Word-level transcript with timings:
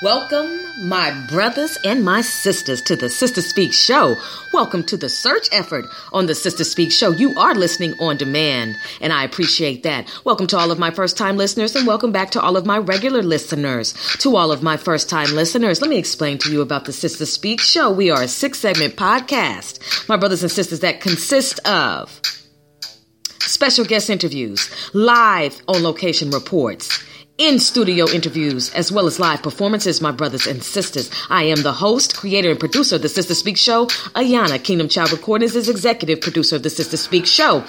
Welcome, 0.00 0.60
my 0.86 1.10
brothers 1.26 1.76
and 1.84 2.04
my 2.04 2.20
sisters, 2.20 2.80
to 2.82 2.94
the 2.94 3.08
Sister 3.08 3.42
Speak 3.42 3.72
Show. 3.72 4.14
Welcome 4.52 4.84
to 4.84 4.96
the 4.96 5.08
search 5.08 5.48
effort 5.50 5.86
on 6.12 6.26
the 6.26 6.36
Sister 6.36 6.62
Speak 6.62 6.92
Show. 6.92 7.10
You 7.10 7.36
are 7.36 7.52
listening 7.52 7.94
on 7.98 8.16
demand, 8.16 8.76
and 9.00 9.12
I 9.12 9.24
appreciate 9.24 9.82
that. 9.82 10.08
Welcome 10.24 10.46
to 10.48 10.56
all 10.56 10.70
of 10.70 10.78
my 10.78 10.92
first 10.92 11.16
time 11.16 11.36
listeners, 11.36 11.74
and 11.74 11.84
welcome 11.84 12.12
back 12.12 12.30
to 12.30 12.40
all 12.40 12.56
of 12.56 12.64
my 12.64 12.78
regular 12.78 13.22
listeners. 13.22 13.92
To 14.18 14.36
all 14.36 14.52
of 14.52 14.62
my 14.62 14.76
first 14.76 15.10
time 15.10 15.34
listeners, 15.34 15.80
let 15.80 15.90
me 15.90 15.98
explain 15.98 16.38
to 16.38 16.52
you 16.52 16.60
about 16.60 16.84
the 16.84 16.92
Sister 16.92 17.26
Speak 17.26 17.60
Show. 17.60 17.90
We 17.90 18.10
are 18.10 18.22
a 18.22 18.28
six 18.28 18.60
segment 18.60 18.94
podcast, 18.94 20.08
my 20.08 20.16
brothers 20.16 20.44
and 20.44 20.52
sisters, 20.52 20.78
that 20.78 21.00
consist 21.00 21.58
of 21.66 22.20
special 23.40 23.84
guest 23.84 24.10
interviews, 24.10 24.70
live 24.94 25.60
on 25.66 25.82
location 25.82 26.30
reports 26.30 27.02
in 27.38 27.60
studio 27.60 28.08
interviews 28.08 28.74
as 28.74 28.90
well 28.90 29.06
as 29.06 29.20
live 29.20 29.42
performances, 29.44 30.00
my 30.00 30.10
brothers 30.10 30.46
and 30.48 30.62
sisters. 30.62 31.08
I 31.30 31.44
am 31.44 31.62
the 31.62 31.72
host, 31.72 32.16
creator, 32.16 32.50
and 32.50 32.58
producer 32.58 32.96
of 32.96 33.02
the 33.02 33.08
Sister 33.08 33.34
Speak 33.34 33.56
Show. 33.56 33.86
Ayana 34.16 34.62
Kingdom 34.62 34.88
Child 34.88 35.12
Recordings 35.12 35.54
is 35.54 35.68
executive 35.68 36.20
producer 36.20 36.56
of 36.56 36.64
the 36.64 36.70
Sister 36.70 36.96
Speak 36.96 37.26
Show. 37.26 37.64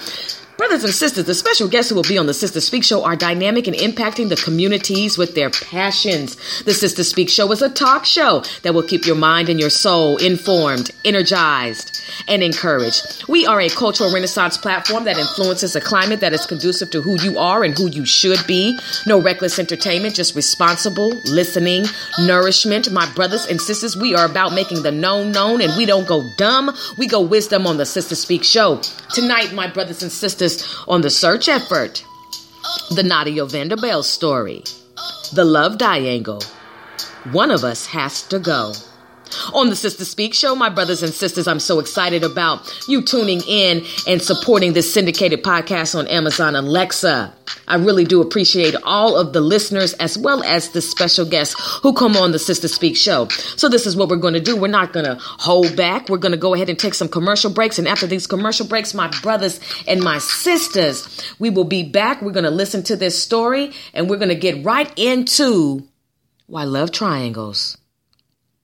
Brothers 0.60 0.84
and 0.84 0.92
sisters, 0.92 1.24
the 1.24 1.34
special 1.34 1.68
guests 1.68 1.88
who 1.88 1.96
will 1.96 2.02
be 2.02 2.18
on 2.18 2.26
the 2.26 2.34
Sister 2.34 2.60
Speak 2.60 2.84
Show 2.84 3.02
are 3.02 3.16
dynamic 3.16 3.66
and 3.66 3.74
impacting 3.74 4.28
the 4.28 4.36
communities 4.36 5.16
with 5.16 5.34
their 5.34 5.48
passions. 5.48 6.36
The 6.64 6.74
Sister 6.74 7.02
Speak 7.02 7.30
Show 7.30 7.50
is 7.50 7.62
a 7.62 7.70
talk 7.70 8.04
show 8.04 8.44
that 8.60 8.74
will 8.74 8.82
keep 8.82 9.06
your 9.06 9.16
mind 9.16 9.48
and 9.48 9.58
your 9.58 9.70
soul 9.70 10.18
informed, 10.18 10.90
energized, 11.02 11.98
and 12.28 12.42
encouraged. 12.42 13.24
We 13.26 13.46
are 13.46 13.58
a 13.58 13.70
cultural 13.70 14.12
renaissance 14.12 14.58
platform 14.58 15.04
that 15.04 15.16
influences 15.16 15.74
a 15.76 15.80
climate 15.80 16.20
that 16.20 16.34
is 16.34 16.44
conducive 16.44 16.90
to 16.90 17.00
who 17.00 17.18
you 17.22 17.38
are 17.38 17.64
and 17.64 17.72
who 17.72 17.88
you 17.88 18.04
should 18.04 18.46
be. 18.46 18.78
No 19.06 19.18
reckless 19.18 19.58
entertainment, 19.58 20.14
just 20.14 20.36
responsible 20.36 21.08
listening, 21.24 21.86
nourishment. 22.18 22.90
My 22.90 23.10
brothers 23.14 23.46
and 23.46 23.58
sisters, 23.62 23.96
we 23.96 24.14
are 24.14 24.26
about 24.26 24.52
making 24.52 24.82
the 24.82 24.92
known 24.92 25.32
known 25.32 25.62
and 25.62 25.74
we 25.78 25.86
don't 25.86 26.06
go 26.06 26.28
dumb. 26.36 26.76
We 26.98 27.06
go 27.06 27.22
wisdom 27.22 27.66
on 27.66 27.78
the 27.78 27.86
Sister 27.86 28.14
Speak 28.14 28.44
Show. 28.44 28.82
Tonight, 29.14 29.54
my 29.54 29.66
brothers 29.66 30.02
and 30.02 30.12
sisters, 30.12 30.49
on 30.88 31.00
the 31.00 31.10
search 31.10 31.48
effort, 31.48 32.04
the 32.90 33.02
Nadia 33.02 33.44
Vanderbilt 33.44 34.04
story, 34.04 34.62
the 35.32 35.44
love 35.44 35.78
triangle. 35.78 36.42
One 37.32 37.50
of 37.50 37.64
us 37.64 37.86
has 37.86 38.22
to 38.28 38.38
go. 38.38 38.72
On 39.52 39.68
the 39.68 39.76
Sister 39.76 40.04
Speak 40.04 40.34
show, 40.34 40.54
my 40.54 40.68
brothers 40.68 41.02
and 41.02 41.12
sisters, 41.12 41.46
I'm 41.46 41.60
so 41.60 41.78
excited 41.78 42.24
about 42.24 42.70
you 42.88 43.02
tuning 43.02 43.40
in 43.46 43.84
and 44.06 44.22
supporting 44.22 44.72
this 44.72 44.92
syndicated 44.92 45.42
podcast 45.42 45.98
on 45.98 46.06
Amazon 46.08 46.56
Alexa. 46.56 47.34
I 47.66 47.76
really 47.76 48.04
do 48.04 48.20
appreciate 48.20 48.74
all 48.84 49.16
of 49.16 49.32
the 49.32 49.40
listeners 49.40 49.92
as 49.94 50.16
well 50.16 50.42
as 50.44 50.70
the 50.70 50.80
special 50.80 51.24
guests 51.24 51.54
who 51.82 51.92
come 51.92 52.16
on 52.16 52.32
the 52.32 52.38
Sister 52.38 52.68
Speak 52.68 52.96
show. 52.96 53.28
So 53.28 53.68
this 53.68 53.86
is 53.86 53.96
what 53.96 54.08
we're 54.08 54.16
going 54.16 54.34
to 54.34 54.40
do. 54.40 54.56
We're 54.56 54.68
not 54.68 54.92
going 54.92 55.06
to 55.06 55.16
hold 55.20 55.76
back. 55.76 56.08
We're 56.08 56.18
going 56.18 56.32
to 56.32 56.38
go 56.38 56.54
ahead 56.54 56.68
and 56.68 56.78
take 56.78 56.94
some 56.94 57.08
commercial 57.08 57.50
breaks. 57.50 57.78
And 57.78 57.88
after 57.88 58.06
these 58.06 58.26
commercial 58.26 58.66
breaks, 58.66 58.94
my 58.94 59.08
brothers 59.22 59.60
and 59.86 60.02
my 60.02 60.18
sisters, 60.18 61.34
we 61.38 61.50
will 61.50 61.64
be 61.64 61.82
back. 61.82 62.22
We're 62.22 62.32
going 62.32 62.44
to 62.44 62.50
listen 62.50 62.82
to 62.84 62.96
this 62.96 63.20
story 63.20 63.72
and 63.94 64.08
we're 64.08 64.16
going 64.16 64.28
to 64.28 64.34
get 64.34 64.64
right 64.64 64.92
into 64.96 65.86
why 66.46 66.64
love 66.64 66.90
triangles 66.90 67.76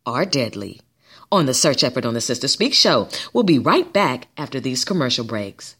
are 0.06 0.24
deadly 0.24 0.80
on 1.30 1.46
the 1.46 1.54
search 1.54 1.82
effort 1.82 2.06
on 2.06 2.14
the 2.14 2.20
Sister 2.20 2.48
Speak 2.48 2.72
show. 2.72 3.08
We'll 3.32 3.44
be 3.44 3.58
right 3.58 3.92
back 3.92 4.28
after 4.38 4.60
these 4.60 4.84
commercial 4.84 5.24
breaks 5.24 5.76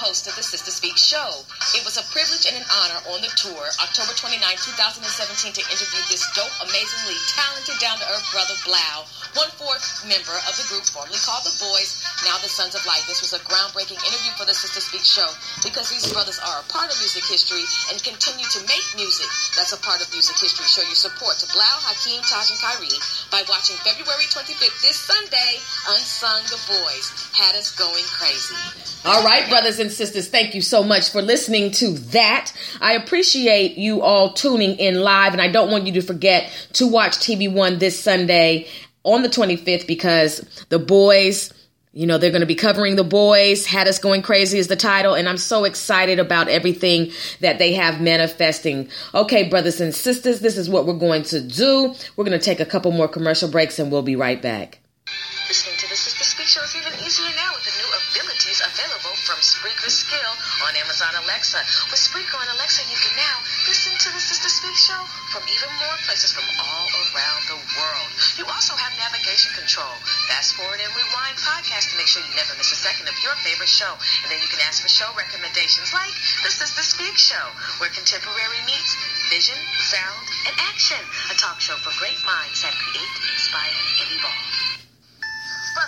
host 0.00 0.24
of 0.24 0.32
the 0.32 0.42
Sister 0.42 0.72
Speak 0.72 0.96
show. 0.96 1.44
It 1.76 1.84
was 1.84 2.00
a 2.00 2.04
privilege 2.08 2.48
and 2.48 2.56
an 2.56 2.64
honor 2.72 3.00
on 3.12 3.20
the 3.20 3.28
tour, 3.36 3.68
October 3.84 4.16
29, 4.16 4.40
2017, 4.40 5.60
to 5.60 5.62
interview 5.68 6.00
this 6.08 6.24
dope, 6.32 6.56
amazingly 6.64 7.20
talented, 7.28 7.76
down-to-earth 7.84 8.24
brother, 8.32 8.56
Bilal, 8.64 9.04
one-fourth 9.34 10.06
member 10.06 10.36
of 10.46 10.54
the 10.58 10.66
group 10.70 10.84
formerly 10.90 11.20
called 11.22 11.46
The 11.46 11.54
Boys, 11.62 12.02
now 12.26 12.38
the 12.42 12.50
Sons 12.50 12.74
of 12.74 12.82
Light. 12.86 13.04
This 13.06 13.22
was 13.22 13.34
a 13.34 13.42
groundbreaking 13.46 14.00
interview 14.02 14.32
for 14.34 14.46
the 14.46 14.54
Sister 14.54 14.80
Speak 14.80 15.04
show 15.06 15.28
because 15.62 15.90
these 15.90 16.06
brothers 16.10 16.40
are 16.42 16.60
a 16.60 16.66
part 16.72 16.90
of 16.90 16.96
music 16.98 17.24
history 17.26 17.62
and 17.90 18.00
continue 18.02 18.46
to 18.50 18.60
make 18.66 18.86
music 18.96 19.30
that's 19.56 19.72
a 19.72 19.80
part 19.80 20.00
of 20.00 20.10
music 20.12 20.36
history. 20.38 20.66
Show 20.66 20.82
your 20.82 20.94
support 20.94 21.36
to 21.38 21.46
Bilal, 21.52 21.78
Hakeem, 21.84 22.22
Taj, 22.22 22.50
and 22.50 22.58
Khiry 22.58 23.30
by 23.30 23.42
watching 23.48 23.76
February 23.76 24.24
25th, 24.24 24.82
this 24.82 24.96
Sunday, 24.96 25.58
Unsung 25.88 26.42
The 26.48 26.58
Boys. 26.68 27.30
Had 27.34 27.56
us 27.56 27.74
going 27.76 28.04
crazy. 28.04 28.54
All 29.04 29.24
right, 29.24 29.48
brothers 29.48 29.78
and 29.78 29.90
sisters, 29.90 30.28
thank 30.28 30.54
you 30.54 30.62
so 30.62 30.82
much 30.82 31.10
for 31.10 31.22
listening 31.22 31.70
to 31.72 31.90
that. 32.12 32.52
I 32.80 32.94
appreciate 32.94 33.76
you 33.76 34.02
all 34.02 34.32
tuning 34.32 34.76
in 34.78 35.00
live, 35.00 35.32
and 35.32 35.42
I 35.42 35.48
don't 35.48 35.70
want 35.70 35.86
you 35.86 35.92
to 35.94 36.02
forget 36.02 36.50
to 36.74 36.86
watch 36.86 37.16
TV 37.18 37.52
One 37.52 37.78
this 37.78 37.98
Sunday 37.98 38.68
on 39.04 39.22
the 39.22 39.28
25th 39.28 39.86
because 39.86 40.40
the 40.68 40.78
boys. 40.78 41.52
You 41.92 42.06
know, 42.06 42.18
they're 42.18 42.30
going 42.30 42.40
to 42.42 42.46
be 42.46 42.54
covering 42.54 42.94
the 42.94 43.02
boys. 43.02 43.66
Had 43.66 43.88
us 43.88 43.98
going 43.98 44.22
crazy 44.22 44.58
is 44.58 44.68
the 44.68 44.76
title. 44.76 45.14
And 45.14 45.28
I'm 45.28 45.36
so 45.36 45.64
excited 45.64 46.20
about 46.20 46.46
everything 46.46 47.10
that 47.40 47.58
they 47.58 47.72
have 47.72 48.00
manifesting. 48.00 48.88
Okay, 49.12 49.48
brothers 49.48 49.80
and 49.80 49.92
sisters, 49.92 50.38
this 50.38 50.56
is 50.56 50.70
what 50.70 50.86
we're 50.86 50.94
going 50.94 51.24
to 51.24 51.40
do. 51.40 51.92
We're 52.14 52.24
going 52.24 52.38
to 52.38 52.44
take 52.44 52.60
a 52.60 52.64
couple 52.64 52.92
more 52.92 53.08
commercial 53.08 53.50
breaks 53.50 53.80
and 53.80 53.90
we'll 53.90 54.02
be 54.02 54.14
right 54.14 54.40
back. 54.40 54.78
Listening 55.48 55.78
to 55.78 55.88
even 56.80 56.96
easier 57.04 57.28
now 57.36 57.52
with 57.52 57.64
the 57.68 57.76
new 57.76 57.90
abilities 57.92 58.64
available 58.64 59.12
from 59.28 59.36
Spreaker 59.44 59.92
Skill 59.92 60.32
on 60.64 60.72
Amazon 60.80 61.12
Alexa. 61.20 61.60
With 61.92 62.00
Spreaker 62.00 62.40
on 62.40 62.48
Alexa, 62.56 62.80
you 62.88 62.96
can 62.96 63.12
now 63.20 63.36
listen 63.68 63.92
to 63.92 64.08
the 64.08 64.22
Sister 64.22 64.48
Speak 64.48 64.72
Show 64.80 64.96
from 65.28 65.44
even 65.44 65.68
more 65.76 65.98
places 66.08 66.32
from 66.32 66.48
all 66.56 66.88
around 67.12 67.42
the 67.52 67.60
world. 67.76 68.10
You 68.40 68.48
also 68.48 68.72
have 68.80 68.96
navigation 68.96 69.52
control. 69.52 69.92
Fast 70.32 70.56
forward 70.56 70.80
and 70.80 70.88
rewind 70.96 71.36
podcast 71.44 71.92
to 71.92 72.00
make 72.00 72.08
sure 72.08 72.24
you 72.24 72.32
never 72.32 72.56
miss 72.56 72.72
a 72.72 72.80
second 72.80 73.12
of 73.12 73.16
your 73.20 73.36
favorite 73.44 73.68
show. 73.68 73.92
And 74.24 74.32
then 74.32 74.40
you 74.40 74.48
can 74.48 74.64
ask 74.64 74.80
for 74.80 74.88
show 74.88 75.12
recommendations 75.12 75.92
like 75.92 76.16
the 76.48 76.48
Sister 76.48 76.80
Speak 76.80 77.16
Show, 77.20 77.44
where 77.76 77.92
contemporary 77.92 78.64
meets 78.64 78.96
vision, 79.28 79.58
sound, 79.84 80.24
and 80.48 80.56
action. 80.72 81.00
A 81.28 81.36
talk 81.36 81.60
show 81.60 81.76
for 81.84 81.92
great 82.00 82.16
minds 82.24 82.64
that 82.64 82.72
create, 82.72 83.14
inspire, 83.36 83.80
and 84.00 84.08
evolve. 84.16 84.59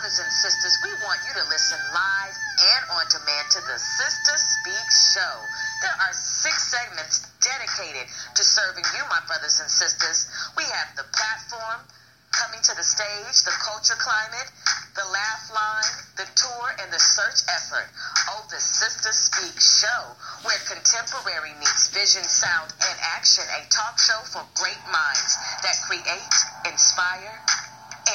Brothers 0.02 0.18
and 0.18 0.34
sisters, 0.34 0.74
we 0.82 0.90
want 1.06 1.22
you 1.22 1.30
to 1.30 1.46
listen 1.46 1.78
live 1.94 2.34
and 2.34 2.82
on 2.98 3.06
demand 3.06 3.46
to 3.54 3.62
the 3.70 3.78
Sister 3.78 4.34
Speak 4.34 4.88
Show. 5.14 5.34
There 5.78 5.94
are 5.94 6.10
six 6.10 6.74
segments 6.74 7.22
dedicated 7.38 8.10
to 8.10 8.42
serving 8.42 8.82
you, 8.98 9.06
my 9.06 9.22
brothers 9.30 9.62
and 9.62 9.70
sisters. 9.70 10.26
We 10.58 10.66
have 10.66 10.90
the 10.98 11.06
platform, 11.06 11.86
coming 12.34 12.58
to 12.66 12.74
the 12.74 12.82
stage, 12.82 13.46
the 13.46 13.54
culture 13.62 13.94
climate, 14.02 14.50
the 14.98 15.06
laugh 15.06 15.46
line, 15.54 15.94
the 16.18 16.26
tour, 16.34 16.66
and 16.82 16.90
the 16.90 16.98
search 16.98 17.46
effort. 17.46 17.86
Oh, 18.34 18.42
the 18.50 18.58
Sister 18.58 19.14
Speak 19.14 19.54
Show, 19.62 20.02
where 20.42 20.58
contemporary 20.66 21.54
meets 21.62 21.94
vision, 21.94 22.26
sound, 22.26 22.74
and 22.74 22.98
action. 23.14 23.46
A 23.54 23.62
talk 23.70 24.02
show 24.02 24.18
for 24.34 24.42
great 24.58 24.82
minds 24.90 25.38
that 25.62 25.78
create, 25.86 26.34
inspire, 26.66 27.38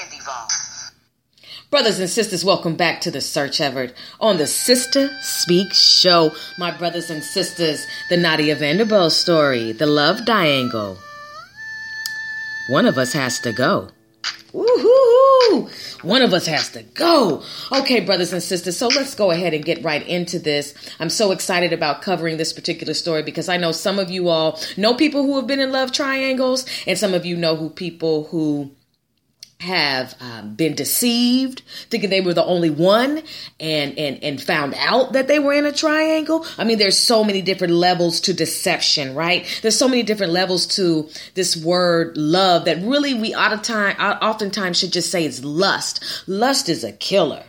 and 0.03 0.11
evolve. 0.11 0.76
Brothers 1.69 1.99
and 1.99 2.09
sisters, 2.09 2.45
welcome 2.45 2.77
back 2.77 3.01
to 3.01 3.11
the 3.11 3.19
Search 3.19 3.59
Effort 3.59 3.93
on 4.21 4.37
the 4.37 4.47
Sister 4.47 5.09
Speak 5.21 5.73
Show. 5.73 6.31
My 6.57 6.71
brothers 6.71 7.09
and 7.09 7.21
sisters, 7.21 7.85
the 8.09 8.15
Nadia 8.15 8.55
Vanderbilt 8.55 9.11
story, 9.11 9.73
the 9.73 9.85
love 9.85 10.25
triangle. 10.25 10.97
One 12.69 12.85
of 12.85 12.97
us 12.97 13.11
has 13.11 13.41
to 13.41 13.51
go. 13.51 13.89
Woohoo! 14.53 16.03
One 16.05 16.21
of 16.21 16.33
us 16.33 16.45
has 16.45 16.69
to 16.69 16.83
go. 16.83 17.43
Okay, 17.73 17.99
brothers 17.99 18.31
and 18.31 18.41
sisters, 18.41 18.77
so 18.77 18.87
let's 18.87 19.13
go 19.13 19.31
ahead 19.31 19.53
and 19.53 19.65
get 19.65 19.83
right 19.83 20.07
into 20.07 20.39
this. 20.39 20.73
I'm 21.01 21.09
so 21.09 21.31
excited 21.31 21.73
about 21.73 22.01
covering 22.01 22.37
this 22.37 22.53
particular 22.53 22.93
story 22.93 23.23
because 23.23 23.49
I 23.49 23.57
know 23.57 23.73
some 23.73 23.99
of 23.99 24.09
you 24.09 24.29
all 24.29 24.57
know 24.77 24.93
people 24.93 25.23
who 25.23 25.35
have 25.35 25.47
been 25.47 25.59
in 25.59 25.73
love 25.73 25.91
triangles, 25.91 26.65
and 26.87 26.97
some 26.97 27.13
of 27.13 27.25
you 27.25 27.35
know 27.35 27.57
who 27.57 27.69
people 27.69 28.23
who 28.27 28.71
have 29.59 30.15
um, 30.21 30.53
been 30.53 30.75
deceived, 30.75 31.63
thinking 31.89 32.09
they 32.09 32.21
were 32.21 32.33
the 32.33 32.45
only 32.45 32.69
one, 32.69 33.23
and 33.59 33.97
and 33.97 34.23
and 34.23 34.41
found 34.41 34.75
out 34.77 35.13
that 35.13 35.27
they 35.27 35.39
were 35.39 35.53
in 35.53 35.65
a 35.65 35.71
triangle. 35.71 36.45
I 36.57 36.63
mean, 36.63 36.77
there's 36.77 36.97
so 36.97 37.23
many 37.23 37.41
different 37.41 37.73
levels 37.73 38.21
to 38.21 38.33
deception, 38.33 39.15
right? 39.15 39.47
There's 39.61 39.77
so 39.77 39.87
many 39.87 40.03
different 40.03 40.31
levels 40.31 40.67
to 40.75 41.09
this 41.33 41.57
word 41.57 42.17
love 42.17 42.65
that 42.65 42.77
really 42.83 43.15
we 43.15 43.33
out 43.33 43.53
of 43.53 43.63
time, 43.63 43.95
oftentimes 43.97 44.77
should 44.77 44.93
just 44.93 45.11
say 45.11 45.25
it's 45.25 45.43
lust. 45.43 46.03
Lust 46.27 46.69
is 46.69 46.83
a 46.83 46.91
killer. 46.91 47.43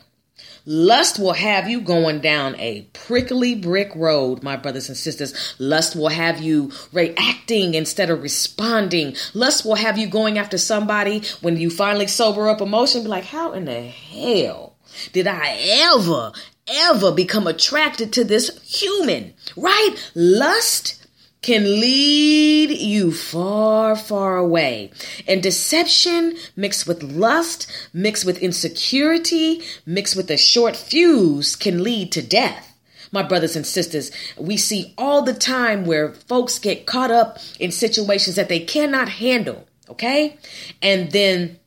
Lust 0.71 1.19
will 1.19 1.33
have 1.33 1.67
you 1.67 1.81
going 1.81 2.21
down 2.21 2.55
a 2.57 2.83
prickly 2.93 3.55
brick 3.55 3.91
road, 3.97 4.43
my 4.43 4.55
brothers 4.55 4.89
and 4.89 4.99
sisters. 4.99 5.55
Lust 5.59 5.97
will 5.97 6.11
have 6.11 6.43
you 6.43 6.71
reacting 6.93 7.73
instead 7.73 8.11
of 8.11 8.21
responding. 8.23 9.17
Lust 9.33 9.65
will 9.65 9.77
have 9.77 9.97
you 9.97 10.07
going 10.07 10.37
after 10.37 10.59
somebody 10.59 11.23
when 11.41 11.57
you 11.57 11.71
finally 11.71 12.07
sober 12.07 12.51
up 12.51 12.61
emotion, 12.61 13.03
be 13.03 13.09
like, 13.09 13.25
how 13.25 13.53
in 13.55 13.65
the 13.65 13.81
hell 13.81 14.77
did 15.15 15.27
I 15.27 15.57
ever, 15.95 16.33
ever 16.67 17.13
become 17.13 17.47
attracted 17.47 18.13
to 18.13 18.25
this 18.25 18.51
human? 18.63 19.33
Right? 19.57 19.97
Lust 20.15 20.98
can 21.41 21.81
lead 21.81 22.71
you 22.71 23.13
far, 23.13 23.97
far 23.97 24.37
away. 24.37 24.91
And 25.27 25.43
deception 25.43 26.37
mixed 26.57 26.87
with 26.87 27.03
lust, 27.03 27.71
mixed 27.93 28.25
with 28.25 28.43
insecurity, 28.43 29.63
mixed 29.87 30.17
with 30.17 30.31
a 30.31 30.37
short 30.37 30.77
fuse 30.77 31.55
can 31.55 31.83
lead 31.83 32.13
to 32.13 32.23
death. 32.23 32.77
My 33.11 33.23
brothers 33.23 33.57
and 33.57 33.67
sisters, 33.67 34.11
we 34.37 34.57
see 34.57 34.93
all 34.99 35.23
the 35.23 35.33
time 35.33 35.87
where 35.87 36.13
folks 36.13 36.59
get 36.59 36.87
caught 36.87 37.11
up 37.11 37.39
in 37.59 37.71
situations 37.71 38.37
that 38.37 38.49
they 38.49 38.61
cannot 38.61 39.09
handle, 39.09 39.67
okay? 39.89 40.37
And 40.83 41.11
then 41.13 41.59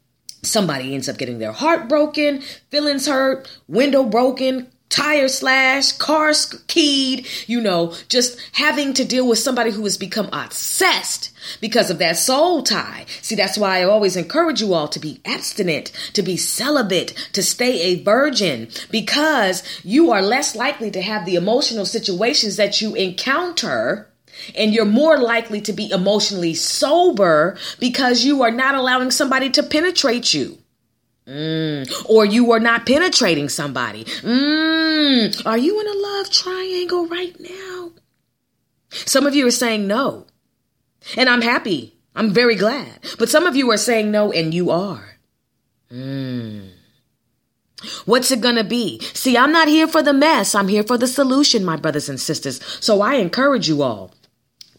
somebody 0.44 0.94
ends 0.94 1.10
up 1.10 1.18
getting 1.18 1.40
their 1.40 1.52
heart 1.52 1.90
broken, 1.90 2.42
feelings 2.70 3.08
hurt, 3.08 3.50
window 3.68 4.04
broken, 4.04 4.68
tire 4.92 5.28
slash, 5.28 5.94
car 5.94 6.34
keyed, 6.68 7.28
you 7.48 7.60
know, 7.60 7.96
just 8.10 8.40
having 8.54 8.94
to 8.94 9.04
deal 9.04 9.28
with 9.28 9.40
somebody 9.40 9.72
who 9.72 9.84
has 9.84 9.98
become 9.98 10.30
obsessed 10.32 11.32
because 11.60 11.90
of 11.90 11.98
that 11.98 12.18
soul 12.18 12.62
tie. 12.62 13.06
See, 13.22 13.36
that's 13.36 13.58
why 13.58 13.80
I 13.80 13.84
always 13.84 14.16
encourage 14.16 14.62
you 14.62 14.74
all 14.74 14.88
to 14.90 15.00
be 15.00 15.20
abstinent, 15.26 15.92
to 16.14 16.22
be 16.22 16.38
celibate, 16.38 17.14
to 17.34 17.42
stay 17.42 17.82
a 17.82 18.04
virgin, 18.04 18.70
because 18.92 19.64
you 19.84 20.12
are 20.12 20.22
less 20.22 20.56
likely 20.56 20.92
to 20.92 21.02
have 21.02 21.26
the 21.26 21.36
emotional 21.36 21.86
situations 21.86 22.58
that 22.58 22.82
you 22.82 22.94
encounter. 22.94 24.08
And 24.56 24.74
you're 24.74 24.86
more 24.86 25.18
likely 25.20 25.62
to 25.62 25.74
be 25.74 25.92
emotionally 25.92 26.54
sober 26.54 27.58
because 27.80 28.24
you 28.24 28.42
are 28.44 28.50
not 28.50 28.76
allowing 28.76 29.12
somebody 29.12 29.50
to 29.52 29.62
penetrate 29.62 30.34
you. 30.34 30.61
Mm. 31.32 32.10
Or 32.10 32.26
you 32.26 32.52
are 32.52 32.60
not 32.60 32.86
penetrating 32.86 33.48
somebody. 33.48 34.04
Mm. 34.04 35.46
Are 35.46 35.58
you 35.58 35.80
in 35.80 35.88
a 35.88 35.94
love 35.94 36.30
triangle 36.30 37.08
right 37.08 37.36
now? 37.40 37.92
Some 38.90 39.26
of 39.26 39.34
you 39.34 39.48
are 39.48 39.52
saying 39.52 39.88
no. 39.88 40.26
And 41.16 41.30
I'm 41.30 41.42
happy. 41.42 41.96
I'm 42.16 42.32
very 42.32 42.56
glad. 42.56 43.00
But 43.18 43.30
some 43.30 43.48
of 43.48 43.56
you 43.56 43.72
are 43.72 43.78
saying 43.78 44.12
no, 44.12 44.34
and 44.34 44.54
you 44.54 44.72
are. 44.72 45.18
Mm. 45.90 46.72
What's 48.06 48.32
it 48.32 48.42
gonna 48.42 48.66
be? 48.66 49.00
See, 49.14 49.38
I'm 49.38 49.54
not 49.54 49.70
here 49.70 49.88
for 49.88 50.04
the 50.04 50.14
mess. 50.14 50.54
I'm 50.54 50.68
here 50.68 50.84
for 50.84 50.98
the 50.98 51.08
solution, 51.08 51.64
my 51.64 51.78
brothers 51.78 52.10
and 52.10 52.20
sisters. 52.20 52.60
So 52.82 53.02
I 53.02 53.16
encourage 53.16 53.70
you 53.70 53.82
all 53.82 54.14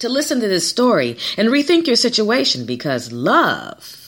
to 0.01 0.09
listen 0.09 0.41
to 0.41 0.49
this 0.49 0.69
story 0.69 1.17
and 1.39 1.49
rethink 1.49 1.87
your 1.87 1.97
situation 1.97 2.67
because 2.67 3.11
love 3.11 4.02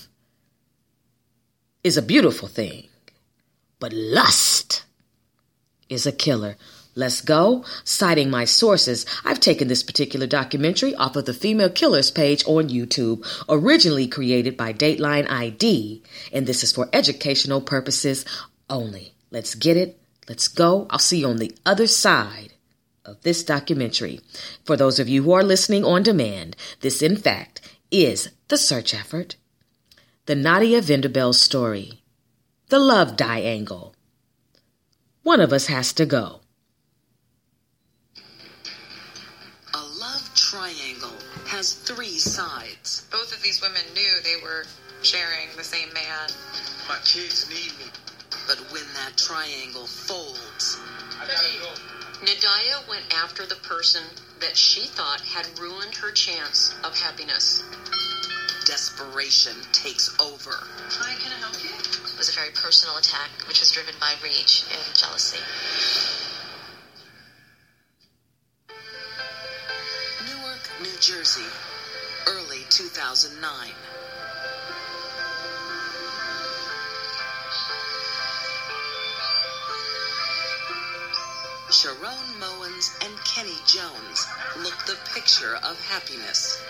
is 1.85 1.99
a 1.99 2.03
beautiful 2.03 2.49
thing, 2.49 2.89
but 3.79 3.93
lust 3.93 4.85
is 5.91 6.07
a 6.07 6.13
killer. 6.13 6.57
Let's 6.97 7.21
go. 7.21 7.65
Citing 7.85 8.31
my 8.31 8.45
sources, 8.47 9.05
I've 9.25 9.41
taken 9.41 9.69
this 9.69 9.83
particular 9.83 10.27
documentary 10.27 10.95
off 10.95 11.17
of 11.17 11.27
the 11.27 11.35
Female 11.35 11.69
Killers 11.69 12.11
page 12.11 12.43
on 12.47 12.69
YouTube, 12.69 13.27
originally 13.49 14.07
created 14.07 14.57
by 14.57 14.73
Dateline 14.73 15.29
ID, 15.29 16.03
and 16.33 16.47
this 16.47 16.63
is 16.63 16.73
for 16.73 16.89
educational 16.93 17.61
purposes 17.61 18.25
only. 18.71 19.13
Let's 19.31 19.55
get 19.55 19.77
it. 19.77 20.01
Let's 20.29 20.49
go. 20.49 20.87
I'll 20.89 20.99
see 20.99 21.21
you 21.21 21.29
on 21.29 21.37
the 21.37 21.55
other 21.67 21.87
side 21.87 22.55
of 23.05 23.21
this 23.23 23.45
documentary. 23.45 24.21
For 24.65 24.77
those 24.77 24.99
of 24.99 25.09
you 25.09 25.25
who 25.25 25.33
are 25.33 25.45
listening 25.45 25.85
on 25.85 26.03
demand, 26.03 26.57
this 26.81 27.03
in 27.03 27.17
fact 27.17 27.61
is 27.91 28.31
the 28.49 28.57
search 28.57 28.95
effort 28.95 29.37
the 30.27 30.35
Nadia 30.35 30.81
Vanderbilt 30.81 31.37
story, 31.37 32.01
the 32.71 32.79
love 32.79 33.15
triangle. 33.15 33.95
One 35.23 35.39
of 35.39 35.53
us 35.53 35.67
has 35.67 35.93
to 35.95 36.07
go. 36.07 36.41
A 39.75 39.85
love 40.01 40.31
triangle 40.35 41.13
has 41.47 41.75
three 41.75 42.17
sides. 42.17 43.07
Both 43.13 43.37
of 43.37 43.43
these 43.43 43.61
women 43.61 43.83
knew 43.93 44.13
they 44.23 44.43
were 44.43 44.65
sharing 45.03 45.49
the 45.59 45.65
same 45.65 45.93
man. 45.93 46.31
My 46.89 46.97
kids 47.05 47.47
need 47.51 47.77
me. 47.79 47.93
But 48.47 48.57
when 48.73 48.85
that 48.95 49.19
triangle 49.19 49.87
folds, 49.87 50.81
I 51.21 51.27
gotta 51.27 51.59
go. 51.61 51.69
Nadia 52.23 52.81
went 52.89 53.05
after 53.15 53.45
the 53.45 53.57
person 53.57 54.03
that 54.41 54.57
she 54.57 54.87
thought 54.87 55.21
had 55.21 55.47
ruined 55.59 55.95
her 55.97 56.13
chance 56.13 56.75
of 56.83 56.99
happiness 56.99 57.63
desperation 58.75 59.55
takes 59.71 60.11
over. 60.19 60.51
Hi, 60.51 61.15
can 61.23 61.31
I 61.31 61.39
help 61.39 61.63
you? 61.63 61.71
It 61.71 62.19
was 62.19 62.29
a 62.29 62.33
very 62.33 62.51
personal 62.51 62.97
attack, 62.97 63.31
which 63.47 63.61
was 63.61 63.71
driven 63.71 63.95
by 64.01 64.15
rage 64.21 64.65
and 64.67 64.97
jealousy. 64.99 65.39
Newark, 70.27 70.59
New 70.83 70.99
Jersey, 70.99 71.47
early 72.27 72.67
2009. 72.69 73.71
Sharon 81.71 82.27
Mowens 82.43 82.91
and 83.07 83.15
Kenny 83.23 83.55
Jones 83.67 84.27
look 84.59 84.85
the 84.87 84.99
picture 85.15 85.55
of 85.63 85.79
happiness. 85.87 86.61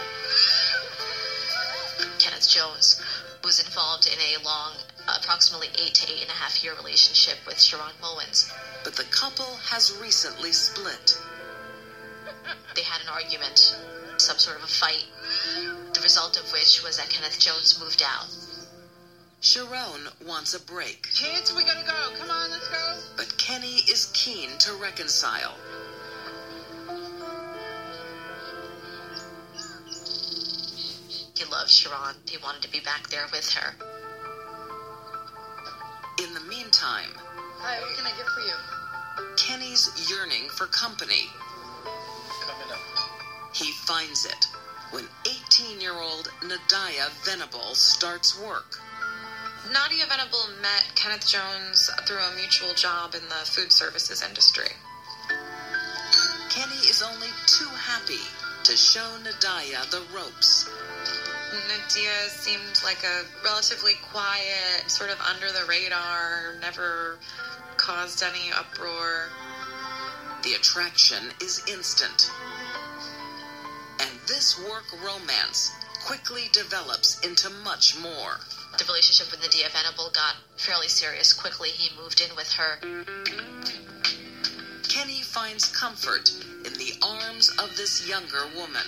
Kenneth 2.55 2.73
Jones 2.73 3.03
was 3.43 3.59
involved 3.59 4.07
in 4.07 4.21
a 4.21 4.45
long, 4.45 4.75
approximately 5.09 5.71
eight 5.77 5.95
to 5.95 6.13
eight 6.13 6.23
and 6.23 6.31
a 6.31 6.35
half 6.35 6.63
year 6.63 6.73
relationship 6.75 7.39
with 7.47 7.61
Sharon 7.61 7.95
Mowens. 8.01 8.53
But 8.85 8.95
the 8.95 9.03
couple 9.05 9.57
has 9.71 9.97
recently 10.01 10.53
split. 10.53 11.19
They 12.77 12.83
had 12.83 13.01
an 13.03 13.09
argument, 13.09 13.77
some 14.19 14.39
sort 14.39 14.59
of 14.59 14.65
a 14.65 14.69
fight, 14.69 15.05
the 15.95 16.01
result 16.01 16.39
of 16.39 16.53
which 16.53 16.83
was 16.83 16.97
that 16.97 17.09
Kenneth 17.09 17.41
Jones 17.41 17.81
moved 17.81 18.03
out. 18.03 18.29
Sharon 19.41 20.09
wants 20.25 20.55
a 20.55 20.61
break. 20.61 21.09
Kids, 21.13 21.53
we 21.53 21.65
gotta 21.65 21.85
go. 21.85 22.17
Come 22.19 22.31
on, 22.31 22.51
let's 22.51 22.69
go. 22.69 22.97
But 23.17 23.37
Kenny 23.37 23.83
is 23.91 24.11
keen 24.15 24.51
to 24.59 24.75
reconcile. 24.75 25.57
He 32.35 32.43
wanted 32.43 32.63
to 32.63 32.73
be 32.73 32.81
back 32.81 33.07
there 33.11 33.27
with 33.31 33.49
her. 33.53 33.77
In 36.19 36.35
the 36.35 36.41
meantime, 36.41 37.15
Hi, 37.63 37.79
what 37.81 37.97
can 37.97 38.07
I 38.07 38.17
get 38.19 38.27
for 38.27 38.41
you? 38.41 38.59
Kenny's 39.37 40.11
yearning 40.11 40.49
for 40.49 40.67
company. 40.67 41.31
Coming 42.43 42.73
up. 42.73 43.55
He 43.55 43.71
finds 43.87 44.27
it 44.27 44.49
when 44.91 45.05
18 45.47 45.81
year 45.81 45.95
old 45.95 46.27
Nadia 46.43 47.07
Venable 47.23 47.77
starts 47.77 48.37
work. 48.37 48.81
Nadia 49.71 50.05
Venable 50.07 50.49
met 50.61 50.91
Kenneth 50.97 51.29
Jones 51.29 51.89
through 52.05 52.19
a 52.19 52.35
mutual 52.35 52.75
job 52.75 53.15
in 53.15 53.23
the 53.29 53.47
food 53.47 53.71
services 53.71 54.25
industry. 54.27 54.75
Kenny 56.51 56.83
is 56.91 57.01
only 57.01 57.31
too 57.47 57.71
happy 57.79 58.27
to 58.65 58.77
show 58.77 59.19
Nadia 59.23 59.79
the 59.93 60.03
ropes. 60.13 60.69
Nadia 61.69 62.29
seemed 62.29 62.83
like 62.85 63.03
a 63.05 63.25
relatively 63.45 63.95
quiet, 64.11 64.89
sort 64.89 65.11
of 65.11 65.21
under 65.21 65.53
the 65.53 65.65
radar, 65.69 66.55
never 66.61 67.19
caused 67.77 68.23
any 68.23 68.53
uproar. 68.53 69.29
The 70.43 70.55
attraction 70.55 71.33
is 71.41 71.63
instant. 71.71 72.31
And 74.01 74.11
this 74.27 74.59
work 74.69 74.85
romance 75.05 75.71
quickly 76.05 76.51
develops 76.53 77.21
into 77.21 77.49
much 77.51 77.99
more. 77.99 78.41
The 78.79 78.85
relationship 78.85 79.31
with 79.31 79.41
Nadia 79.41 79.69
Venable 79.71 80.11
got 80.11 80.35
fairly 80.57 80.89
serious 80.89 81.33
quickly. 81.33 81.71
He 81.71 81.97
moved 81.97 82.21
in 82.21 82.35
with 82.37 82.53
her. 82.53 82.79
Kenny 84.89 85.23
finds 85.23 85.67
comfort 85.77 86.31
in 86.41 86.54
the 86.85 86.99
arms 87.03 87.49
of 87.59 87.75
this 87.77 88.07
younger 88.07 88.45
woman. 88.55 88.85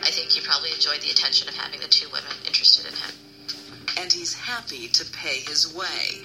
I 0.00 0.10
think 0.10 0.30
he 0.30 0.40
probably 0.40 0.70
enjoyed 0.72 1.00
the 1.02 1.10
attention 1.10 1.48
of 1.48 1.54
having 1.54 1.80
the 1.80 1.88
two 1.88 2.08
women 2.08 2.32
interested 2.46 2.86
in 2.86 2.96
him. 2.96 3.14
And 4.00 4.10
he's 4.10 4.32
happy 4.32 4.88
to 4.88 5.04
pay 5.12 5.40
his 5.40 5.74
way. 5.74 6.24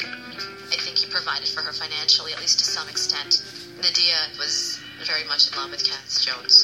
I 0.71 0.77
think 0.79 0.97
he 0.97 1.11
provided 1.11 1.49
for 1.49 1.61
her 1.63 1.73
financially, 1.73 2.31
at 2.31 2.39
least 2.39 2.59
to 2.59 2.65
some 2.65 2.87
extent. 2.87 3.43
Nadia 3.83 4.15
was 4.39 4.79
very 5.03 5.27
much 5.27 5.51
in 5.51 5.57
love 5.57 5.71
with 5.71 5.83
Kenneth 5.83 6.21
Jones. 6.23 6.63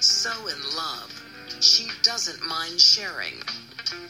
So 0.00 0.32
in 0.48 0.58
love, 0.74 1.14
she 1.60 1.88
doesn't 2.02 2.44
mind 2.44 2.80
sharing. 2.80 3.34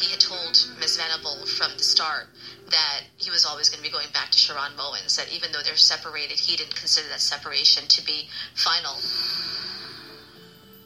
He 0.00 0.11
had 0.11 0.21
told 0.21 0.57
Miss 0.81 0.97
Venable 0.97 1.45
from 1.45 1.73
the 1.76 1.85
start 1.85 2.28
that 2.70 3.00
he 3.16 3.30
was 3.30 3.44
always 3.44 3.68
going 3.68 3.82
to 3.82 3.88
be 3.88 3.92
going 3.92 4.10
back 4.12 4.30
to 4.30 4.38
Sharon 4.38 4.72
Mowens, 4.76 5.16
that 5.16 5.32
even 5.32 5.52
though 5.52 5.62
they're 5.62 5.76
separated, 5.76 6.38
he 6.38 6.56
didn't 6.56 6.76
consider 6.76 7.08
that 7.08 7.20
separation 7.20 7.87
to 7.88 8.04
be 8.04 8.28
final. 8.54 8.94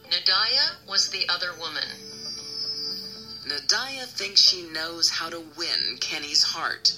Nadia 0.05 0.77
was 0.87 1.09
the 1.09 1.27
other 1.29 1.51
woman. 1.59 1.83
Nadia 3.47 4.05
thinks 4.05 4.41
she 4.41 4.63
knows 4.71 5.09
how 5.09 5.29
to 5.29 5.43
win 5.57 5.97
Kenny's 5.99 6.43
heart. 6.43 6.93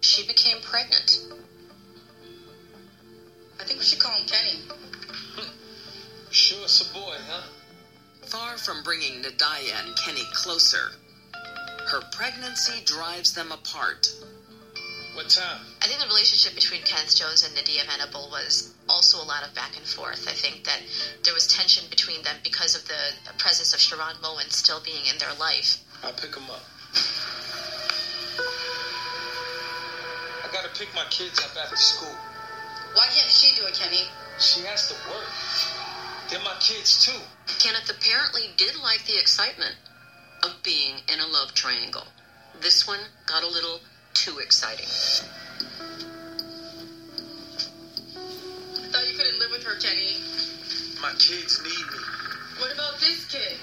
She 0.00 0.26
became 0.26 0.60
pregnant. 0.62 1.18
I 3.60 3.64
think 3.64 3.78
we 3.78 3.84
should 3.84 4.00
call 4.00 4.14
him 4.18 4.26
Kenny. 4.26 4.58
Sure, 6.30 6.64
it's 6.64 6.80
a 6.80 6.94
boy, 6.94 7.16
huh? 7.28 7.42
Far 8.26 8.58
from 8.58 8.82
bringing 8.82 9.22
Nadia 9.22 9.74
and 9.84 9.96
Kenny 9.96 10.24
closer, 10.32 10.92
her 11.88 12.00
pregnancy 12.12 12.82
drives 12.84 13.34
them 13.34 13.52
apart. 13.52 14.08
What 15.14 15.28
time? 15.28 15.60
I 15.82 15.86
think 15.86 16.00
the 16.00 16.06
relationship 16.06 16.54
between 16.54 16.80
Kenneth 16.82 17.14
Jones 17.14 17.44
and 17.44 17.54
Nadia 17.54 17.82
Venable 17.84 18.28
was 18.30 18.72
also 18.88 19.22
a 19.22 19.26
lot 19.26 19.46
of 19.46 19.54
back 19.54 19.76
and 19.76 19.84
forth. 19.84 20.26
I 20.26 20.32
think 20.32 20.64
that 20.64 20.80
there 21.24 21.34
was 21.34 21.46
tension 21.46 21.84
between 21.90 22.22
them 22.22 22.36
because 22.42 22.74
of 22.74 22.88
the 22.88 23.12
presence 23.36 23.74
of 23.74 23.80
Sharon 23.80 24.16
Moen 24.22 24.48
still 24.48 24.80
being 24.80 25.04
in 25.12 25.18
their 25.18 25.34
life. 25.38 25.78
I'll 26.02 26.14
pick 26.14 26.34
him 26.34 26.48
up. 26.48 26.64
I 30.42 30.48
gotta 30.52 30.72
pick 30.78 30.88
my 30.94 31.04
kids 31.10 31.38
up 31.44 31.52
after 31.62 31.76
school. 31.76 32.16
Why 32.94 33.06
can't 33.12 33.30
she 33.30 33.54
do 33.60 33.66
it, 33.66 33.74
Kenny? 33.74 34.08
She 34.38 34.60
has 34.64 34.88
to 34.88 34.94
work. 35.12 35.28
They're 36.30 36.40
my 36.40 36.56
kids 36.60 37.04
too. 37.04 37.20
Kenneth 37.58 37.90
apparently 37.90 38.48
did 38.56 38.76
like 38.80 39.04
the 39.04 39.18
excitement 39.20 39.76
of 40.42 40.62
being 40.62 40.94
in 41.12 41.20
a 41.20 41.26
love 41.26 41.54
triangle. 41.54 42.06
This 42.60 42.86
one 42.86 43.00
got 43.26 43.42
a 43.42 43.46
little 43.46 43.80
too 44.14 44.38
exciting. 44.38 44.86
I 48.16 48.88
thought 48.90 49.08
you 49.10 49.16
couldn't 49.16 49.38
live 49.38 49.50
with 49.50 49.64
her, 49.64 49.78
Kenny. 49.80 50.16
My 51.00 51.12
kids 51.18 51.60
need 51.62 51.86
me. 51.92 52.02
What 52.58 52.72
about 52.72 53.00
this 53.00 53.24
kid? 53.26 53.56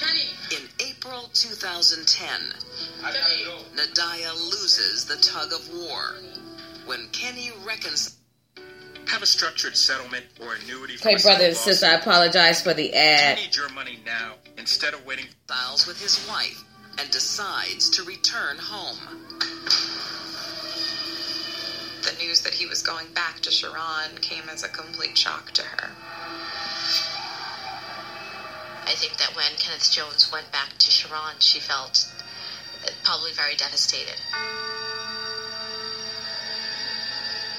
Kenny, 0.00 0.28
In 0.56 0.68
April 0.86 1.28
2010, 1.32 2.28
I. 3.02 3.12
Nadia 3.74 4.32
loses 4.32 5.04
the 5.06 5.16
tug 5.16 5.52
of 5.52 5.68
war. 5.74 6.14
When 6.86 7.08
Kenny 7.08 7.50
reconciles 7.66 8.17
Have 9.08 9.22
a 9.22 9.26
structured 9.26 9.76
settlement 9.76 10.26
or 10.40 10.54
annuity 10.54 10.96
for 10.96 11.08
Hey, 11.08 11.14
a 11.14 11.18
brother 11.18 11.44
and 11.46 11.56
single 11.56 11.74
sister, 11.74 11.86
I 11.86 11.94
apologize 11.94 12.62
for 12.62 12.74
the 12.74 12.94
I 12.94 12.98
ad. 12.98 13.38
need 13.38 13.56
your 13.56 13.68
money 13.70 13.98
now 14.04 14.34
instead 14.58 14.92
of 14.94 15.04
waiting. 15.06 15.26
Files 15.46 15.86
with 15.86 16.00
his 16.00 16.26
wife 16.28 16.62
and 16.98 17.10
decides 17.10 17.88
to 17.90 18.02
return 18.04 18.58
home. 18.60 18.98
The 22.02 22.12
news 22.22 22.42
that 22.42 22.52
he 22.52 22.66
was 22.66 22.82
going 22.82 23.06
back 23.14 23.40
to 23.40 23.50
Sharon 23.50 24.16
came 24.20 24.48
as 24.50 24.62
a 24.62 24.68
complete 24.68 25.16
shock 25.16 25.52
to 25.52 25.62
her. 25.62 25.90
I 28.84 28.92
think 28.94 29.16
that 29.18 29.34
when 29.34 29.52
Kenneth 29.58 29.90
Jones 29.90 30.30
went 30.32 30.50
back 30.52 30.76
to 30.78 30.90
Sharon, 30.90 31.36
she 31.40 31.60
felt 31.60 32.06
uh, 32.84 32.90
probably 33.04 33.32
very 33.32 33.54
devastated. 33.56 34.16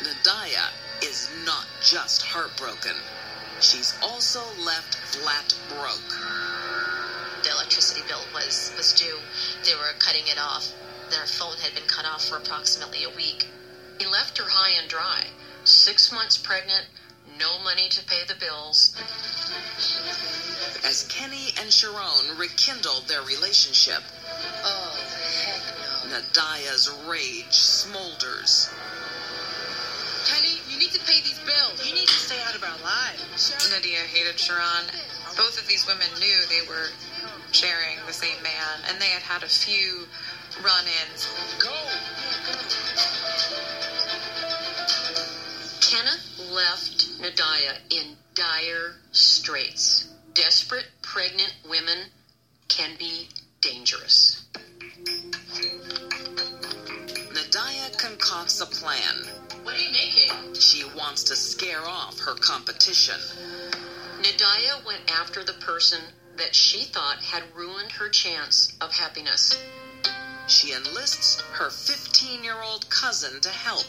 Nadia 0.04 0.70
is 1.04 1.30
not 1.46 1.66
just 1.84 2.22
heartbroken. 2.22 2.96
She's 3.62 3.98
also 4.02 4.42
left 4.64 4.96
flat 4.96 5.54
broke. 5.70 7.44
The 7.44 7.52
electricity 7.52 8.02
bill 8.08 8.24
was, 8.34 8.74
was 8.78 8.94
due. 8.94 9.18
They 9.66 9.76
were 9.76 9.94
cutting 10.00 10.28
it 10.28 10.38
off. 10.38 10.72
Their 11.10 11.26
phone 11.26 11.58
had 11.58 11.74
been 11.74 11.88
cut 11.88 12.06
off 12.06 12.26
for 12.26 12.38
approximately 12.38 13.04
a 13.04 13.10
week. 13.10 13.48
He 14.00 14.06
left 14.06 14.38
her 14.38 14.48
high 14.48 14.80
and 14.80 14.90
dry. 14.90 15.28
Six 15.64 16.12
months 16.12 16.38
pregnant, 16.38 16.86
no 17.38 17.60
money 17.60 17.90
to 17.90 18.04
pay 18.06 18.24
the 18.28 18.36
bills. 18.36 18.96
As 20.86 21.04
Kenny 21.10 21.54
and 21.60 21.72
Sharon 21.72 22.38
rekindled 22.38 23.08
their 23.08 23.22
relationship, 23.22 24.04
Oh, 24.64 24.96
heck 25.44 26.12
no. 26.12 26.20
Nadia's 26.20 26.90
rage 27.08 27.52
smolders. 27.52 28.70
Kenny, 31.50 31.62
you 31.62 31.66
need 31.66 31.78
to 31.78 31.80
pay 31.80 31.80
these 31.80 31.80
bills. 31.80 31.88
You 31.88 31.96
need 31.96 32.08
to 32.08 32.14
stay 32.14 32.42
out 32.48 32.56
of 32.56 32.64
our 32.64 32.80
lives. 32.84 33.70
Nadia 33.72 34.00
hated 34.00 34.40
Sharon. 34.40 34.86
Both 35.38 35.62
of 35.62 35.68
these 35.68 35.86
women 35.88 36.08
knew 36.20 36.36
they 36.50 36.68
were 36.68 36.90
sharing 37.52 37.98
the 38.06 38.14
same 38.14 38.42
man, 38.44 38.80
and 38.90 39.02
they 39.02 39.08
had 39.10 39.22
had 39.24 39.44
a 39.44 39.48
few 39.48 40.06
run 40.64 40.86
ins. 40.86 41.28
Go! 41.60 41.74
Kenneth 45.82 46.40
left 46.52 47.20
Nadia 47.20 47.78
in 47.90 48.16
dire 48.36 48.96
straits. 49.12 50.08
Desperate 50.34 50.86
pregnant 51.02 51.54
women 51.70 51.98
can 52.68 52.92
be 53.00 53.28
dangerous. 53.62 54.46
Nadia 57.34 57.90
concocts 57.98 58.62
a 58.62 58.66
plan. 58.66 59.49
What 59.70 59.78
are 59.78 59.84
you 59.84 59.92
making? 59.92 60.56
She 60.56 60.84
wants 60.98 61.22
to 61.26 61.36
scare 61.36 61.86
off 61.86 62.20
her 62.22 62.34
competition. 62.34 63.20
Nadia 64.18 64.82
went 64.84 65.12
after 65.12 65.44
the 65.44 65.54
person 65.54 66.00
that 66.38 66.56
she 66.56 66.86
thought 66.86 67.20
had 67.20 67.44
ruined 67.56 67.92
her 67.92 68.10
chance 68.10 68.74
of 68.82 68.92
happiness. 68.92 69.56
She 70.48 70.74
enlists 70.74 71.40
her 71.54 71.70
15 71.70 72.44
year 72.44 72.60
old 72.64 72.90
cousin 72.90 73.40
to 73.42 73.50
help. 73.50 73.86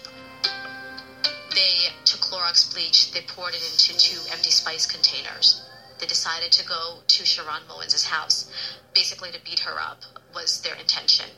They 1.54 1.88
took 2.04 2.20
Clorox 2.20 2.70
bleach, 2.75 3.12
they 3.12 3.22
poured 3.22 3.54
it 3.54 3.62
into 3.62 3.99
two 3.99 4.20
empty 4.30 4.50
spice 4.50 4.84
containers. 4.84 5.62
They 5.99 6.06
decided 6.06 6.52
to 6.52 6.66
go 6.66 6.99
to 7.06 7.25
Sharon 7.25 7.62
Mowens' 7.66 8.04
house. 8.04 8.50
Basically, 8.92 9.32
to 9.32 9.40
beat 9.46 9.60
her 9.60 9.80
up 9.80 10.02
was 10.34 10.60
their 10.60 10.75
intention. 10.75 11.30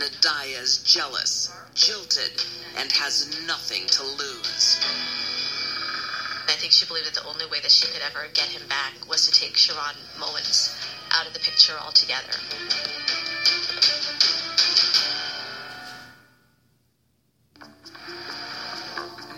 Nadia's 0.00 0.78
jealous, 0.78 1.52
jilted, 1.74 2.42
and 2.78 2.90
has 2.92 3.38
nothing 3.46 3.86
to 3.86 4.02
lose. 4.02 4.80
I 6.48 6.52
think 6.52 6.72
she 6.72 6.86
believed 6.86 7.06
that 7.06 7.14
the 7.14 7.28
only 7.28 7.46
way 7.46 7.60
that 7.60 7.70
she 7.70 7.86
could 7.86 8.02
ever 8.02 8.26
get 8.32 8.48
him 8.48 8.62
back 8.68 8.92
was 9.08 9.26
to 9.26 9.32
take 9.32 9.56
Sharon 9.56 9.96
Mowens 10.18 10.74
out 11.12 11.26
of 11.26 11.34
the 11.34 11.40
picture 11.40 11.74
altogether. 11.78 12.32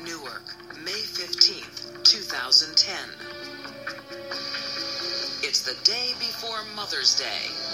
Newark, 0.05 0.45
May 0.85 1.03
15th, 1.03 2.05
2010. 2.05 2.97
It's 5.43 5.63
the 5.63 5.77
day 5.85 6.13
before 6.19 6.63
Mother's 6.77 7.19
Day. 7.19 7.72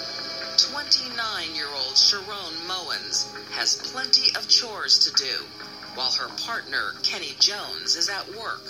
29 0.89 1.55
year 1.55 1.67
old 1.75 1.95
Sharon 1.95 2.25
Mowens 2.65 3.29
has 3.51 3.75
plenty 3.93 4.35
of 4.35 4.47
chores 4.49 4.97
to 5.05 5.13
do, 5.13 5.45
while 5.93 6.11
her 6.11 6.29
partner, 6.43 6.93
Kenny 7.03 7.33
Jones, 7.39 7.95
is 7.95 8.09
at 8.09 8.25
work. 8.29 8.65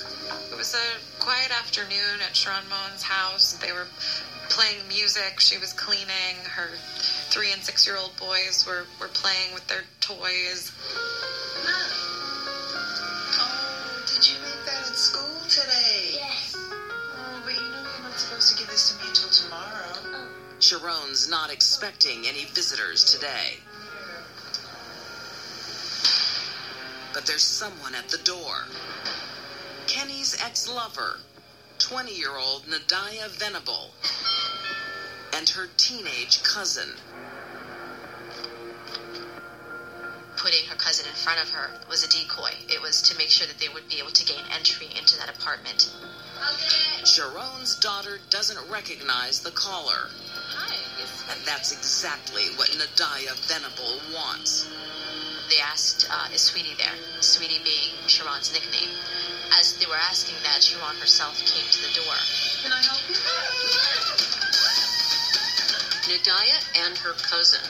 It 0.51 0.57
was 0.57 0.75
a 0.75 1.23
quiet 1.23 1.49
afternoon 1.57 2.19
at 2.27 2.35
Sharon 2.35 2.67
Moen's 2.67 3.03
house. 3.03 3.53
They 3.53 3.71
were 3.71 3.87
playing 4.49 4.85
music. 4.89 5.39
She 5.39 5.57
was 5.59 5.71
cleaning. 5.71 6.35
Her 6.43 6.67
three 7.31 7.53
and 7.53 7.63
six 7.63 7.87
year 7.87 7.95
old 7.95 8.17
boys 8.17 8.65
were, 8.67 8.83
were 8.99 9.07
playing 9.07 9.53
with 9.53 9.65
their 9.67 9.83
toys. 10.01 10.73
Not 21.09 21.51
expecting 21.51 22.27
any 22.27 22.45
visitors 22.45 23.03
today. 23.03 23.57
But 27.15 27.25
there's 27.25 27.41
someone 27.41 27.95
at 27.95 28.09
the 28.09 28.19
door. 28.19 28.65
Kenny's 29.87 30.37
ex-lover, 30.39 31.17
20-year-old 31.79 32.67
Nadia 32.67 33.27
Venable, 33.27 33.89
and 35.35 35.49
her 35.49 35.67
teenage 35.77 36.43
cousin. 36.43 36.89
Putting 40.37 40.65
her 40.69 40.75
cousin 40.75 41.07
in 41.07 41.15
front 41.15 41.41
of 41.41 41.49
her 41.49 41.71
was 41.89 42.03
a 42.03 42.09
decoy. 42.09 42.53
It 42.69 42.83
was 42.83 43.01
to 43.01 43.17
make 43.17 43.29
sure 43.29 43.47
that 43.47 43.57
they 43.57 43.69
would 43.69 43.89
be 43.89 43.97
able 43.97 44.11
to 44.11 44.25
gain 44.25 44.45
entry 44.55 44.89
into 44.95 45.17
that 45.17 45.35
apartment. 45.35 45.91
Sharon's 47.03 47.75
daughter 47.75 48.19
doesn't 48.29 48.69
recognize 48.69 49.39
the 49.41 49.51
caller. 49.51 50.09
And 51.29 51.39
that's 51.45 51.71
exactly 51.71 52.49
what 52.55 52.69
Nadia 52.77 53.33
Venable 53.45 54.01
wants. 54.13 54.67
They 55.49 55.61
asked, 55.61 56.07
uh, 56.11 56.27
is 56.33 56.41
Sweetie 56.41 56.75
there? 56.77 56.93
Sweetie 57.21 57.63
being 57.63 57.93
Sharon's 58.07 58.53
nickname. 58.53 58.89
As 59.57 59.77
they 59.77 59.85
were 59.85 59.97
asking 60.09 60.35
that, 60.43 60.61
Sharon 60.61 60.95
herself 60.97 61.37
came 61.45 61.65
to 61.69 61.81
the 61.81 61.93
door. 62.01 62.17
Can 62.61 62.71
I 62.71 62.81
help 62.81 63.01
you? 63.09 63.15
Nadia 66.09 66.57
and 66.85 66.97
her 66.97 67.13
cousin 67.13 67.61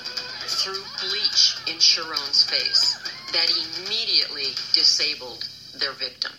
threw 0.48 0.82
bleach 1.04 1.58
in 1.68 1.80
Sharon's 1.80 2.44
face 2.44 2.98
that 3.34 3.52
immediately 3.52 4.56
disabled 4.74 5.48
their 5.76 5.92
victim. 5.92 6.32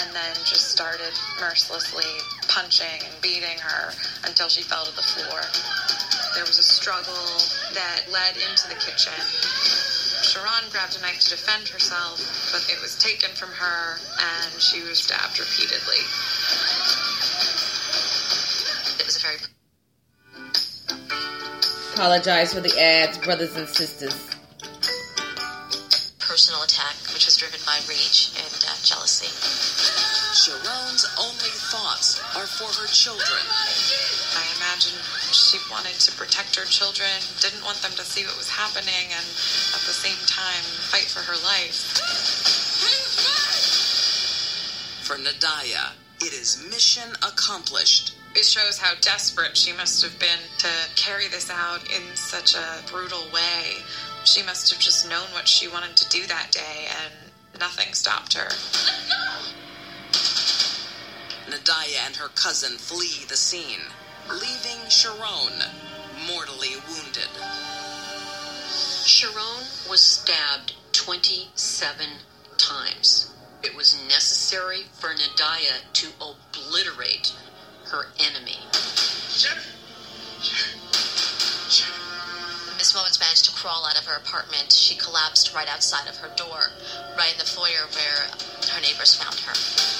And 0.00 0.14
then 0.14 0.34
just 0.44 0.70
started 0.70 1.12
mercilessly 1.40 2.04
punching 2.50 3.06
and 3.06 3.14
beating 3.22 3.56
her 3.62 3.94
until 4.26 4.48
she 4.48 4.62
fell 4.62 4.84
to 4.84 4.94
the 4.94 5.02
floor. 5.02 5.40
There 6.34 6.44
was 6.44 6.58
a 6.58 6.66
struggle 6.66 7.14
that 7.74 8.10
led 8.10 8.34
into 8.36 8.66
the 8.68 8.74
kitchen. 8.74 9.14
Sharon 10.22 10.66
grabbed 10.70 10.98
a 10.98 11.00
knife 11.00 11.20
to 11.20 11.30
defend 11.30 11.68
herself, 11.68 12.18
but 12.52 12.66
it 12.70 12.80
was 12.82 12.98
taken 12.98 13.30
from 13.38 13.50
her 13.50 13.98
and 14.18 14.60
she 14.60 14.82
was 14.82 14.98
stabbed 14.98 15.38
repeatedly. 15.38 16.02
It 18.98 19.06
was 19.06 19.16
a 19.16 19.20
very 19.22 19.38
Apologize 21.94 22.54
for 22.54 22.60
the 22.60 22.72
ads, 22.80 23.18
brothers 23.18 23.56
and 23.56 23.68
sisters. 23.68 24.14
personal 26.18 26.62
attack, 26.62 26.94
which 27.12 27.26
was 27.26 27.36
driven 27.36 27.60
by 27.66 27.76
rage 27.88 28.30
and 28.38 28.54
uh, 28.64 28.74
jealousy. 28.82 29.26
Sharon's 30.32 31.04
only 31.18 31.50
thoughts 31.74 32.19
are 32.36 32.46
for 32.46 32.70
her 32.80 32.86
children. 32.86 33.42
I 34.36 34.44
imagine 34.56 34.94
she 35.32 35.58
wanted 35.70 35.98
to 36.06 36.12
protect 36.12 36.54
her 36.56 36.64
children, 36.64 37.10
didn't 37.40 37.64
want 37.64 37.82
them 37.82 37.92
to 37.92 38.04
see 38.04 38.24
what 38.24 38.36
was 38.38 38.48
happening, 38.48 39.10
and 39.10 39.26
at 39.74 39.82
the 39.82 39.94
same 39.94 40.18
time 40.26 40.62
fight 40.90 41.10
for 41.10 41.20
her 41.20 41.38
life. 41.42 41.98
For 45.02 45.18
Nadia, 45.18 45.92
it 46.20 46.32
is 46.32 46.62
mission 46.70 47.10
accomplished. 47.22 48.14
It 48.36 48.44
shows 48.44 48.78
how 48.78 48.94
desperate 49.00 49.56
she 49.56 49.72
must 49.72 50.02
have 50.04 50.16
been 50.20 50.38
to 50.58 50.68
carry 50.94 51.26
this 51.26 51.50
out 51.50 51.82
in 51.90 52.14
such 52.14 52.54
a 52.54 52.78
brutal 52.86 53.24
way. 53.34 53.82
She 54.24 54.42
must 54.44 54.70
have 54.72 54.80
just 54.80 55.08
known 55.08 55.26
what 55.32 55.48
she 55.48 55.66
wanted 55.66 55.96
to 55.96 56.08
do 56.10 56.26
that 56.26 56.52
day, 56.52 56.86
and 57.02 57.32
nothing 57.58 57.92
stopped 57.92 58.34
her. 58.34 58.50
Nadia 61.50 61.98
and 62.06 62.14
her 62.14 62.28
cousin 62.28 62.78
flee 62.78 63.24
the 63.28 63.36
scene, 63.36 63.80
leaving 64.30 64.88
Sharon 64.88 65.58
mortally 66.28 66.76
wounded. 66.88 67.28
Sharon 69.04 69.66
was 69.88 70.00
stabbed 70.00 70.74
27 70.92 72.06
times. 72.56 73.32
It 73.64 73.74
was 73.74 74.00
necessary 74.08 74.84
for 74.92 75.08
Nadia 75.08 75.82
to 75.94 76.08
obliterate 76.20 77.34
her 77.86 78.06
enemy. 78.20 78.58
Miss 82.78 82.94
Mullins 82.94 83.18
managed 83.18 83.44
to 83.46 83.52
crawl 83.56 83.84
out 83.86 83.98
of 83.98 84.06
her 84.06 84.16
apartment. 84.16 84.72
She 84.72 84.94
collapsed 84.94 85.52
right 85.52 85.68
outside 85.68 86.08
of 86.08 86.16
her 86.18 86.30
door, 86.36 86.70
right 87.18 87.32
in 87.32 87.38
the 87.38 87.44
foyer 87.44 87.90
where 87.92 88.30
her 88.72 88.80
neighbors 88.80 89.16
found 89.16 89.34
her. 89.40 89.99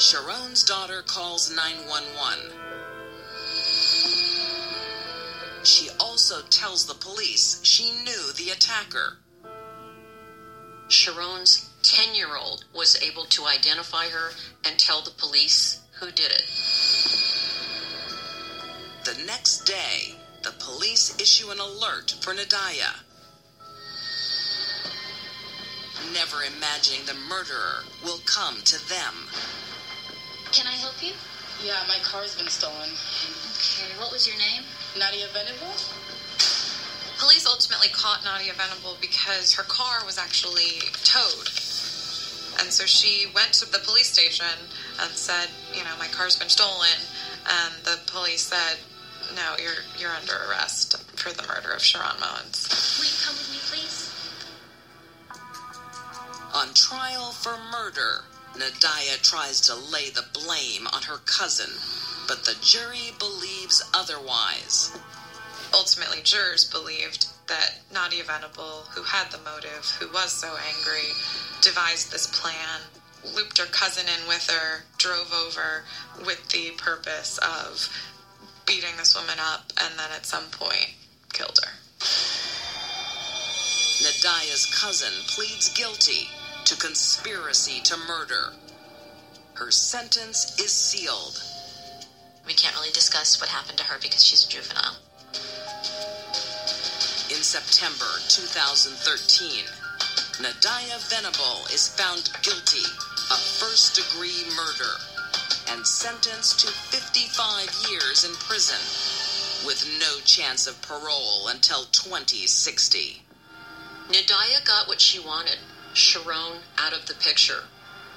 Sharon's 0.00 0.64
daughter 0.64 1.02
calls 1.02 1.54
911. 1.54 2.52
She 5.62 5.90
also 6.00 6.40
tells 6.48 6.86
the 6.86 6.94
police 6.94 7.60
she 7.64 7.92
knew 8.02 8.32
the 8.32 8.48
attacker. 8.48 9.18
Sharon's 10.88 11.68
10 11.82 12.14
year 12.14 12.34
old 12.34 12.64
was 12.74 13.00
able 13.02 13.26
to 13.26 13.44
identify 13.44 14.08
her 14.08 14.30
and 14.64 14.78
tell 14.78 15.02
the 15.02 15.10
police 15.10 15.80
who 16.00 16.10
did 16.10 16.32
it. 16.32 16.46
The 19.04 19.22
next 19.26 19.66
day, 19.66 20.14
the 20.42 20.54
police 20.58 21.20
issue 21.20 21.50
an 21.50 21.58
alert 21.58 22.16
for 22.22 22.32
Nadia. 22.32 22.94
Never 26.14 26.42
imagining 26.42 27.04
the 27.04 27.12
murderer 27.28 27.84
will 28.02 28.20
come 28.24 28.62
to 28.62 28.88
them. 28.88 29.28
Can 30.52 30.66
I 30.66 30.76
help 30.76 31.02
you? 31.02 31.12
Yeah, 31.64 31.78
my 31.86 31.98
car's 32.02 32.34
been 32.36 32.48
stolen. 32.48 32.90
Okay, 32.90 33.92
what 33.98 34.10
was 34.10 34.26
your 34.26 34.36
name? 34.36 34.62
Nadia 34.98 35.26
Venable? 35.32 35.74
Police 37.18 37.46
ultimately 37.46 37.88
caught 37.88 38.24
Nadia 38.24 38.52
Venable 38.54 38.96
because 39.00 39.52
her 39.54 39.62
car 39.64 40.04
was 40.04 40.18
actually 40.18 40.80
towed. 41.04 41.48
And 42.58 42.72
so 42.72 42.84
she 42.84 43.30
went 43.34 43.52
to 43.54 43.70
the 43.70 43.78
police 43.78 44.08
station 44.08 44.58
and 45.00 45.10
said, 45.12 45.48
you 45.72 45.84
know, 45.84 45.94
my 45.98 46.08
car's 46.08 46.36
been 46.36 46.48
stolen. 46.48 46.98
And 47.46 47.74
the 47.84 47.98
police 48.06 48.42
said, 48.42 48.78
no, 49.36 49.54
you're 49.62 49.84
you're 49.98 50.10
under 50.10 50.34
arrest 50.50 50.96
for 51.16 51.30
the 51.30 51.46
murder 51.46 51.70
of 51.70 51.82
Sharon 51.82 52.18
Mullins. 52.18 52.66
Will 52.98 53.06
you 53.06 53.18
come 53.22 53.36
with 53.36 53.50
me, 53.52 53.60
please? 53.70 54.10
On 56.52 56.74
trial 56.74 57.30
for 57.30 57.56
murder, 57.70 58.24
Nadia 58.56 59.16
tries 59.22 59.60
to 59.62 59.74
lay 59.74 60.10
the 60.10 60.24
blame 60.32 60.86
on 60.88 61.02
her 61.02 61.18
cousin, 61.24 61.70
but 62.26 62.44
the 62.44 62.56
jury 62.60 63.12
believes 63.18 63.82
otherwise. 63.94 64.96
Ultimately, 65.72 66.20
jurors 66.22 66.64
believed 66.64 67.26
that 67.46 67.80
Nadia 67.92 68.24
Venable, 68.24 68.86
who 68.90 69.02
had 69.02 69.30
the 69.30 69.38
motive, 69.38 69.96
who 70.00 70.08
was 70.12 70.32
so 70.32 70.56
angry, 70.76 71.10
devised 71.60 72.10
this 72.10 72.26
plan, 72.26 72.80
looped 73.34 73.58
her 73.58 73.66
cousin 73.66 74.06
in 74.08 74.26
with 74.26 74.48
her, 74.50 74.84
drove 74.98 75.32
over 75.32 75.84
with 76.24 76.48
the 76.48 76.70
purpose 76.72 77.38
of 77.38 77.88
beating 78.66 78.96
this 78.96 79.14
woman 79.14 79.38
up, 79.38 79.72
and 79.80 79.98
then 79.98 80.10
at 80.14 80.26
some 80.26 80.46
point 80.50 80.90
killed 81.32 81.58
her. 81.64 81.72
Nadia's 84.02 84.66
cousin 84.80 85.12
pleads 85.26 85.68
guilty 85.74 86.28
to 86.70 86.76
conspiracy 86.76 87.80
to 87.82 87.96
murder. 88.06 88.54
Her 89.54 89.72
sentence 89.72 90.56
is 90.60 90.70
sealed. 90.70 91.42
We 92.46 92.54
can't 92.54 92.76
really 92.76 92.92
discuss 92.92 93.40
what 93.40 93.50
happened 93.50 93.76
to 93.78 93.84
her 93.86 93.98
because 94.00 94.22
she's 94.22 94.46
a 94.46 94.48
juvenile. 94.48 94.94
In 97.26 97.42
September 97.42 98.06
2013, 98.28 99.66
Nadia 100.38 100.94
Venable 101.10 101.66
is 101.74 101.88
found 101.90 102.30
guilty 102.42 102.86
of 103.34 103.38
first 103.58 103.96
degree 103.98 104.46
murder 104.54 104.94
and 105.74 105.84
sentenced 105.84 106.60
to 106.60 106.68
55 106.68 107.90
years 107.90 108.22
in 108.22 108.30
prison 108.46 108.78
with 109.66 109.82
no 109.98 110.20
chance 110.22 110.68
of 110.68 110.80
parole 110.82 111.48
until 111.48 111.82
2060. 111.90 113.22
Nadia 114.06 114.62
got 114.64 114.86
what 114.86 115.00
she 115.00 115.18
wanted 115.18 115.58
Sharon 115.92 116.62
out 116.78 116.92
of 116.92 117.06
the 117.06 117.14
picture, 117.14 117.64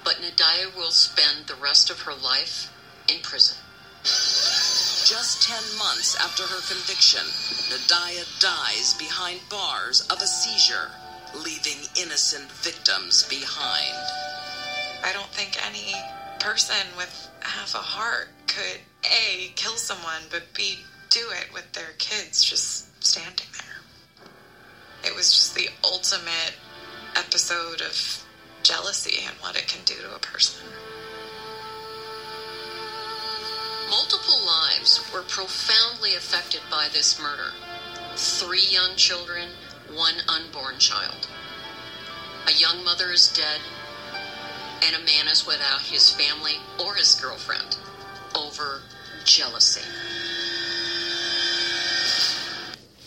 but 0.04 0.22
Nadia 0.22 0.70
will 0.76 0.92
spend 0.92 1.48
the 1.48 1.56
rest 1.56 1.90
of 1.90 2.02
her 2.02 2.14
life 2.14 2.72
in 3.08 3.22
prison. 3.22 3.58
Just 4.04 5.44
10 5.44 5.78
months 5.78 6.16
after 6.20 6.44
her 6.44 6.62
conviction, 6.68 7.26
Nadia 7.70 8.24
dies 8.40 8.94
behind 8.94 9.42
bars 9.50 10.02
of 10.10 10.22
a 10.22 10.28
seizure, 10.28 10.92
leaving 11.36 11.88
innocent 12.00 12.52
victims 12.52 13.24
behind. 13.24 13.96
I 15.04 15.12
don't 15.14 15.32
think 15.32 15.58
any 15.66 15.94
person 16.40 16.88
with 16.96 17.30
half 17.42 17.76
a 17.76 17.80
heart 17.80 18.30
could 18.48 18.80
A, 19.06 19.52
kill 19.56 19.76
someone, 19.76 20.24
but 20.30 20.54
B, 20.54 20.80
do 21.10 21.30
it 21.32 21.54
with 21.54 21.72
their 21.74 21.94
kids 21.98 22.44
just 22.44 23.04
standing 23.04 23.48
there. 23.58 25.10
It 25.12 25.16
was 25.16 25.32
just 25.32 25.56
the 25.56 25.70
ultimate 25.84 26.54
episode 27.16 27.82
of 27.82 28.24
jealousy 28.64 29.26
and 29.26 29.36
what 29.38 29.56
it 29.56 29.68
can 29.68 29.84
do 29.86 29.96
to 29.96 30.16
a 30.16 30.20
person. 30.20 30.66
Multiple 33.90 34.40
lives 34.46 35.02
were 35.14 35.22
profoundly 35.22 36.16
affected 36.16 36.62
by 36.72 36.88
this 36.92 37.22
murder. 37.22 37.52
Three 38.16 38.66
young 38.70 38.96
children, 38.96 39.50
one 39.94 40.16
unborn 40.28 40.80
child. 40.80 41.28
A 42.48 42.52
young 42.54 42.84
mother 42.84 43.12
is 43.12 43.32
dead, 43.32 43.60
and 44.86 44.96
a 44.96 45.06
man 45.06 45.28
is 45.28 45.46
without 45.46 45.82
his 45.82 46.12
family 46.12 46.56
or 46.84 46.96
his 46.96 47.16
girlfriend 47.16 47.78
over 48.36 48.82
jealousy. 49.26 49.82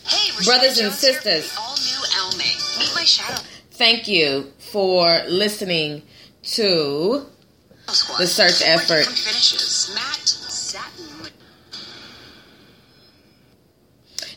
Hey, 0.04 0.44
brothers 0.44 0.78
and 0.78 0.92
sisters, 0.92 1.54
all 1.58 1.74
new 1.76 1.96
Meet 2.78 2.92
my 2.94 3.04
shadow. 3.04 3.42
Thank 3.76 4.08
you 4.08 4.52
for 4.58 5.20
listening 5.28 6.00
to 6.44 7.26
the 8.16 8.26
search 8.26 8.62
effort. 8.64 9.06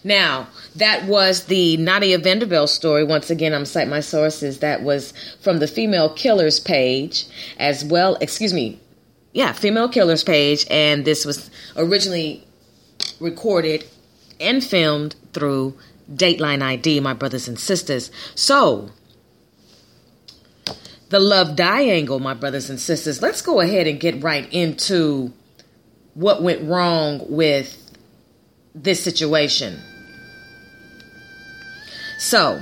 Now, 0.04 0.50
that 0.76 1.06
was 1.06 1.46
the 1.46 1.78
Nadia 1.78 2.18
Vanderbilt 2.18 2.70
story. 2.70 3.06
Once 3.06 3.30
again, 3.30 3.54
I'm 3.54 3.64
citing 3.64 3.90
my 3.90 4.02
sources. 4.02 4.60
That 4.60 4.84
was 4.84 5.14
from 5.40 5.60
the 5.60 5.68
Female 5.68 6.10
Killers 6.14 6.60
page, 6.60 7.26
as 7.58 7.86
well. 7.86 8.18
Excuse 8.20 8.54
me. 8.54 8.78
Yeah, 9.32 9.54
Female 9.54 9.88
Killers 9.88 10.26
page. 10.26 10.66
And 10.70 11.06
this 11.06 11.24
was 11.24 11.50
originally 11.78 12.46
recorded 13.22 13.86
and 14.42 14.62
filmed 14.62 15.16
through 15.32 15.78
Dateline 16.14 16.62
ID, 16.62 17.00
my 17.00 17.14
brothers 17.14 17.48
and 17.48 17.58
sisters. 17.58 18.12
So, 18.36 18.92
the 21.10 21.20
love 21.20 21.56
diangle, 21.56 22.22
my 22.22 22.34
brothers 22.34 22.70
and 22.70 22.80
sisters. 22.80 23.22
Let's 23.22 23.42
go 23.42 23.60
ahead 23.60 23.88
and 23.88 24.00
get 24.00 24.24
right 24.24 24.52
into 24.54 25.34
what 26.14 26.42
went 26.42 26.68
wrong 26.68 27.26
with 27.30 27.76
this 28.76 29.04
situation. 29.04 29.80
So, 32.20 32.62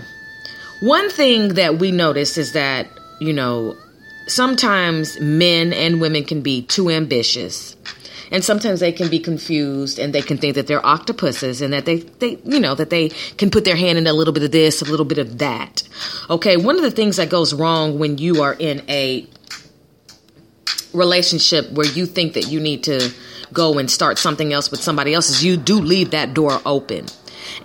one 0.82 1.10
thing 1.10 1.56
that 1.56 1.80
we 1.80 1.92
notice 1.92 2.38
is 2.38 2.54
that, 2.54 2.88
you 3.20 3.34
know, 3.34 3.76
sometimes 4.28 5.20
men 5.20 5.74
and 5.74 6.00
women 6.00 6.24
can 6.24 6.42
be 6.42 6.62
too 6.62 6.90
ambitious. 6.90 7.76
And 8.32 8.44
sometimes 8.44 8.80
they 8.80 8.92
can 8.92 9.10
be 9.10 9.20
confused 9.20 10.00
and 10.00 10.14
they 10.14 10.22
can 10.22 10.38
think 10.38 10.56
that 10.56 10.68
they're 10.68 10.86
octopuses 10.86 11.62
and 11.62 11.74
that 11.74 11.86
they, 11.86 11.98
they, 11.98 12.38
you 12.44 12.60
know, 12.60 12.76
that 12.76 12.90
they 12.90 13.10
can 13.38 13.50
put 13.50 13.66
their 13.66 13.76
hand 13.76 13.98
in 13.98 14.08
a 14.08 14.14
little 14.14 14.34
bit 14.34 14.44
of 14.44 14.52
this, 14.52 14.82
a 14.82 14.86
little 14.86 15.06
bit 15.06 15.18
of 15.18 15.38
that. 15.38 15.84
Okay. 16.30 16.58
One 16.58 16.76
of 16.76 16.82
the 16.82 16.92
things 16.92 17.18
that 17.18 17.30
goes 17.30 17.54
wrong 17.54 18.00
when 18.00 18.18
you 18.18 18.42
are 18.42 18.54
in 18.54 18.84
a 18.90 19.28
relationship 20.94 21.72
where 21.72 21.88
you 21.88 22.06
think 22.06 22.34
that 22.34 22.48
you 22.48 22.60
need 22.60 22.84
to 22.84 23.12
go 23.54 23.78
and 23.78 23.90
start 23.90 24.18
something 24.18 24.52
else 24.52 24.72
with 24.72 24.82
somebody 24.82 25.14
else 25.14 25.30
is 25.30 25.44
you 25.44 25.58
do 25.58 25.80
leave 25.80 26.12
that 26.12 26.34
door 26.34 26.60
open. 26.66 27.06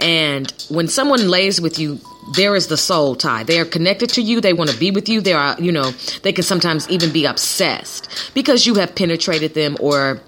And 0.01 0.53
when 0.69 0.89
someone 0.89 1.29
lays 1.29 1.61
with 1.61 1.79
you, 1.79 1.99
there 2.37 2.55
is 2.55 2.69
the 2.69 2.77
soul 2.77 3.17
tie. 3.17 3.43
They 3.43 3.59
are 3.59 3.65
connected 3.65 4.11
to 4.11 4.23
you. 4.23 4.41
They 4.41 4.53
want 4.53 4.71
to 4.71 4.79
be 4.79 4.91
with 4.91 5.09
you. 5.09 5.21
They 5.21 5.33
are, 5.33 5.61
you 5.61 5.73
know, 5.73 5.91
they 6.23 6.33
can 6.33 6.45
sometimes 6.45 6.89
even 6.89 7.13
be 7.13 7.25
obsessed 7.25 8.09
because 8.33 8.65
you 8.67 8.75
have 8.77 8.95
penetrated 8.95 9.55
them 9.55 9.77
or, 9.81 10.21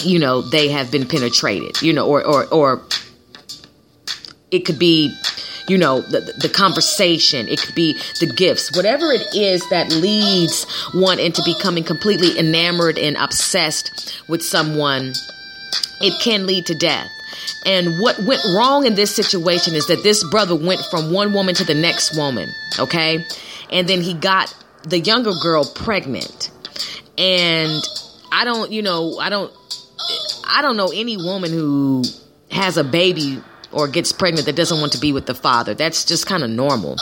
you 0.00 0.18
know, 0.18 0.42
they 0.42 0.68
have 0.68 0.90
been 0.90 1.06
penetrated, 1.06 1.80
you 1.82 1.92
know, 1.92 2.06
or, 2.06 2.24
or, 2.24 2.46
or 2.46 2.82
it 4.50 4.60
could 4.60 4.78
be, 4.78 5.14
you 5.68 5.78
know, 5.78 6.00
the, 6.00 6.20
the 6.38 6.48
conversation. 6.48 7.48
It 7.48 7.60
could 7.60 7.74
be 7.74 7.98
the 8.20 8.26
gifts, 8.26 8.74
whatever 8.76 9.06
it 9.12 9.34
is 9.34 9.68
that 9.70 9.90
leads 9.90 10.64
one 10.92 11.18
into 11.18 11.42
becoming 11.44 11.84
completely 11.84 12.38
enamored 12.38 12.98
and 12.98 13.16
obsessed 13.16 14.22
with 14.28 14.42
someone. 14.42 15.12
It 16.00 16.20
can 16.22 16.46
lead 16.46 16.66
to 16.66 16.74
death. 16.74 17.10
And 17.66 17.98
what 18.00 18.18
went 18.20 18.42
wrong 18.54 18.86
in 18.86 18.94
this 18.94 19.14
situation 19.14 19.74
is 19.74 19.86
that 19.86 20.02
this 20.02 20.22
brother 20.30 20.54
went 20.54 20.82
from 20.90 21.12
one 21.12 21.32
woman 21.32 21.54
to 21.54 21.64
the 21.64 21.74
next 21.74 22.16
woman, 22.16 22.50
okay? 22.78 23.24
And 23.70 23.88
then 23.88 24.02
he 24.02 24.12
got 24.12 24.54
the 24.82 25.00
younger 25.00 25.32
girl 25.42 25.64
pregnant. 25.64 26.50
And 27.16 27.82
I 28.30 28.44
don't, 28.44 28.70
you 28.70 28.82
know, 28.82 29.18
I 29.18 29.30
don't 29.30 29.52
I 30.48 30.62
don't 30.62 30.76
know 30.76 30.90
any 30.94 31.16
woman 31.16 31.52
who 31.52 32.04
has 32.50 32.76
a 32.76 32.84
baby 32.84 33.42
or 33.72 33.88
gets 33.88 34.12
pregnant 34.12 34.46
that 34.46 34.56
doesn't 34.56 34.80
want 34.80 34.92
to 34.92 34.98
be 34.98 35.12
with 35.12 35.26
the 35.26 35.34
father. 35.34 35.74
That's 35.74 36.04
just 36.04 36.26
kind 36.26 36.42
of 36.42 36.50
normal. 36.50 36.96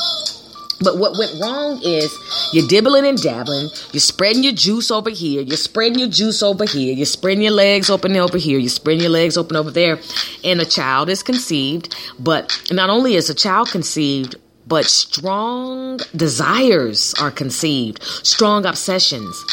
But 0.81 0.99
what 0.99 1.17
went 1.17 1.33
wrong 1.41 1.81
is 1.83 2.13
you're 2.53 2.67
dibbling 2.67 3.07
and 3.07 3.21
dabbling. 3.21 3.69
You're 3.93 4.01
spreading 4.01 4.43
your 4.43 4.53
juice 4.53 4.91
over 4.91 5.11
here. 5.11 5.43
You're 5.43 5.57
spreading 5.57 5.99
your 5.99 6.09
juice 6.09 6.43
over 6.43 6.65
here. 6.65 6.93
You're 6.93 7.07
spreading 7.07 7.43
your 7.43 7.53
legs 7.53 7.89
open 7.89 8.17
over 8.17 8.39
here. 8.39 8.59
You're 8.59 8.69
spreading 8.69 9.03
your 9.03 9.11
legs 9.11 9.37
open 9.37 9.57
over 9.57 9.71
there. 9.71 10.01
And 10.43 10.61
a 10.61 10.65
child 10.65 11.09
is 11.09 11.23
conceived. 11.23 11.95
But 12.19 12.61
not 12.71 12.91
only 12.91 13.15
is 13.15 13.31
a 13.31 13.35
child 13.35 13.69
conceived, 13.69 14.37
but 14.67 14.87
strong 14.87 16.01
desires 16.17 17.15
are 17.21 17.31
conceived, 17.31 18.03
strong 18.03 18.65
obsessions. 18.65 19.45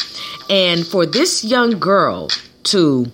And 0.48 0.86
for 0.86 1.04
this 1.04 1.44
young 1.44 1.78
girl 1.78 2.28
to 2.64 3.10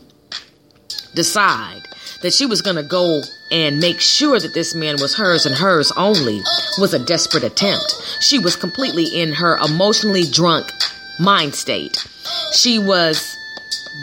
decide 1.17 1.89
that 2.23 2.33
she 2.33 2.47
was 2.47 2.63
going 2.63 2.77
to 2.77 2.83
go 2.83 3.23
and 3.51 3.81
make 3.81 4.01
sure 4.01 4.39
that 4.39 4.55
this 4.55 4.75
man 4.75 4.97
was 5.01 5.17
hers 5.17 5.47
and 5.47 5.55
hers 5.55 5.93
only 5.97 6.41
was 6.79 6.95
a 6.95 7.05
desperate 7.05 7.45
attempt. 7.45 8.01
She 8.21 8.39
was 8.39 8.57
completely 8.57 9.05
in 9.05 9.33
her 9.33 9.57
emotionally 9.59 10.25
drunk 10.25 10.71
mind 11.19 11.55
state. 11.55 12.07
She 12.53 12.79
was 12.79 13.37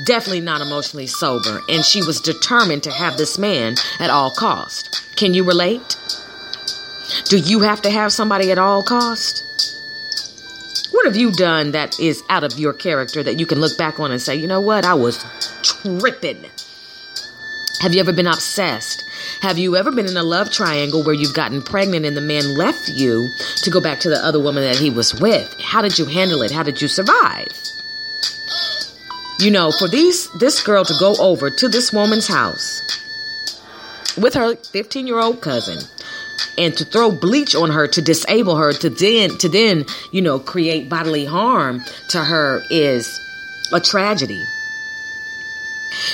definitely 0.06 0.42
not 0.42 0.62
emotionally 0.62 1.08
sober 1.08 1.62
and 1.70 1.86
she 1.86 2.02
was 2.02 2.20
determined 2.20 2.84
to 2.84 2.92
have 2.92 3.18
this 3.18 3.38
man 3.38 3.76
at 4.00 4.10
all 4.10 4.32
cost. 4.32 5.16
Can 5.16 5.34
you 5.34 5.44
relate? 5.44 5.98
Do 7.26 7.38
you 7.38 7.60
have 7.60 7.82
to 7.84 7.90
have 7.90 8.12
somebody 8.12 8.52
at 8.52 8.58
all 8.58 8.84
cost? 8.84 9.44
What 10.92 11.06
have 11.06 11.16
you 11.16 11.32
done 11.32 11.72
that 11.72 12.00
is 12.00 12.24
out 12.30 12.44
of 12.44 12.58
your 12.58 12.74
character 12.74 13.24
that 13.24 13.40
you 13.40 13.46
can 13.46 13.60
look 13.60 13.78
back 13.78 14.00
on 14.00 14.12
and 14.12 14.22
say, 14.22 14.36
you 14.36 14.48
know 14.48 14.62
what, 14.62 14.86
I 14.86 14.94
was 14.94 15.24
tripping? 15.62 16.46
Have 17.84 17.94
you 17.94 18.00
ever 18.00 18.14
been 18.14 18.28
obsessed? 18.28 19.04
Have 19.42 19.58
you 19.58 19.76
ever 19.76 19.92
been 19.92 20.08
in 20.08 20.16
a 20.16 20.24
love 20.24 20.50
triangle 20.50 21.04
where 21.04 21.14
you've 21.14 21.34
gotten 21.34 21.62
pregnant 21.62 22.06
and 22.06 22.16
the 22.16 22.22
man 22.22 22.56
left 22.56 22.88
you 22.88 23.30
to 23.58 23.70
go 23.70 23.82
back 23.82 24.00
to 24.00 24.10
the 24.10 24.26
other 24.26 24.40
woman 24.40 24.64
that 24.64 24.78
he 24.78 24.90
was 24.90 25.14
with? 25.14 25.54
How 25.60 25.82
did 25.82 26.00
you 26.00 26.06
handle 26.06 26.44
it? 26.44 26.50
How 26.50 26.64
did 26.64 26.82
you 26.82 26.88
survive? 26.88 27.52
You 29.38 29.52
know, 29.52 29.74
for 29.74 29.90
these 29.90 30.32
this 30.40 30.64
girl 30.64 30.86
to 30.86 30.94
go 30.98 31.18
over 31.20 31.50
to 31.50 31.68
this 31.68 31.92
woman's 31.92 32.26
house 32.26 32.82
with 34.18 34.34
her 34.36 34.56
15-year-old 34.56 35.42
cousin 35.42 35.80
and 36.58 36.78
to 36.78 36.86
throw 36.86 37.12
bleach 37.12 37.54
on 37.54 37.70
her 37.70 37.86
to 37.86 38.02
disable 38.02 38.56
her 38.56 38.72
to 38.72 38.90
then 38.90 39.38
to 39.40 39.50
then, 39.50 39.84
you 40.14 40.22
know, 40.22 40.40
create 40.40 40.88
bodily 40.88 41.26
harm 41.26 41.82
to 42.12 42.24
her 42.24 42.64
is 42.72 43.20
a 43.74 43.82
tragedy. 43.82 44.42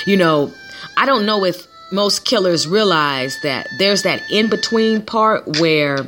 You 0.04 0.16
know, 0.16 0.52
I 1.00 1.06
don't 1.06 1.24
know 1.24 1.46
if 1.46 1.66
most 1.90 2.26
killers 2.26 2.68
realize 2.68 3.34
that 3.42 3.66
there's 3.78 4.02
that 4.02 4.20
in 4.30 4.50
between 4.50 5.00
part 5.00 5.58
where 5.58 6.06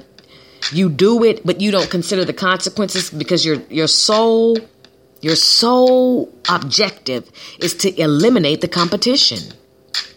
you 0.71 0.91
do 0.91 1.25
it 1.25 1.47
but 1.47 1.63
you 1.63 1.71
don't 1.71 1.91
consider 1.91 2.27
the 2.27 2.35
consequences 2.35 3.09
because 3.09 3.43
your 3.43 3.57
your 3.71 3.87
sole 3.87 4.59
your 5.23 5.35
sole 5.35 6.31
objective 6.47 7.31
is 7.59 7.73
to 7.77 7.99
eliminate 7.99 8.61
the 8.61 8.69
competition. 8.69 9.39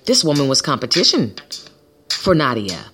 This 0.04 0.26
woman 0.26 0.50
was 0.50 0.62
competition 0.62 1.36
for 2.10 2.36
Nadia. 2.36 2.88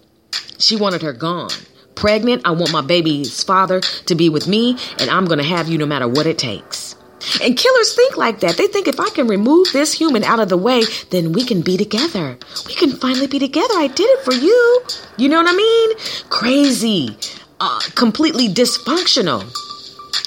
She 0.60 0.76
wanted 0.76 1.02
her 1.02 1.13
gone. 1.13 1.50
Pregnant, 1.96 2.44
I 2.46 2.52
want 2.52 2.72
my 2.72 2.82
baby's 2.82 3.44
father 3.44 3.80
to 3.82 4.13
be 4.13 4.30
with 4.30 4.48
me, 4.48 4.78
and 5.00 5.10
I'm 5.10 5.26
going 5.26 5.39
to 5.39 5.44
have 5.44 5.67
you 5.67 5.80
no 5.80 5.88
matter 5.88 6.08
what 6.08 6.28
it 6.28 6.38
takes. 6.38 6.96
And 7.41 7.57
killers 7.57 7.93
think 7.95 8.17
like 8.17 8.39
that. 8.39 8.57
They 8.57 8.67
think 8.67 8.88
if 8.88 8.99
I 8.99 9.10
can 9.10 9.27
remove 9.27 9.71
this 9.73 9.93
human 9.93 10.23
out 10.23 10.39
of 10.39 10.49
the 10.49 10.57
way, 10.57 10.84
then 11.10 11.34
we 11.34 11.43
can 11.43 11.62
be 11.62 11.77
together. 11.77 12.38
We 12.67 12.73
can 12.73 12.91
finally 12.91 13.27
be 13.27 13.39
together. 13.39 13.73
I 13.75 13.88
did 13.88 14.10
it 14.10 14.23
for 14.25 14.34
you. 14.34 14.84
You 15.17 15.29
know 15.29 15.41
what 15.41 15.53
I 15.53 15.55
mean? 15.55 15.91
Crazy, 16.29 17.15
uh, 17.60 17.79
completely 17.95 18.47
dysfunctional. 18.47 19.49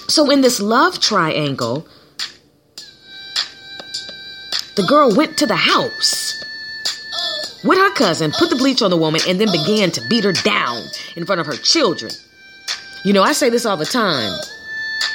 So, 0.08 0.30
in 0.30 0.40
this 0.40 0.60
love 0.60 1.00
triangle, 1.00 1.86
the 4.76 4.84
girl 4.84 5.14
went 5.14 5.38
to 5.38 5.46
the 5.46 5.56
house 5.56 6.34
with 7.64 7.78
her 7.78 7.92
cousin, 7.94 8.32
put 8.32 8.50
the 8.50 8.56
bleach 8.56 8.82
on 8.82 8.90
the 8.90 8.96
woman, 8.96 9.20
and 9.26 9.40
then 9.40 9.50
began 9.50 9.90
to 9.92 10.02
beat 10.08 10.24
her 10.24 10.32
down 10.32 10.82
in 11.16 11.24
front 11.24 11.40
of 11.40 11.46
her 11.46 11.56
children. 11.56 12.12
You 13.04 13.12
know, 13.12 13.22
I 13.22 13.32
say 13.32 13.50
this 13.50 13.66
all 13.66 13.76
the 13.76 13.86
time. 13.86 14.32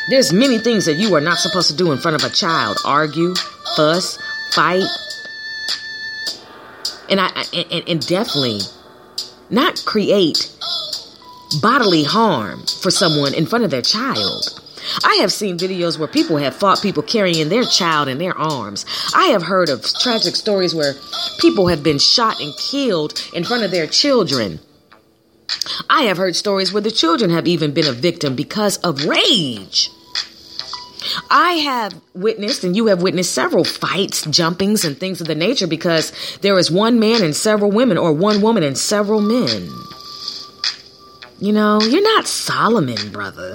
There's 0.09 0.33
many 0.33 0.59
things 0.59 0.85
that 0.85 0.95
you 0.95 1.13
are 1.15 1.21
not 1.21 1.37
supposed 1.37 1.69
to 1.69 1.75
do 1.75 1.91
in 1.91 1.99
front 1.99 2.21
of 2.21 2.29
a 2.29 2.33
child 2.33 2.77
argue, 2.85 3.35
fuss, 3.75 4.17
fight. 4.53 4.87
And 7.09 7.19
I 7.19 7.29
and, 7.53 7.87
and 7.87 8.07
definitely 8.07 8.61
not 9.49 9.83
create 9.85 10.51
bodily 11.61 12.03
harm 12.03 12.63
for 12.81 12.91
someone 12.91 13.33
in 13.33 13.45
front 13.45 13.65
of 13.65 13.71
their 13.71 13.81
child. 13.81 14.59
I 15.03 15.15
have 15.15 15.31
seen 15.31 15.57
videos 15.57 15.99
where 15.99 16.07
people 16.07 16.37
have 16.37 16.55
fought 16.55 16.81
people 16.81 17.03
carrying 17.03 17.49
their 17.49 17.63
child 17.63 18.07
in 18.07 18.17
their 18.17 18.37
arms. 18.37 18.85
I 19.13 19.27
have 19.27 19.43
heard 19.43 19.69
of 19.69 19.83
tragic 19.83 20.35
stories 20.35 20.73
where 20.73 20.93
people 21.39 21.67
have 21.67 21.83
been 21.83 21.99
shot 21.99 22.39
and 22.39 22.55
killed 22.57 23.21
in 23.33 23.43
front 23.43 23.63
of 23.63 23.71
their 23.71 23.87
children. 23.87 24.59
I 25.89 26.03
have 26.03 26.17
heard 26.17 26.35
stories 26.35 26.71
where 26.71 26.81
the 26.81 26.91
children 26.91 27.29
have 27.31 27.47
even 27.47 27.73
been 27.73 27.87
a 27.87 27.91
victim 27.91 28.35
because 28.35 28.77
of 28.77 29.05
rage. 29.05 29.89
I 31.29 31.53
have 31.53 31.99
witnessed, 32.13 32.63
and 32.63 32.75
you 32.75 32.87
have 32.87 33.01
witnessed 33.01 33.33
several 33.33 33.63
fights, 33.63 34.25
jumpings, 34.25 34.85
and 34.85 34.97
things 34.97 35.21
of 35.21 35.27
the 35.27 35.35
nature 35.35 35.67
because 35.67 36.11
there 36.41 36.57
is 36.57 36.69
one 36.69 36.99
man 36.99 37.23
and 37.23 37.35
several 37.35 37.71
women, 37.71 37.97
or 37.97 38.13
one 38.13 38.41
woman 38.41 38.63
and 38.63 38.77
several 38.77 39.21
men. 39.21 39.69
You 41.39 41.53
know, 41.53 41.81
you're 41.81 42.03
not 42.03 42.27
Solomon, 42.27 43.11
brother. 43.11 43.53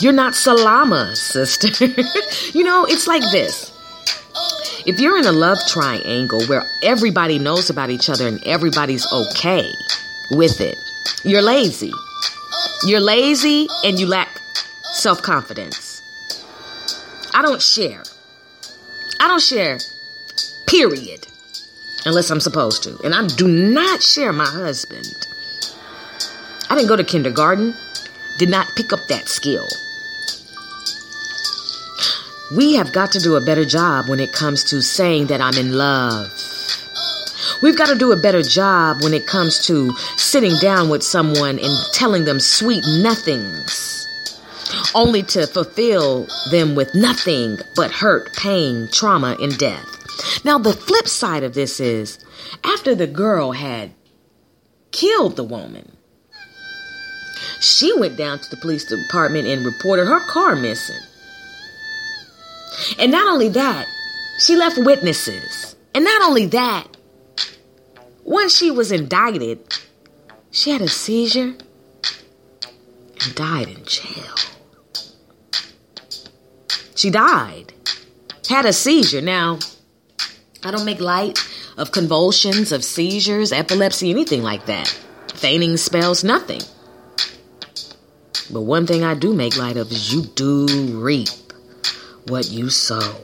You're 0.00 0.12
not 0.12 0.34
Salama, 0.34 1.14
sister. 1.16 1.86
you 2.54 2.64
know, 2.64 2.86
it's 2.86 3.06
like 3.06 3.22
this. 3.32 3.69
If 4.86 4.98
you're 4.98 5.18
in 5.18 5.26
a 5.26 5.32
love 5.32 5.58
triangle 5.68 6.42
where 6.46 6.64
everybody 6.82 7.38
knows 7.38 7.68
about 7.68 7.90
each 7.90 8.08
other 8.08 8.26
and 8.26 8.42
everybody's 8.46 9.06
okay 9.12 9.70
with 10.30 10.58
it, 10.60 10.78
you're 11.22 11.42
lazy. 11.42 11.92
You're 12.84 13.00
lazy 13.00 13.68
and 13.84 13.98
you 13.98 14.06
lack 14.06 14.28
self 14.94 15.20
confidence. 15.20 16.00
I 17.34 17.42
don't 17.42 17.60
share. 17.60 18.02
I 19.20 19.28
don't 19.28 19.42
share, 19.42 19.78
period, 20.66 21.26
unless 22.06 22.30
I'm 22.30 22.40
supposed 22.40 22.82
to. 22.84 22.98
And 23.04 23.14
I 23.14 23.26
do 23.26 23.46
not 23.46 24.02
share 24.02 24.32
my 24.32 24.46
husband. 24.46 25.06
I 26.70 26.74
didn't 26.74 26.88
go 26.88 26.96
to 26.96 27.04
kindergarten, 27.04 27.74
did 28.38 28.48
not 28.48 28.66
pick 28.76 28.94
up 28.94 29.00
that 29.08 29.28
skill. 29.28 29.66
We 32.56 32.74
have 32.74 32.92
got 32.92 33.12
to 33.12 33.20
do 33.20 33.36
a 33.36 33.40
better 33.40 33.64
job 33.64 34.08
when 34.08 34.18
it 34.18 34.32
comes 34.32 34.64
to 34.64 34.82
saying 34.82 35.28
that 35.28 35.40
I'm 35.40 35.56
in 35.56 35.72
love. 35.72 36.26
We've 37.62 37.76
got 37.76 37.86
to 37.86 37.94
do 37.94 38.10
a 38.10 38.16
better 38.16 38.42
job 38.42 39.02
when 39.02 39.14
it 39.14 39.28
comes 39.28 39.64
to 39.66 39.92
sitting 40.16 40.56
down 40.60 40.88
with 40.88 41.04
someone 41.04 41.60
and 41.60 41.78
telling 41.92 42.24
them 42.24 42.40
sweet 42.40 42.82
nothings, 42.88 44.08
only 44.96 45.22
to 45.24 45.46
fulfill 45.46 46.26
them 46.50 46.74
with 46.74 46.92
nothing 46.92 47.58
but 47.76 47.92
hurt, 47.92 48.34
pain, 48.34 48.88
trauma, 48.92 49.36
and 49.40 49.56
death. 49.56 49.86
Now, 50.44 50.58
the 50.58 50.72
flip 50.72 51.06
side 51.06 51.44
of 51.44 51.54
this 51.54 51.78
is 51.78 52.18
after 52.64 52.96
the 52.96 53.06
girl 53.06 53.52
had 53.52 53.92
killed 54.90 55.36
the 55.36 55.44
woman, 55.44 55.96
she 57.60 57.96
went 57.96 58.16
down 58.16 58.40
to 58.40 58.50
the 58.50 58.56
police 58.56 58.86
department 58.86 59.46
and 59.46 59.64
reported 59.64 60.06
her 60.06 60.20
car 60.26 60.56
missing. 60.56 61.00
And 62.98 63.12
not 63.12 63.26
only 63.28 63.48
that, 63.48 63.86
she 64.40 64.56
left 64.56 64.78
witnesses. 64.78 65.76
And 65.94 66.04
not 66.04 66.22
only 66.22 66.46
that, 66.46 66.86
once 68.24 68.56
she 68.56 68.70
was 68.70 68.92
indicted, 68.92 69.58
she 70.50 70.70
had 70.70 70.82
a 70.82 70.88
seizure 70.88 71.54
and 73.22 73.34
died 73.34 73.68
in 73.68 73.84
jail. 73.84 74.34
She 76.94 77.10
died, 77.10 77.72
had 78.48 78.66
a 78.66 78.72
seizure. 78.72 79.20
Now, 79.20 79.58
I 80.62 80.70
don't 80.70 80.84
make 80.84 81.00
light 81.00 81.38
of 81.76 81.92
convulsions, 81.92 82.72
of 82.72 82.84
seizures, 82.84 83.52
epilepsy, 83.52 84.10
anything 84.10 84.42
like 84.42 84.66
that. 84.66 84.88
Feigning 85.34 85.76
spells, 85.76 86.22
nothing. 86.22 86.60
But 88.52 88.62
one 88.62 88.86
thing 88.86 89.04
I 89.04 89.14
do 89.14 89.32
make 89.32 89.56
light 89.56 89.76
of 89.76 89.90
is 89.90 90.12
you 90.12 90.22
do 90.22 90.66
reap 90.98 91.28
what 92.30 92.50
you 92.50 92.70
sow. 92.70 93.16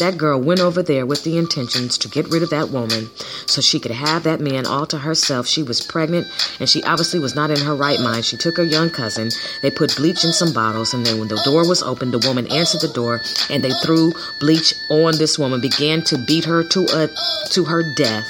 That 0.00 0.16
girl 0.16 0.40
went 0.40 0.60
over 0.60 0.82
there 0.82 1.04
with 1.04 1.24
the 1.24 1.36
intentions 1.36 1.98
to 1.98 2.08
get 2.08 2.26
rid 2.30 2.42
of 2.42 2.48
that 2.48 2.70
woman 2.70 3.10
so 3.44 3.60
she 3.60 3.78
could 3.78 3.90
have 3.90 4.22
that 4.22 4.40
man 4.40 4.64
all 4.64 4.86
to 4.86 4.96
herself. 4.96 5.46
She 5.46 5.62
was 5.62 5.82
pregnant 5.82 6.26
and 6.58 6.70
she 6.70 6.82
obviously 6.84 7.20
was 7.20 7.34
not 7.34 7.50
in 7.50 7.60
her 7.60 7.74
right 7.74 8.00
mind. 8.00 8.24
She 8.24 8.38
took 8.38 8.56
her 8.56 8.64
young 8.64 8.88
cousin. 8.88 9.28
They 9.60 9.70
put 9.70 9.94
bleach 9.96 10.24
in 10.24 10.32
some 10.32 10.54
bottles 10.54 10.94
and 10.94 11.04
then 11.04 11.18
when 11.18 11.28
the 11.28 11.42
door 11.44 11.68
was 11.68 11.82
opened, 11.82 12.14
the 12.14 12.26
woman 12.26 12.50
answered 12.50 12.80
the 12.80 12.94
door 12.94 13.20
and 13.50 13.62
they 13.62 13.72
threw 13.84 14.14
bleach 14.40 14.72
on 14.90 15.18
this 15.18 15.38
woman, 15.38 15.60
began 15.60 16.00
to 16.04 16.16
beat 16.26 16.46
her 16.46 16.64
to 16.64 16.80
a 16.94 17.08
to 17.50 17.64
her 17.64 17.82
death. 17.94 18.26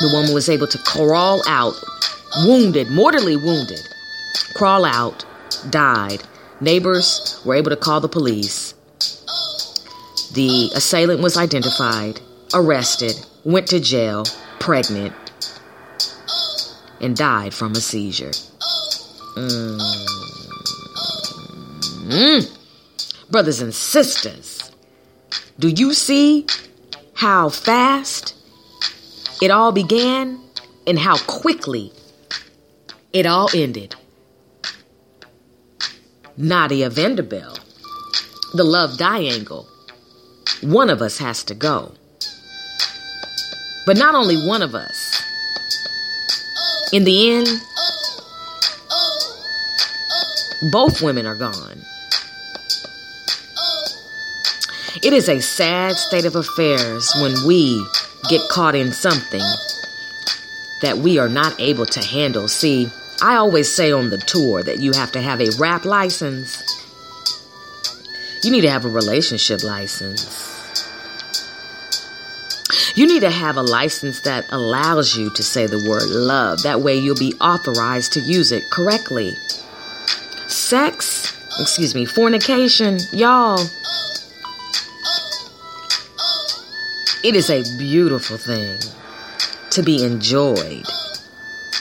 The 0.00 0.10
woman 0.14 0.32
was 0.32 0.48
able 0.48 0.68
to 0.68 0.78
crawl 0.78 1.42
out, 1.46 1.74
wounded, 2.46 2.88
mortally 2.88 3.36
wounded, 3.36 3.86
crawl 4.54 4.86
out, 4.86 5.26
died. 5.70 6.22
Neighbors 6.60 7.40
were 7.44 7.54
able 7.54 7.70
to 7.70 7.76
call 7.76 8.00
the 8.00 8.08
police. 8.08 8.74
The 10.32 10.70
assailant 10.74 11.20
was 11.20 11.36
identified, 11.36 12.20
arrested, 12.52 13.14
went 13.44 13.68
to 13.68 13.80
jail, 13.80 14.24
pregnant, 14.58 15.14
and 17.00 17.16
died 17.16 17.54
from 17.54 17.72
a 17.72 17.80
seizure. 17.80 18.32
Mm. 19.36 19.80
Mm. 22.08 23.30
Brothers 23.30 23.60
and 23.60 23.74
sisters, 23.74 24.70
do 25.58 25.68
you 25.68 25.94
see 25.94 26.46
how 27.14 27.48
fast 27.48 28.34
it 29.40 29.50
all 29.50 29.72
began 29.72 30.40
and 30.86 30.98
how 30.98 31.16
quickly 31.18 31.92
it 33.12 33.26
all 33.26 33.48
ended? 33.54 33.94
Nadia 36.38 36.88
Vanderbilt, 36.88 37.60
the 38.54 38.64
love 38.64 38.96
triangle 38.96 39.68
one 40.62 40.90
of 40.90 41.02
us 41.02 41.18
has 41.18 41.44
to 41.44 41.54
go. 41.54 41.92
But 43.86 43.96
not 43.96 44.14
only 44.14 44.36
one 44.46 44.62
of 44.62 44.74
us. 44.74 45.22
In 46.92 47.04
the 47.04 47.32
end, 47.32 47.48
both 50.72 51.02
women 51.02 51.26
are 51.26 51.36
gone. 51.36 51.82
It 55.02 55.12
is 55.12 55.28
a 55.28 55.40
sad 55.40 55.96
state 55.96 56.24
of 56.24 56.34
affairs 56.34 57.12
when 57.20 57.34
we 57.46 57.86
get 58.28 58.40
caught 58.50 58.74
in 58.74 58.92
something 58.92 59.42
that 60.82 60.98
we 60.98 61.18
are 61.18 61.28
not 61.28 61.58
able 61.60 61.86
to 61.86 62.00
handle. 62.00 62.48
See, 62.48 62.90
I 63.20 63.34
always 63.36 63.72
say 63.72 63.90
on 63.90 64.10
the 64.10 64.18
tour 64.18 64.62
that 64.62 64.78
you 64.78 64.92
have 64.92 65.10
to 65.12 65.20
have 65.20 65.40
a 65.40 65.50
rap 65.58 65.84
license. 65.84 66.62
You 68.44 68.52
need 68.52 68.60
to 68.60 68.70
have 68.70 68.84
a 68.84 68.88
relationship 68.88 69.64
license. 69.64 70.46
You 72.94 73.08
need 73.08 73.20
to 73.20 73.30
have 73.30 73.56
a 73.56 73.62
license 73.62 74.20
that 74.20 74.46
allows 74.50 75.16
you 75.16 75.30
to 75.30 75.42
say 75.42 75.66
the 75.66 75.84
word 75.88 76.08
love. 76.08 76.62
That 76.62 76.80
way 76.80 76.96
you'll 76.96 77.16
be 77.18 77.34
authorized 77.40 78.12
to 78.12 78.20
use 78.20 78.52
it 78.52 78.62
correctly. 78.70 79.32
Sex, 80.46 81.36
excuse 81.60 81.96
me, 81.96 82.04
fornication, 82.04 82.98
y'all. 83.12 83.58
It 87.24 87.34
is 87.34 87.50
a 87.50 87.64
beautiful 87.78 88.36
thing 88.36 88.78
to 89.70 89.82
be 89.82 90.04
enjoyed 90.04 90.86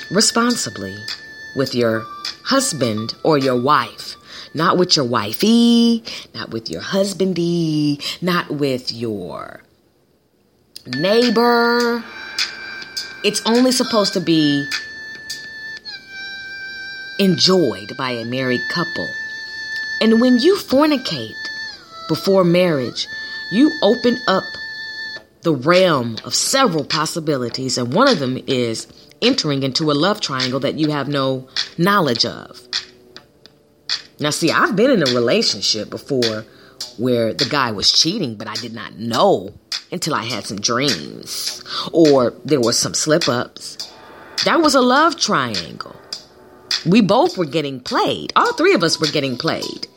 responsibly 0.10 0.98
with 1.58 1.76
your 1.76 2.06
husband 2.44 3.14
or 3.24 3.38
your 3.38 3.60
wife. 3.60 4.16
Not 4.54 4.78
with 4.78 4.96
your 4.96 5.06
wifey, 5.06 6.04
not 6.34 6.52
with 6.52 6.70
your 6.70 6.82
husbandy, 6.82 8.02
not 8.22 8.50
with 8.50 8.92
your 8.92 9.62
neighbor. 10.86 12.04
It's 13.24 13.42
only 13.46 13.72
supposed 13.72 14.14
to 14.14 14.22
be 14.22 14.66
enjoyed 17.20 17.92
by 17.98 18.12
a 18.12 18.26
married 18.26 18.62
couple. 18.72 19.08
And 20.02 20.22
when 20.22 20.40
you 20.40 20.56
fornicate 20.56 21.34
before 22.08 22.44
marriage, 22.44 23.08
you 23.52 23.72
open 23.82 24.18
up 24.28 24.44
the 25.42 25.54
realm 25.54 26.18
of 26.26 26.34
several 26.34 26.84
possibilities, 26.84 27.78
and 27.78 27.94
one 27.94 28.08
of 28.08 28.20
them 28.20 28.38
is 28.48 28.88
entering 29.22 29.64
into 29.64 29.92
a 29.92 29.94
love 29.94 30.22
triangle 30.22 30.60
that 30.62 30.76
you 30.76 30.92
have 30.92 31.08
no 31.08 31.48
knowledge 31.78 32.26
of. 32.26 32.62
Now, 34.20 34.32
see, 34.32 34.52
I've 34.52 34.76
been 34.76 34.92
in 34.92 35.08
a 35.08 35.14
relationship 35.14 35.90
before 35.90 36.46
where 36.98 37.34
the 37.34 37.46
guy 37.46 37.72
was 37.72 37.92
cheating, 37.92 38.36
but 38.36 38.48
I 38.48 38.56
did 38.56 38.74
not 38.74 38.98
know 38.98 39.54
until 39.92 40.16
I 40.16 40.24
had 40.24 40.46
some 40.46 40.60
dreams 40.60 41.64
or 41.92 42.32
there 42.44 42.62
were 42.62 42.74
some 42.74 42.94
slip 42.94 43.28
ups. 43.28 43.92
That 44.46 44.62
was 44.62 44.76
a 44.76 44.82
love 44.82 45.18
triangle. 45.18 45.96
We 46.86 47.02
both 47.02 47.38
were 47.38 47.46
getting 47.46 47.80
played. 47.80 48.34
All 48.36 48.54
three 48.54 48.74
of 48.74 48.84
us 48.84 49.00
were 49.00 49.08
getting 49.08 49.38
played. 49.38 49.88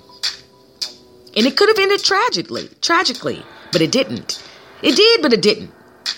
And 1.36 1.46
it 1.46 1.56
could 1.56 1.68
have 1.68 1.78
ended 1.78 2.02
tragically, 2.02 2.68
tragically, 2.80 3.42
but 3.72 3.80
it 3.80 3.92
didn't. 3.92 4.42
It 4.82 4.96
did, 4.96 5.22
but 5.22 5.32
it 5.32 5.42
didn't. 5.42 5.70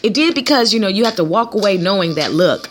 It 0.02 0.14
did 0.14 0.34
because, 0.34 0.72
you 0.72 0.80
know, 0.80 0.88
you 0.88 1.04
have 1.04 1.16
to 1.16 1.24
walk 1.24 1.54
away 1.54 1.76
knowing 1.76 2.14
that, 2.14 2.32
look, 2.32 2.68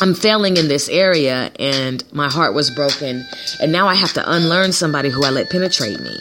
I'm 0.00 0.14
failing 0.14 0.56
in 0.56 0.68
this 0.68 0.88
area 0.88 1.52
and 1.58 2.02
my 2.12 2.28
heart 2.28 2.54
was 2.54 2.70
broken. 2.70 3.24
And 3.60 3.72
now 3.72 3.88
I 3.88 3.94
have 3.94 4.12
to 4.14 4.32
unlearn 4.32 4.72
somebody 4.72 5.08
who 5.08 5.24
I 5.24 5.30
let 5.30 5.50
penetrate 5.50 6.00
me. 6.00 6.16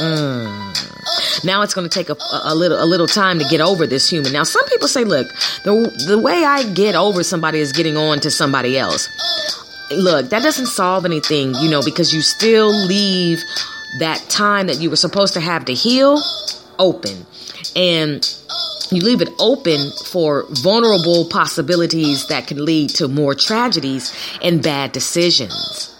Mm. 0.00 1.44
Now 1.44 1.62
it's 1.62 1.74
going 1.74 1.88
to 1.88 1.94
take 1.94 2.10
a, 2.10 2.16
a, 2.44 2.54
little 2.54 2.82
a 2.82 2.86
little 2.86 3.06
time 3.06 3.38
to 3.38 3.44
get 3.44 3.60
over 3.60 3.86
this 3.86 4.10
human. 4.10 4.32
Now 4.32 4.42
some 4.42 4.64
people 4.66 4.88
say, 4.88 5.04
look, 5.04 5.28
the 5.62 6.04
the 6.08 6.18
way 6.18 6.44
I 6.44 6.64
get 6.72 6.94
over 6.94 7.22
somebody 7.22 7.60
is 7.60 7.72
getting 7.72 7.96
on 7.96 8.20
to 8.20 8.30
somebody 8.30 8.76
else. 8.76 9.08
Look, 9.90 10.30
that 10.30 10.42
doesn't 10.42 10.66
solve 10.66 11.04
anything, 11.04 11.54
you 11.56 11.70
know, 11.70 11.82
because 11.82 12.12
you 12.12 12.22
still 12.22 12.68
leave 12.86 13.40
that 14.00 14.18
time 14.28 14.66
that 14.66 14.80
you 14.80 14.90
were 14.90 14.96
supposed 14.96 15.34
to 15.34 15.40
have 15.40 15.64
to 15.66 15.74
heal 15.74 16.20
open. 16.78 17.26
And 17.76 18.24
you 18.90 19.00
leave 19.00 19.22
it 19.22 19.30
open 19.38 19.90
for 20.06 20.44
vulnerable 20.50 21.26
possibilities 21.28 22.26
that 22.28 22.46
can 22.46 22.64
lead 22.64 22.90
to 22.90 23.08
more 23.08 23.34
tragedies 23.34 24.14
and 24.42 24.62
bad 24.62 24.92
decisions. 24.92 25.90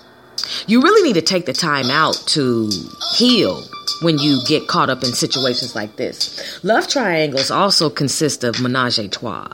You 0.67 0.83
really 0.83 1.03
need 1.03 1.15
to 1.15 1.23
take 1.23 1.47
the 1.47 1.53
time 1.53 1.91
out 1.91 2.15
to 2.29 2.71
heal 3.17 3.63
when 4.03 4.19
you 4.19 4.41
get 4.47 4.67
caught 4.67 4.91
up 4.91 5.03
in 5.03 5.13
situations 5.13 5.75
like 5.75 5.97
this. 5.97 6.63
Love 6.65 6.89
triangles 6.89 7.51
also 7.51 7.89
consist 7.89 8.45
of 8.45 8.61
menage 8.61 8.99
a 8.99 9.09
trois. 9.09 9.49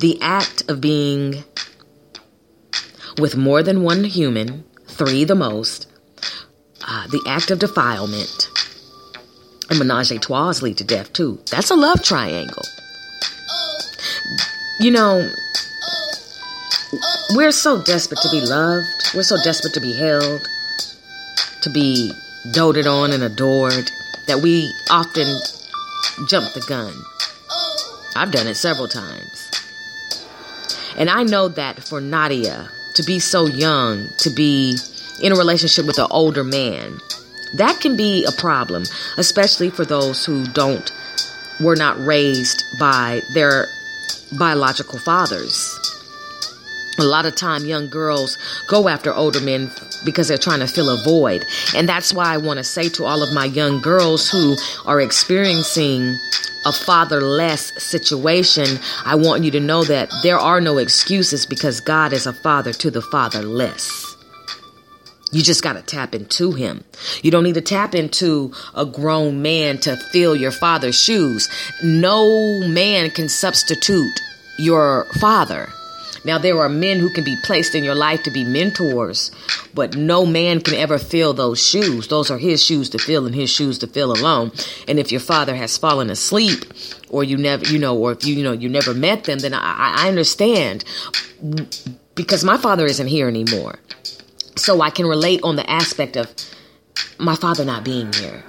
The 0.00 0.18
act 0.22 0.62
of 0.70 0.80
being 0.80 1.44
with 3.18 3.36
more 3.36 3.62
than 3.62 3.82
one 3.82 4.04
human, 4.04 4.64
three 4.86 5.24
the 5.24 5.34
most, 5.34 5.88
uh, 6.86 7.06
the 7.08 7.22
act 7.26 7.50
of 7.50 7.58
defilement, 7.58 8.47
and 9.70 9.78
menage 9.78 10.10
a 10.10 10.18
trois 10.18 10.62
lead 10.62 10.76
to 10.78 10.84
death 10.84 11.12
too. 11.12 11.38
That's 11.50 11.70
a 11.70 11.76
love 11.76 12.02
triangle. 12.02 12.62
You 14.80 14.92
know, 14.92 15.28
we're 17.34 17.52
so 17.52 17.82
desperate 17.82 18.20
to 18.22 18.30
be 18.30 18.40
loved. 18.40 18.86
We're 19.14 19.22
so 19.22 19.36
desperate 19.42 19.74
to 19.74 19.80
be 19.80 19.92
held, 19.94 20.40
to 21.62 21.70
be 21.70 22.12
doted 22.52 22.86
on 22.86 23.12
and 23.12 23.22
adored, 23.22 23.90
that 24.26 24.40
we 24.42 24.72
often 24.90 25.26
jump 26.28 26.52
the 26.54 26.64
gun. 26.68 26.92
I've 28.16 28.32
done 28.32 28.46
it 28.46 28.54
several 28.54 28.88
times. 28.88 29.50
And 30.96 31.10
I 31.10 31.22
know 31.22 31.48
that 31.48 31.82
for 31.82 32.00
Nadiyah 32.00 32.68
to 32.94 33.02
be 33.04 33.18
so 33.18 33.46
young, 33.46 34.08
to 34.18 34.30
be 34.30 34.76
in 35.22 35.32
a 35.32 35.36
relationship 35.36 35.86
with 35.86 35.98
an 35.98 36.08
older 36.10 36.42
man, 36.42 36.98
that 37.54 37.80
can 37.80 37.96
be 37.96 38.24
a 38.24 38.32
problem, 38.32 38.84
especially 39.16 39.70
for 39.70 39.84
those 39.84 40.24
who 40.24 40.44
don't 40.46 40.92
were 41.60 41.76
not 41.76 41.98
raised 42.04 42.62
by 42.78 43.20
their 43.34 43.66
biological 44.38 44.98
fathers. 44.98 45.78
A 46.98 47.04
lot 47.04 47.26
of 47.26 47.36
time 47.36 47.64
young 47.64 47.88
girls 47.88 48.36
go 48.66 48.88
after 48.88 49.14
older 49.14 49.40
men 49.40 49.70
because 50.04 50.28
they're 50.28 50.36
trying 50.36 50.60
to 50.60 50.66
fill 50.66 50.90
a 50.90 51.02
void. 51.04 51.46
And 51.74 51.88
that's 51.88 52.12
why 52.12 52.34
I 52.34 52.38
want 52.38 52.58
to 52.58 52.64
say 52.64 52.88
to 52.90 53.04
all 53.04 53.22
of 53.22 53.32
my 53.32 53.44
young 53.44 53.80
girls 53.80 54.28
who 54.28 54.56
are 54.84 55.00
experiencing 55.00 56.18
a 56.66 56.72
fatherless 56.72 57.72
situation, 57.78 58.66
I 59.04 59.14
want 59.14 59.44
you 59.44 59.50
to 59.52 59.60
know 59.60 59.84
that 59.84 60.12
there 60.22 60.38
are 60.38 60.60
no 60.60 60.78
excuses 60.78 61.46
because 61.46 61.80
God 61.80 62.12
is 62.12 62.26
a 62.26 62.32
father 62.32 62.72
to 62.72 62.90
the 62.90 63.02
fatherless. 63.02 64.16
You 65.30 65.42
just 65.42 65.62
got 65.62 65.74
to 65.74 65.82
tap 65.82 66.14
into 66.14 66.52
him. 66.52 66.84
You 67.22 67.30
don't 67.30 67.44
need 67.44 67.54
to 67.54 67.60
tap 67.60 67.94
into 67.94 68.52
a 68.74 68.86
grown 68.86 69.42
man 69.42 69.78
to 69.78 69.96
fill 69.96 70.34
your 70.34 70.52
father's 70.52 70.98
shoes. 71.00 71.48
No 71.82 72.66
man 72.66 73.10
can 73.10 73.28
substitute 73.28 74.20
your 74.58 75.06
father. 75.20 75.68
Now, 76.24 76.36
there 76.36 76.58
are 76.58 76.68
men 76.68 76.98
who 76.98 77.10
can 77.10 77.24
be 77.24 77.36
placed 77.44 77.74
in 77.74 77.84
your 77.84 77.94
life 77.94 78.22
to 78.24 78.30
be 78.30 78.44
mentors, 78.44 79.30
but 79.72 79.96
no 79.96 80.26
man 80.26 80.60
can 80.60 80.74
ever 80.74 80.98
fill 80.98 81.32
those 81.32 81.64
shoes. 81.64 82.08
Those 82.08 82.30
are 82.30 82.38
his 82.38 82.62
shoes 82.62 82.90
to 82.90 82.98
fill 82.98 83.26
and 83.26 83.34
his 83.34 83.50
shoes 83.50 83.78
to 83.78 83.86
fill 83.86 84.12
alone. 84.12 84.50
And 84.88 84.98
if 84.98 85.12
your 85.12 85.20
father 85.20 85.54
has 85.54 85.78
fallen 85.78 86.10
asleep, 86.10 86.64
or 87.08 87.24
you 87.24 87.36
never, 87.36 87.64
you 87.66 87.78
know, 87.78 87.96
or 87.96 88.12
if 88.12 88.24
you, 88.24 88.34
you 88.34 88.42
know, 88.42 88.52
you 88.52 88.68
never 88.68 88.94
met 88.94 89.24
them, 89.24 89.38
then 89.38 89.54
I, 89.54 90.04
I 90.04 90.08
understand 90.08 90.84
because 92.14 92.42
my 92.44 92.58
father 92.58 92.84
isn't 92.84 93.06
here 93.06 93.28
anymore. 93.28 93.78
So 94.58 94.80
I 94.80 94.90
can 94.90 95.06
relate 95.06 95.40
on 95.42 95.56
the 95.56 95.68
aspect 95.70 96.16
of 96.16 96.32
my 97.18 97.36
father 97.36 97.64
not 97.64 97.84
being 97.84 98.12
here. 98.12 98.42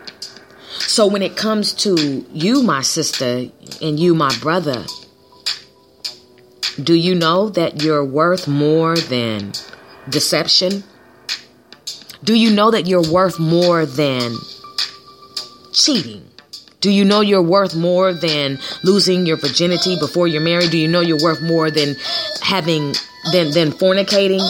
So 0.79 1.05
when 1.07 1.21
it 1.21 1.35
comes 1.35 1.73
to 1.85 2.25
you, 2.33 2.63
my 2.63 2.81
sister, 2.81 3.47
and 3.81 3.99
you, 3.99 4.15
my 4.15 4.35
brother, 4.39 4.85
do 6.81 6.93
you 6.93 7.13
know 7.13 7.49
that 7.49 7.83
you're 7.83 8.03
worth 8.03 8.47
more 8.47 8.95
than 8.97 9.51
deception? 10.09 10.83
Do 12.23 12.33
you 12.33 12.51
know 12.51 12.71
that 12.71 12.87
you're 12.87 13.09
worth 13.11 13.39
more 13.39 13.85
than 13.85 14.35
cheating? 15.73 16.25
Do 16.81 16.89
you 16.89 17.03
know 17.03 17.21
you're 17.21 17.41
worth 17.41 17.75
more 17.75 18.13
than 18.13 18.57
losing 18.83 19.25
your 19.25 19.37
virginity 19.37 19.97
before 19.99 20.27
you're 20.27 20.41
married? 20.41 20.71
Do 20.71 20.77
you 20.77 20.87
know 20.87 21.01
you're 21.01 21.21
worth 21.21 21.41
more 21.41 21.69
than 21.69 21.95
having 22.41 22.93
than 23.31 23.51
than 23.51 23.71
fornicating? 23.71 24.41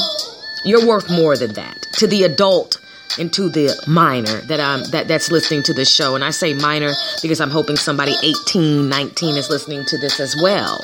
You're 0.63 0.85
worth 0.85 1.09
more 1.09 1.37
than 1.37 1.53
that. 1.53 1.81
To 1.93 2.07
the 2.07 2.23
adult 2.23 2.79
and 3.17 3.31
to 3.33 3.49
the 3.49 3.75
minor 3.87 4.41
that 4.47 4.59
I'm 4.59 4.83
that 4.91 5.07
that's 5.07 5.31
listening 5.31 5.63
to 5.63 5.73
this 5.73 5.93
show 5.93 6.15
and 6.15 6.23
I 6.23 6.29
say 6.29 6.53
minor 6.53 6.93
because 7.21 7.41
I'm 7.41 7.49
hoping 7.49 7.75
somebody 7.75 8.13
18, 8.23 8.87
19 8.87 9.35
is 9.35 9.49
listening 9.49 9.85
to 9.85 9.97
this 9.97 10.19
as 10.19 10.35
well. 10.41 10.79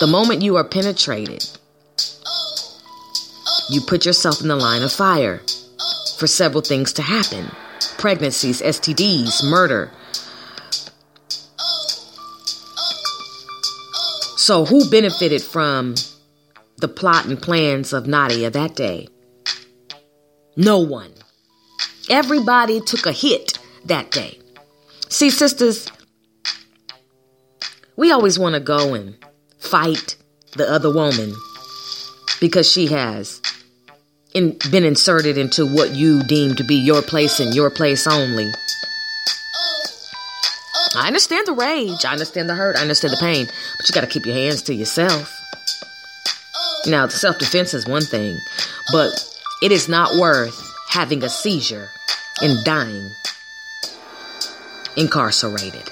The 0.00 0.06
moment 0.06 0.42
you 0.42 0.56
are 0.56 0.64
penetrated, 0.64 1.48
you 3.70 3.80
put 3.80 4.04
yourself 4.04 4.42
in 4.42 4.48
the 4.48 4.56
line 4.56 4.82
of 4.82 4.92
fire 4.92 5.40
for 6.18 6.26
several 6.26 6.62
things 6.62 6.92
to 6.94 7.02
happen 7.02 7.50
pregnancies, 7.98 8.60
STDs, 8.60 9.42
murder. 9.42 9.90
So, 14.36 14.64
who 14.64 14.88
benefited 14.90 15.42
from 15.42 15.94
the 16.78 16.88
plot 16.88 17.26
and 17.26 17.40
plans 17.40 17.92
of 17.92 18.04
Nadiyah 18.04 18.52
that 18.52 18.74
day? 18.74 19.08
No 20.56 20.78
one. 20.78 21.12
Everybody 22.08 22.80
took 22.80 23.06
a 23.06 23.12
hit 23.12 23.58
that 23.84 24.10
day. 24.10 24.38
See, 25.08 25.30
sisters, 25.30 25.88
we 27.96 28.12
always 28.12 28.38
want 28.38 28.54
to 28.54 28.60
go 28.60 28.94
and 28.94 29.16
fight 29.58 30.16
the 30.52 30.70
other 30.70 30.92
woman 30.92 31.34
because 32.40 32.70
she 32.70 32.86
has 32.86 33.40
in, 34.34 34.56
been 34.70 34.84
inserted 34.84 35.38
into 35.38 35.66
what 35.66 35.94
you 35.94 36.22
deem 36.22 36.54
to 36.56 36.64
be 36.64 36.74
your 36.74 37.02
place 37.02 37.40
and 37.40 37.54
your 37.54 37.70
place 37.70 38.06
only. 38.06 38.50
I 40.94 41.08
understand 41.08 41.46
the 41.46 41.52
rage, 41.52 42.04
I 42.04 42.12
understand 42.12 42.48
the 42.48 42.54
hurt, 42.54 42.76
I 42.76 42.80
understand 42.80 43.12
the 43.12 43.18
pain, 43.18 43.46
but 43.76 43.88
you 43.88 43.94
got 43.94 44.00
to 44.00 44.06
keep 44.06 44.24
your 44.24 44.34
hands 44.34 44.62
to 44.62 44.74
yourself. 44.74 45.35
Now, 46.86 47.08
self 47.08 47.38
defense 47.38 47.74
is 47.74 47.86
one 47.86 48.02
thing, 48.02 48.38
but 48.92 49.10
it 49.62 49.72
is 49.72 49.88
not 49.88 50.16
worth 50.16 50.56
having 50.88 51.24
a 51.24 51.28
seizure 51.28 51.88
and 52.42 52.64
dying 52.64 53.10
incarcerated. 54.96 55.84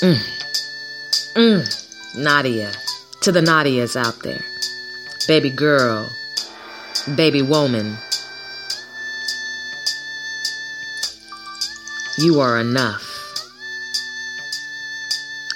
Mm. 0.00 0.38
Mm. 1.34 1.84
Nadiyah, 2.16 3.20
to 3.20 3.32
the 3.32 3.40
Nadiyahs 3.40 3.96
out 3.96 4.22
there, 4.22 4.40
baby 5.26 5.50
girl, 5.50 6.10
baby 7.14 7.42
woman, 7.42 7.96
you 12.18 12.40
are 12.40 12.58
enough. 12.58 13.04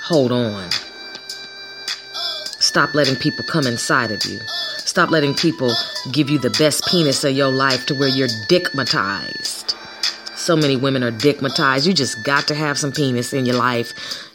Hold 0.02 0.32
on. 0.32 0.68
Stop 2.72 2.94
letting 2.94 3.16
people 3.16 3.44
come 3.44 3.66
inside 3.66 4.10
of 4.10 4.24
you. 4.24 4.38
Stop 4.78 5.10
letting 5.10 5.34
people 5.34 5.74
give 6.10 6.30
you 6.30 6.38
the 6.38 6.48
best 6.58 6.86
penis 6.86 7.22
of 7.22 7.32
your 7.32 7.50
life 7.50 7.84
to 7.84 7.94
where 7.94 8.08
you're 8.08 8.28
dickmatized. 8.48 9.76
So 10.38 10.56
many 10.56 10.76
women 10.76 11.04
are 11.04 11.12
dickmatized. 11.12 11.86
You 11.86 11.92
just 11.92 12.24
got 12.24 12.48
to 12.48 12.54
have 12.54 12.78
some 12.78 12.90
penis 12.90 13.34
in 13.34 13.44
your 13.44 13.56
life. 13.56 13.92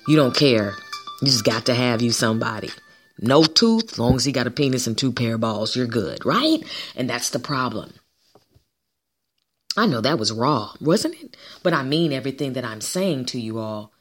You 0.07 0.17
don't 0.17 0.35
care. 0.35 0.75
You 1.23 1.29
just 1.29 1.45
got 1.45 1.65
to 1.65 1.73
have 1.73 2.03
you 2.03 2.11
somebody. 2.11 2.69
No 3.19 3.43
tooth, 3.43 3.93
as 3.93 3.97
long 3.97 4.17
as 4.17 4.25
he 4.25 4.31
got 4.31 4.45
a 4.45 4.51
penis 4.51 4.85
and 4.85 4.95
two 4.95 5.11
pair 5.11 5.33
of 5.33 5.41
balls, 5.41 5.75
you're 5.75 5.88
good, 5.88 6.23
right? 6.23 6.59
And 6.95 7.09
that's 7.09 7.31
the 7.31 7.39
problem. 7.39 7.91
I 9.75 9.88
know 9.88 10.01
that 10.01 10.19
was 10.19 10.31
raw, 10.31 10.73
wasn't 10.79 11.15
it? 11.23 11.35
But 11.63 11.73
I 11.73 11.81
mean 11.81 12.13
everything 12.13 12.53
that 12.53 12.65
I'm 12.65 12.81
saying 12.81 13.25
to 13.25 13.41
you 13.41 13.57
all 13.57 13.91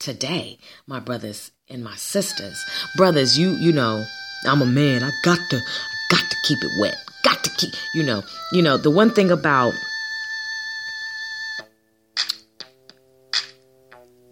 today, 0.00 0.58
my 0.84 0.98
brothers 0.98 1.52
and 1.70 1.84
my 1.84 1.94
sisters. 1.96 2.64
Brothers, 2.96 3.38
you 3.38 3.50
you 3.50 3.72
know, 3.72 4.04
I'm 4.46 4.62
a 4.62 4.66
man. 4.66 5.02
I 5.02 5.10
got 5.22 5.38
to 5.50 5.56
I 5.56 6.14
got 6.14 6.30
to 6.30 6.36
keep 6.44 6.58
it 6.62 6.70
wet. 6.80 6.96
Got 7.22 7.44
to 7.44 7.50
keep, 7.50 7.74
you 7.94 8.02
know, 8.02 8.22
you 8.52 8.62
know, 8.62 8.76
the 8.76 8.90
one 8.90 9.10
thing 9.10 9.30
about 9.30 9.74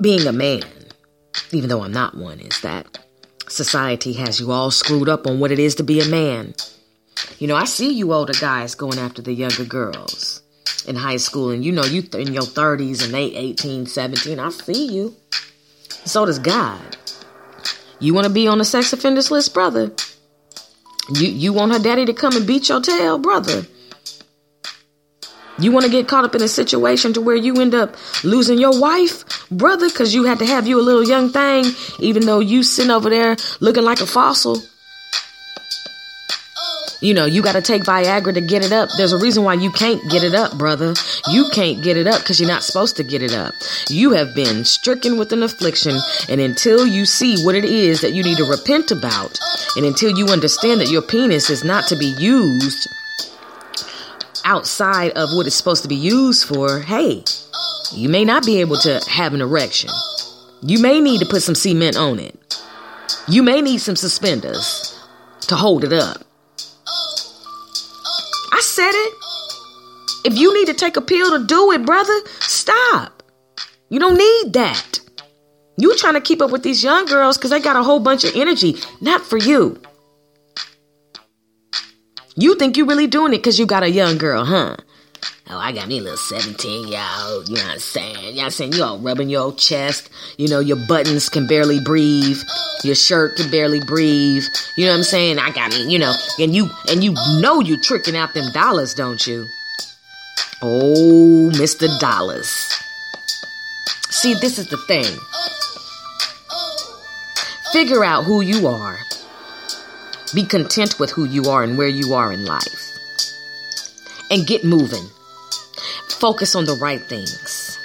being 0.01 0.26
a 0.26 0.32
man, 0.32 0.62
even 1.53 1.68
though 1.68 1.82
I'm 1.82 1.93
not 1.93 2.16
one, 2.16 2.41
is 2.41 2.61
that 2.61 2.99
society 3.49 4.12
has 4.14 4.41
you 4.41 4.53
all 4.53 4.70
screwed 4.70 5.09
up 5.09 5.26
on 5.26 5.41
what 5.41 5.51
it 5.51 5.59
is 5.59 5.74
to 5.76 5.82
be 5.82 6.01
a 6.01 6.07
man. 6.07 6.55
You 7.39 7.49
know, 7.49 7.57
I 7.57 7.64
see 7.64 7.93
you 7.93 8.12
older 8.12 8.34
guys 8.34 8.74
going 8.74 8.99
after 8.99 9.20
the 9.20 9.32
younger 9.32 9.64
girls 9.64 10.43
in 10.87 10.97
high 10.97 11.16
school, 11.16 11.51
and 11.51 11.64
you 11.64 11.72
know, 11.72 11.84
you 11.84 12.03
in 12.14 12.32
your 12.32 12.45
30s 12.45 13.05
and 13.05 13.12
they 13.12 13.24
18, 13.34 13.87
17. 13.87 14.39
I 14.39 14.51
see 14.51 14.87
you. 14.87 15.14
So 16.05 16.24
does 16.24 16.39
God. 16.39 16.97
You 17.99 18.14
want 18.14 18.26
to 18.26 18.32
be 18.32 18.47
on 18.47 18.59
the 18.59 18.64
sex 18.64 18.92
offenders 18.92 19.30
list, 19.30 19.55
brother? 19.55 19.92
You 21.11 21.28
you 21.28 21.53
want 21.53 21.72
her 21.72 21.78
daddy 21.78 22.05
to 22.05 22.12
come 22.12 22.36
and 22.36 22.47
beat 22.47 22.68
your 22.68 22.80
tail, 22.80 23.18
brother? 23.18 23.66
You 25.59 25.72
want 25.72 25.86
to 25.86 25.90
get 25.90 26.07
caught 26.07 26.24
up 26.24 26.34
in 26.34 26.42
a 26.42 26.49
situation 26.49 27.14
to 27.14 27.22
where 27.22 27.36
you 27.36 27.59
end 27.61 27.74
up 27.74 27.97
losing 28.22 28.59
your 28.59 28.78
wife, 28.78 29.49
brother, 29.51 29.88
because 29.88 30.14
you 30.14 30.24
had 30.24 30.38
to 30.40 30.47
have 30.47 30.66
you 30.66 30.78
a 30.78 30.82
little 30.82 31.05
young 31.05 31.30
thing, 31.30 31.64
even 31.99 32.26
though 32.26 32.40
you 32.40 32.62
sitting 32.62 32.90
over 32.90 33.09
there 33.09 33.36
looking 33.61 33.84
like 33.84 34.01
a 34.01 34.07
fossil. 34.07 34.61
You 37.01 37.12
know, 37.12 37.26
you 37.26 37.42
got 37.42 37.53
to 37.53 37.62
take 37.62 37.82
Viagra 37.82 38.32
to 38.32 38.40
get 38.40 38.64
it 38.64 38.72
up. 38.72 38.88
There's 38.97 39.12
a 39.12 39.18
reason 39.18 39.44
why 39.44 39.55
you 39.55 39.70
can't 39.70 40.03
get 40.11 40.24
it 40.24 40.34
up, 40.34 40.57
brother. 40.57 40.94
You 41.28 41.51
can't 41.53 41.82
get 41.82 41.97
it 41.97 42.07
up 42.07 42.20
because 42.20 42.40
you're 42.40 42.49
not 42.49 42.62
supposed 42.62 42.97
to 42.97 43.05
get 43.05 43.22
it 43.22 43.32
up. 43.32 43.53
You 43.88 44.12
have 44.12 44.34
been 44.34 44.64
stricken 44.64 45.18
with 45.18 45.32
an 45.32 45.42
affliction, 45.42 45.99
and 46.28 46.40
until 46.40 46.86
you 46.86 47.05
see 47.05 47.44
what 47.44 47.55
it 47.55 47.64
is 47.64 48.01
that 48.01 48.12
you 48.12 48.22
need 48.22 48.38
to 48.38 48.44
repent 48.44 48.90
about, 48.90 49.38
and 49.76 49.84
until 49.84 50.16
you 50.16 50.28
understand 50.28 50.80
that 50.80 50.88
your 50.88 51.03
penis 51.03 51.51
is 51.51 51.64
not 51.64 51.86
to 51.88 51.97
be 51.97 52.14
used 52.18 52.88
outside 54.44 55.11
of 55.12 55.28
what 55.34 55.47
it's 55.47 55.57
supposed 55.57 55.82
to 55.82 55.88
be 55.88 55.97
used 55.97 56.44
for, 56.49 56.80
hey, 56.80 57.22
you 57.92 58.09
may 58.09 58.24
not 58.24 58.44
be 58.47 58.61
able 58.61 58.76
to 58.78 59.01
have 59.09 59.34
an 59.34 59.42
erection. 59.42 59.90
You 60.62 60.80
may 60.80 61.01
need 61.01 61.20
to 61.20 61.26
put 61.26 61.42
some 61.42 61.55
cement 61.55 61.97
on 61.97 62.18
it. 62.18 62.62
You 63.28 63.42
may 63.42 63.61
need 63.61 63.78
some 63.78 63.97
suspenders 63.97 64.99
to 65.42 65.57
hold 65.57 65.84
it 65.84 65.92
up. 65.92 66.26
If 70.27 70.37
you 70.37 70.53
need 70.53 70.66
to 70.66 70.74
take 70.74 70.97
a 70.97 71.01
pill 71.01 71.39
to 71.39 71.47
do 71.47 71.70
it, 71.70 71.87
brother, 71.87 72.18
stop. 72.41 73.22
You 73.91 74.01
don't 74.01 74.18
need 74.18 74.55
that. 74.55 74.99
You 75.79 75.97
trying 75.97 76.14
to 76.14 76.20
keep 76.20 76.43
up 76.43 76.51
with 76.51 76.64
these 76.64 76.83
young 76.83 77.07
girls 77.07 77.39
because 77.39 77.51
they 77.51 77.61
got 77.61 77.77
a 77.77 77.85
whole 77.85 78.01
bunch 78.01 78.24
of 78.24 78.35
energy, 78.35 78.74
not 79.01 79.22
for 79.22 79.37
you. 79.37 79.81
You 82.35 82.57
think 82.57 82.77
you 82.77 82.87
really 82.87 83.07
doing 83.07 83.35
it 83.35 83.39
because 83.39 83.61
you 83.61 83.66
got 83.66 83.85
a 83.85 83.89
young 83.89 84.18
girl, 84.18 84.45
huh? 84.45 84.74
Oh, 85.49 85.59
I 85.59 85.70
got 85.70 85.87
me 85.87 86.01
a 86.01 86.03
little 86.03 86.18
17 86.18 86.89
year 86.89 87.01
old, 87.20 87.49
you 87.49 87.55
know 87.55 87.62
what 87.62 87.74
I'm 87.74 87.79
saying? 87.79 88.16
You 88.16 88.22
know 88.22 88.37
what 88.39 88.45
I'm 88.47 88.51
saying? 88.51 88.72
You 88.72 88.83
all 88.83 88.99
rubbing 88.99 89.29
your 89.29 89.55
chest, 89.55 90.11
you 90.39 90.49
know, 90.49 90.59
your 90.59 90.79
buttons 90.89 91.29
can 91.29 91.47
barely 91.47 91.79
breathe, 91.79 92.43
your 92.83 92.97
shirt 92.97 93.37
can 93.37 93.49
barely 93.49 93.79
breathe, 93.79 94.43
you 94.77 94.87
know 94.87 94.91
what 94.91 94.99
I'm 94.99 95.05
saying? 95.05 95.39
I 95.39 95.53
got 95.53 95.70
me, 95.70 95.89
you 95.89 96.01
know, 96.01 96.16
and 96.41 96.53
you, 96.53 96.68
and 96.91 97.05
you 97.05 97.14
know 97.41 97.61
you 97.61 97.81
tricking 97.81 98.16
out 98.16 98.35
them 98.35 98.51
dollars, 98.51 98.93
don't 98.93 99.24
you? 99.24 99.47
Oh, 100.63 101.51
Mr. 101.55 101.87
Dollars. 101.99 102.49
See, 104.09 104.33
this 104.35 104.59
is 104.59 104.69
the 104.71 104.79
thing. 104.79 105.05
Figure 107.73 108.03
out 108.03 108.25
who 108.25 108.41
you 108.41 108.67
are. 108.67 108.99
Be 110.35 110.45
content 110.47 110.99
with 110.99 111.11
who 111.11 111.25
you 111.25 111.51
are 111.51 111.63
and 111.63 111.77
where 111.77 111.89
you 111.89 112.15
are 112.15 112.33
in 112.33 112.47
life. 112.47 112.97
And 114.31 114.47
get 114.47 114.65
moving. 114.65 115.05
Focus 116.09 116.55
on 116.55 116.65
the 116.65 116.79
right 116.81 117.03
things. 117.03 117.79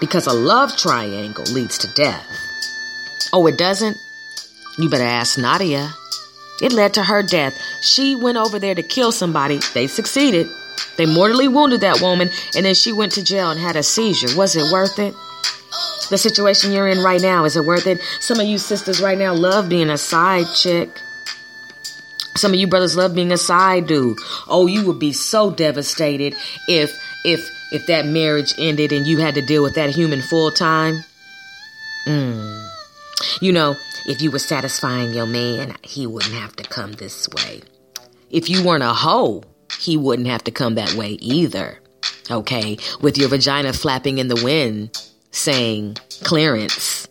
Because 0.00 0.26
a 0.26 0.32
love 0.32 0.74
triangle 0.76 1.44
leads 1.52 1.76
to 1.78 1.94
death. 1.94 2.26
Oh, 3.32 3.46
it 3.46 3.58
doesn't? 3.58 3.98
You 4.78 4.88
better 4.88 5.04
ask 5.04 5.38
Nadiyah. 5.38 5.92
It 6.62 6.72
led 6.72 6.94
to 6.94 7.02
her 7.02 7.22
death. 7.22 7.54
She 7.82 8.16
went 8.16 8.38
over 8.38 8.58
there 8.58 8.74
to 8.74 8.82
kill 8.82 9.12
somebody. 9.12 9.60
They 9.74 9.86
succeeded. 9.86 10.46
They 10.96 11.06
mortally 11.06 11.48
wounded 11.48 11.80
that 11.80 12.00
woman, 12.00 12.30
and 12.56 12.64
then 12.64 12.74
she 12.74 12.92
went 12.92 13.12
to 13.12 13.24
jail 13.24 13.50
and 13.50 13.60
had 13.60 13.76
a 13.76 13.82
seizure. 13.82 14.36
Was 14.36 14.56
it 14.56 14.72
worth 14.72 14.98
it? 14.98 15.14
The 16.10 16.18
situation 16.18 16.72
you're 16.72 16.88
in 16.88 17.02
right 17.02 17.20
now, 17.20 17.44
is 17.44 17.56
it 17.56 17.64
worth 17.64 17.86
it? 17.86 18.00
Some 18.20 18.38
of 18.38 18.46
you 18.46 18.58
sisters 18.58 19.00
right 19.00 19.18
now 19.18 19.34
love 19.34 19.68
being 19.68 19.90
a 19.90 19.98
side 19.98 20.46
chick. 20.54 20.90
Some 22.36 22.52
of 22.52 22.58
you 22.58 22.66
brothers 22.66 22.96
love 22.96 23.14
being 23.14 23.32
a 23.32 23.38
side 23.38 23.86
dude. 23.86 24.18
Oh, 24.48 24.66
you 24.66 24.86
would 24.86 24.98
be 24.98 25.12
so 25.12 25.50
devastated 25.50 26.34
if 26.68 26.92
if 27.24 27.48
if 27.72 27.86
that 27.86 28.06
marriage 28.06 28.54
ended 28.58 28.92
and 28.92 29.06
you 29.06 29.18
had 29.18 29.34
to 29.34 29.42
deal 29.42 29.62
with 29.62 29.74
that 29.74 29.90
human 29.90 30.20
full 30.20 30.50
time. 30.50 31.04
Mm. 32.06 32.68
You 33.40 33.52
know, 33.52 33.76
if 34.06 34.20
you 34.20 34.30
were 34.30 34.38
satisfying 34.38 35.14
your 35.14 35.26
man, 35.26 35.76
he 35.82 36.06
wouldn't 36.06 36.34
have 36.34 36.54
to 36.56 36.64
come 36.64 36.92
this 36.92 37.28
way. 37.30 37.62
If 38.30 38.50
you 38.50 38.64
weren't 38.64 38.82
a 38.82 38.92
hoe, 38.92 39.44
he 39.78 39.96
wouldn't 39.96 40.28
have 40.28 40.44
to 40.44 40.50
come 40.50 40.74
that 40.74 40.94
way 40.94 41.12
either. 41.20 41.78
Okay, 42.30 42.78
with 43.00 43.18
your 43.18 43.28
vagina 43.28 43.72
flapping 43.72 44.18
in 44.18 44.28
the 44.28 44.40
wind, 44.42 44.98
saying 45.30 45.96
clearance. 46.22 47.06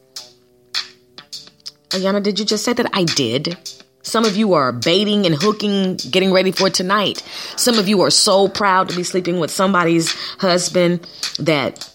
Ayana, 1.90 2.24
did 2.24 2.40
you 2.40 2.46
just 2.46 2.66
say 2.66 2.74
that? 2.74 2.90
I 2.94 3.04
did. 3.04 3.58
Some 4.02 4.26
of 4.26 4.36
you 4.36 4.54
are 4.54 4.72
baiting 4.72 5.26
and 5.26 5.36
hooking, 5.36 5.96
getting 5.96 6.34
ready 6.34 6.52
for 6.52 6.70
tonight. 6.70 7.24
Some 7.56 7.78
of 7.80 7.88
you 7.88 8.02
are 8.02 8.10
so 8.10 8.48
proud 8.48 8.90
to 8.90 8.96
be 8.96 9.04
sleeping 9.04 9.40
with 9.40 9.52
somebody's 9.52 10.12
husband 10.40 11.08
that, 11.40 11.90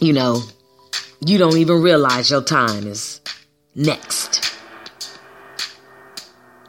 you 0.00 0.12
know, 0.12 0.42
you 1.24 1.38
don't 1.38 1.56
even 1.56 1.80
realize 1.80 2.30
your 2.30 2.42
time 2.42 2.86
is 2.86 3.20
next. 3.74 4.52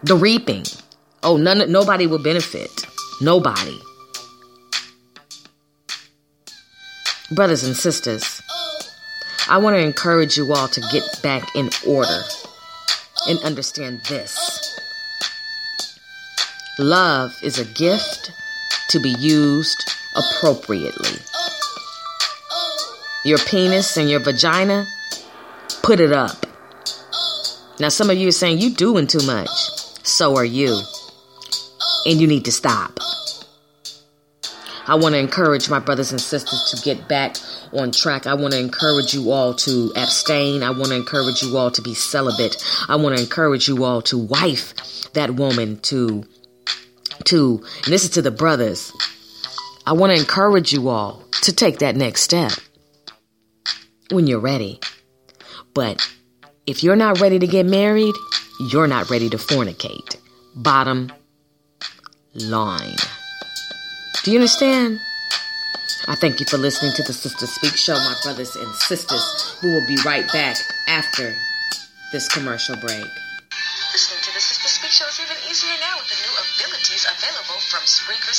The 0.04 0.16
reaping. 0.16 0.64
Oh, 1.24 1.38
none, 1.38 1.72
nobody 1.72 2.08
will 2.08 2.24
benefit. 2.24 2.86
Nobody. 3.22 3.80
Brothers 7.30 7.64
and 7.64 7.76
sisters, 7.76 8.42
I 9.48 9.58
want 9.60 9.76
to 9.76 9.80
encourage 9.80 10.38
you 10.38 10.52
all 10.54 10.68
to 10.68 10.82
get 10.92 11.04
back 11.22 11.56
in 11.56 11.70
order 11.88 12.22
and 13.28 13.38
understand 13.44 14.02
this. 14.10 14.80
Love 16.80 17.32
is 17.44 17.60
a 17.60 17.66
gift 17.66 18.32
to 18.90 19.00
be 19.00 19.12
used 19.20 19.92
appropriately. 20.16 21.20
Your 23.24 23.38
penis 23.38 23.98
and 23.98 24.10
your 24.10 24.20
vagina, 24.20 24.88
put 25.84 26.00
it 26.00 26.12
up. 26.12 26.48
Now, 27.80 27.90
some 27.90 28.10
of 28.10 28.18
you 28.18 28.30
are 28.30 28.32
saying 28.32 28.58
you're 28.58 28.72
doing 28.72 29.06
too 29.06 29.24
much. 29.28 29.50
So 30.04 30.36
are 30.36 30.46
you. 30.46 30.82
And 32.06 32.20
you 32.20 32.28
need 32.28 32.46
to 32.46 32.52
stop. 32.52 33.00
I 34.88 34.96
want 34.96 35.14
to 35.14 35.20
encourage 35.20 35.70
my 35.70 35.80
brothers 35.80 36.12
and 36.12 36.20
sisters 36.20 36.72
to 36.72 36.82
get 36.84 37.08
back 37.08 37.38
on 37.72 37.92
track. 37.92 38.28
I 38.28 38.34
want 38.34 38.54
to 38.54 38.60
encourage 38.60 39.14
you 39.14 39.32
all 39.32 39.54
to 39.54 39.94
abstain. 39.96 40.64
I 40.64 40.72
want 40.72 40.88
to 40.88 40.96
encourage 40.96 41.42
you 41.42 41.58
all 41.58 41.72
to 41.72 41.82
be 41.82 41.94
celibate. 41.94 42.58
I 42.90 42.96
want 42.96 43.16
to 43.16 43.24
encourage 43.24 43.68
you 43.68 43.84
all 43.84 44.02
to 44.04 44.18
wife 44.18 44.74
that 45.14 45.36
woman 45.36 45.80
to 45.82 46.24
to 47.26 47.64
and 47.84 47.94
this 47.94 48.04
is 48.04 48.10
to 48.12 48.22
the 48.22 48.32
brothers. 48.32 48.92
I 49.86 49.94
want 49.94 50.14
to 50.14 50.20
encourage 50.20 50.74
you 50.74 50.90
all 50.90 51.24
to 51.44 51.54
take 51.54 51.80
that 51.80 51.96
next 51.96 52.22
step 52.22 52.52
when 54.12 54.28
you're 54.28 54.40
ready. 54.40 54.80
But 55.74 56.06
if 56.66 56.84
you're 56.84 56.96
not 56.96 57.20
ready 57.20 57.40
to 57.40 57.48
get 57.48 57.66
married, 57.66 58.16
you're 58.72 58.88
not 58.88 59.10
ready 59.10 59.30
to 59.30 59.38
fornicate. 59.38 60.18
Bottom 60.56 61.12
line. 62.34 62.96
Do 64.24 64.32
you 64.32 64.38
understand? 64.38 65.00
I 66.08 66.16
thank 66.16 66.40
you 66.40 66.46
for 66.46 66.58
listening 66.58 66.94
to 66.94 67.04
the 67.04 67.14
Sister 67.14 67.46
Speak 67.46 67.76
Show, 67.76 67.96
my 67.96 68.16
brothers 68.24 68.56
and 68.56 68.74
sisters. 68.76 69.58
We 69.62 69.70
will 69.70 69.86
be 69.88 69.98
right 70.06 70.26
back 70.32 70.58
after 70.88 71.34
this 72.12 72.28
commercial 72.28 72.76
break. 72.78 73.06
Listening 73.94 74.24
to 74.24 74.34
the 74.34 74.40
Sister 74.40 74.68
Speak 74.68 74.92
Show 74.92 75.06
is 75.08 75.20
even 75.20 75.38
easier 75.50 75.76
now 75.80 75.98
with 76.00 76.10
the 76.10 76.18
new 76.24 76.34
abilities 76.34 77.06
available 77.06 77.60
from 77.70 77.82
Spreaker 77.84 78.34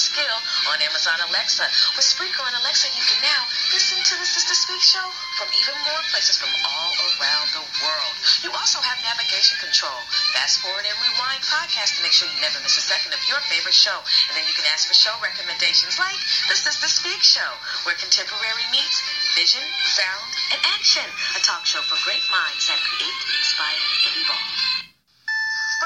on 0.73 0.81
Amazon 0.81 1.21
Alexa. 1.29 1.69
With 1.93 2.09
Spreaker 2.09 2.41
on 2.49 2.57
Alexa, 2.65 2.89
you 2.97 3.05
can 3.05 3.21
now 3.21 3.45
listen 3.77 4.01
to 4.01 4.15
the 4.17 4.25
Sister 4.25 4.57
Speak 4.57 4.81
Show 4.81 5.05
from 5.37 5.53
even 5.53 5.77
more 5.85 6.01
places 6.09 6.41
from 6.41 6.49
all 6.65 6.93
around 7.13 7.53
the 7.53 7.61
world. 7.85 8.15
You 8.41 8.49
also 8.57 8.81
have 8.81 8.97
navigation 9.05 9.61
control, 9.61 10.01
fast 10.33 10.65
forward 10.65 10.89
and 10.89 10.97
rewind 11.05 11.45
podcast 11.45 12.01
to 12.01 12.03
make 12.03 12.17
sure 12.17 12.25
you 12.25 12.41
never 12.41 12.57
miss 12.65 12.81
a 12.81 12.85
second 12.89 13.13
of 13.13 13.21
your 13.29 13.37
favorite 13.53 13.77
show. 13.77 14.01
And 14.01 14.33
then 14.33 14.49
you 14.49 14.57
can 14.57 14.65
ask 14.73 14.89
for 14.89 14.97
show 14.97 15.13
recommendations 15.21 16.01
like 16.01 16.17
the 16.49 16.57
Sister 16.57 16.89
Speak 16.89 17.21
Show, 17.21 17.53
where 17.85 17.99
contemporary 18.01 18.65
meets 18.73 19.05
vision, 19.37 19.65
sound, 19.93 20.25
and 20.57 20.61
action. 20.73 21.05
A 21.37 21.41
talk 21.45 21.69
show 21.69 21.85
for 21.85 22.01
great 22.09 22.25
minds 22.33 22.65
that 22.73 22.81
create, 22.81 23.19
inspire, 23.37 23.85
and 24.09 24.15
evolve. 24.25 24.52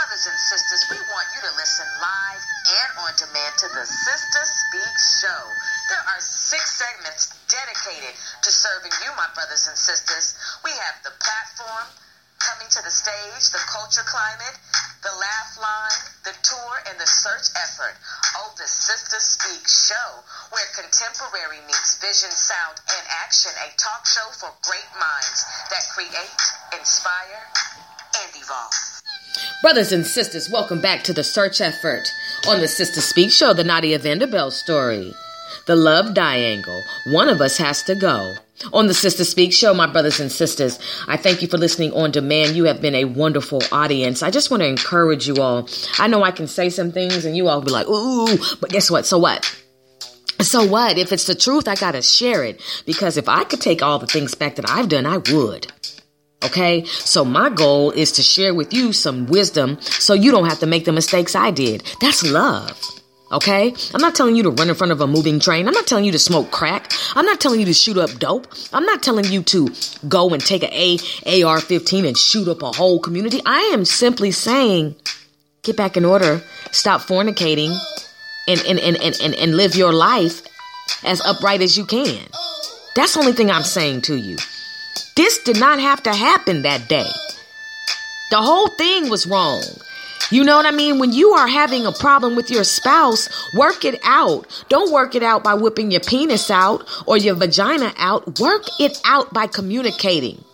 Brothers 0.07 0.31
and 0.31 0.39
sisters, 0.39 0.87
we 0.87 1.03
want 1.11 1.27
you 1.35 1.43
to 1.43 1.53
listen 1.59 1.83
live 1.99 2.39
and 2.39 2.91
on 3.03 3.11
demand 3.19 3.59
to 3.59 3.67
the 3.75 3.83
Sister 3.83 4.39
Speak 4.47 4.95
Show. 5.19 5.43
There 5.91 5.99
are 5.99 6.23
six 6.23 6.79
segments 6.79 7.35
dedicated 7.51 8.15
to 8.15 8.51
serving 8.55 8.95
you, 9.03 9.11
my 9.19 9.27
brothers 9.35 9.67
and 9.67 9.75
sisters. 9.75 10.39
We 10.63 10.71
have 10.71 11.03
the 11.03 11.11
platform 11.11 11.91
coming 12.39 12.71
to 12.71 12.87
the 12.87 12.95
stage, 12.95 13.51
the 13.51 13.59
culture 13.67 14.07
climate, 14.07 14.55
the 15.03 15.11
laugh 15.11 15.51
line, 15.59 16.03
the 16.23 16.39
tour, 16.39 16.75
and 16.87 16.95
the 17.03 17.11
search 17.11 17.51
effort. 17.59 17.99
Oh, 18.39 18.55
the 18.63 18.71
Sister 18.71 19.19
Speak 19.19 19.67
show, 19.67 20.23
where 20.55 20.71
contemporary 20.79 21.67
meets 21.67 21.99
vision, 21.99 22.31
sound, 22.31 22.79
and 22.79 23.05
action. 23.27 23.51
A 23.59 23.75
talk 23.75 24.07
show 24.07 24.31
for 24.39 24.55
great 24.71 24.91
minds 25.03 25.43
that 25.75 25.83
create, 25.91 26.39
inspire, 26.79 27.43
and 28.23 28.31
evolve. 28.39 28.96
Brothers 29.63 29.93
and 29.93 30.07
sisters, 30.07 30.51
welcome 30.51 30.81
back 30.81 31.03
to 31.05 31.13
the 31.13 31.25
search 31.25 31.61
effort 31.61 32.13
on 32.49 32.61
the 32.61 32.69
Sister 32.69 33.01
Speak 33.01 33.31
show, 33.31 33.53
the 33.53 33.65
Nadiyah 33.65 34.01
Venable 34.01 34.51
story. 34.51 35.13
The 35.67 35.77
love 35.77 36.15
diangle. 36.15 36.83
One 37.07 37.29
of 37.29 37.41
us 37.41 37.57
has 37.59 37.83
to 37.85 37.95
go. 37.95 38.35
On 38.73 38.87
the 38.87 38.95
Sister 38.95 39.25
Speak 39.25 39.53
show, 39.53 39.75
my 39.75 39.87
brothers 39.87 40.21
and 40.21 40.31
sisters, 40.31 40.79
I 41.09 41.17
thank 41.17 41.43
you 41.43 41.49
for 41.49 41.59
listening 41.59 41.93
on 41.93 42.11
demand. 42.11 42.57
You 42.57 42.65
have 42.65 42.81
been 42.81 42.95
a 42.95 43.05
wonderful 43.05 43.63
audience. 43.73 44.23
I 44.23 44.31
just 44.31 44.51
want 44.51 44.63
to 44.63 44.69
encourage 44.69 45.27
you 45.27 45.37
all. 45.37 45.69
I 45.99 46.07
know 46.07 46.23
I 46.23 46.31
can 46.31 46.47
say 46.47 46.71
some 46.71 46.93
things 46.93 47.25
and 47.25 47.37
you 47.37 47.49
all 47.49 47.61
be 47.61 47.71
like, 47.71 47.89
ooh, 47.89 48.39
but 48.61 48.71
guess 48.71 48.91
what? 48.91 49.07
So 49.07 49.19
what? 49.19 49.45
So 50.41 50.67
what? 50.67 50.99
If 50.99 51.13
it's 51.13 51.27
the 51.27 51.35
truth, 51.35 51.67
I 51.67 51.75
gotta 51.75 52.03
share 52.03 52.45
it. 52.45 52.61
Because 52.85 53.17
if 53.17 53.29
I 53.29 53.45
could 53.45 53.61
take 53.61 53.83
all 53.83 53.99
the 53.99 54.07
things 54.07 54.35
back 54.35 54.57
that 54.57 54.71
I've 54.71 54.89
done, 54.89 55.07
I 55.07 55.19
would. 55.19 55.73
Okay, 56.45 56.85
so 56.85 57.25
my 57.25 57.49
goal 57.49 57.91
is 57.91 58.13
to 58.13 58.23
share 58.23 58.55
with 58.55 58.73
you 58.73 58.93
some 58.93 59.27
wisdom 59.27 59.81
so 59.81 60.15
you 60.15 60.31
don't 60.31 60.49
have 60.49 60.61
to 60.61 60.67
make 60.67 60.85
the 60.85 60.93
mistakes 60.93 61.35
I 61.35 61.51
did. 61.51 61.83
That's 62.01 62.23
love. 62.23 62.81
Okay? 63.33 63.75
I'm 63.93 64.01
not 64.01 64.15
telling 64.15 64.37
you 64.37 64.45
to 64.45 64.51
run 64.51 64.69
in 64.69 64.75
front 64.75 64.93
of 64.93 65.01
a 65.01 65.07
moving 65.07 65.41
train. 65.41 65.67
I'm 65.67 65.75
not 65.75 65.87
telling 65.87 66.05
you 66.05 66.13
to 66.13 66.19
smoke 66.19 66.51
crack. 66.51 66.93
I'm 67.15 67.25
not 67.25 67.41
telling 67.41 67.59
you 67.59 67.67
to 67.67 67.75
shoot 67.75 67.97
up 67.97 68.11
dope. 68.19 68.47
I'm 68.73 68.85
not 68.85 69.03
telling 69.03 69.25
you 69.25 69.43
to 69.45 69.69
go 70.09 70.31
and 70.31 70.45
take 70.45 70.63
A 70.63 70.95
AR-15 71.43 72.07
and 72.07 72.17
shoot 72.17 72.49
up 72.49 72.63
a 72.63 72.71
whole 72.71 73.01
community. 73.01 73.41
I 73.45 73.71
am 73.73 73.85
simply 73.85 74.31
saying 74.31 74.95
get 75.63 75.77
back 75.77 75.97
in 75.97 76.05
order, 76.05 76.43
stop 76.71 77.01
fornicating, 77.01 77.77
and 78.47 78.61
and 78.61 78.79
and 78.79 78.97
and, 79.03 79.19
and, 79.21 79.35
and 79.35 79.57
live 79.57 79.75
your 79.75 79.93
life 79.93 80.43
as 81.03 81.21
upright 81.23 81.63
as 81.63 81.77
you 81.77 81.85
can. 81.85 82.21
That's 82.95 83.15
the 83.15 83.21
only 83.21 83.33
thing 83.33 83.51
I'm 83.51 83.65
saying 83.65 84.03
to 84.03 84.17
you. 84.17 84.37
This 85.17 85.43
did 85.45 85.59
not 85.59 85.81
have 85.81 86.03
to 86.03 86.15
happen 86.15 86.63
that 86.63 86.89
day. 86.89 87.09
The 88.31 88.37
whole 88.37 88.69
thing 88.69 89.09
was 89.09 89.27
wrong. 89.27 89.63
You 90.31 90.43
know 90.45 90.57
what 90.57 90.67
I 90.67 90.73
mean? 90.73 90.99
When 90.99 91.13
you 91.13 91.31
are 91.31 91.47
having 91.47 91.87
a 91.87 91.93
problem 91.93 92.35
with 92.35 92.51
your 92.51 92.65
spouse, 92.65 93.29
work 93.55 93.85
it 93.85 94.01
out. 94.03 94.65
Don't 94.69 94.93
work 94.93 95.15
it 95.15 95.23
out 95.23 95.45
by 95.45 95.55
whipping 95.55 95.91
your 95.91 96.01
penis 96.01 96.51
out 96.51 96.87
or 97.07 97.17
your 97.17 97.37
vagina 97.37 97.95
out. 97.97 98.41
Work 98.41 98.65
it 98.81 99.01
out 99.05 99.33
by 99.33 99.47
communicating. 99.47 100.45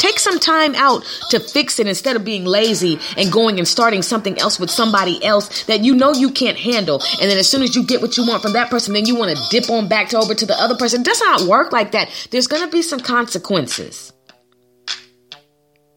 Take 0.00 0.18
some 0.18 0.40
time 0.40 0.74
out 0.76 1.04
to 1.28 1.38
fix 1.38 1.78
it 1.78 1.86
instead 1.86 2.16
of 2.16 2.24
being 2.24 2.46
lazy 2.46 2.98
and 3.18 3.30
going 3.30 3.58
and 3.58 3.68
starting 3.68 4.00
something 4.00 4.38
else 4.38 4.58
with 4.58 4.70
somebody 4.70 5.22
else 5.22 5.64
that 5.64 5.84
you 5.84 5.94
know 5.94 6.14
you 6.14 6.30
can't 6.30 6.56
handle. 6.56 7.02
And 7.20 7.30
then 7.30 7.36
as 7.36 7.50
soon 7.50 7.62
as 7.62 7.76
you 7.76 7.84
get 7.84 8.00
what 8.00 8.16
you 8.16 8.26
want 8.26 8.40
from 8.40 8.54
that 8.54 8.70
person, 8.70 8.94
then 8.94 9.04
you 9.04 9.14
want 9.14 9.36
to 9.36 9.42
dip 9.50 9.68
on 9.68 9.88
back 9.88 10.08
to 10.08 10.18
over 10.18 10.34
to 10.34 10.46
the 10.46 10.54
other 10.54 10.74
person. 10.74 11.02
It 11.02 11.04
does 11.04 11.20
not 11.20 11.42
work 11.42 11.70
like 11.70 11.92
that. 11.92 12.08
There's 12.30 12.46
going 12.46 12.64
to 12.64 12.70
be 12.70 12.80
some 12.80 13.00
consequences. 13.00 14.14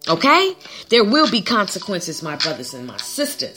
Okay? 0.10 0.54
There 0.90 1.06
will 1.06 1.32
be 1.32 1.42
consequences, 1.42 2.22
my 2.22 2.36
brothers 2.36 2.74
and 2.74 2.86
my 2.86 2.98
sisters. 2.98 3.56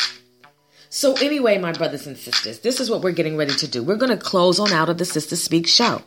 So, 0.90 1.14
anyway, 1.14 1.58
my 1.58 1.72
brothers 1.72 2.06
and 2.06 2.16
sisters, 2.16 2.60
this 2.60 2.78
is 2.78 2.88
what 2.88 3.02
we're 3.02 3.10
getting 3.10 3.36
ready 3.36 3.54
to 3.54 3.66
do. 3.66 3.82
We're 3.82 3.96
going 3.96 4.16
to 4.16 4.24
close 4.24 4.60
on 4.60 4.72
out 4.72 4.88
of 4.88 4.98
the 4.98 5.04
Sister 5.04 5.34
Speak 5.34 5.66
show 5.66 6.02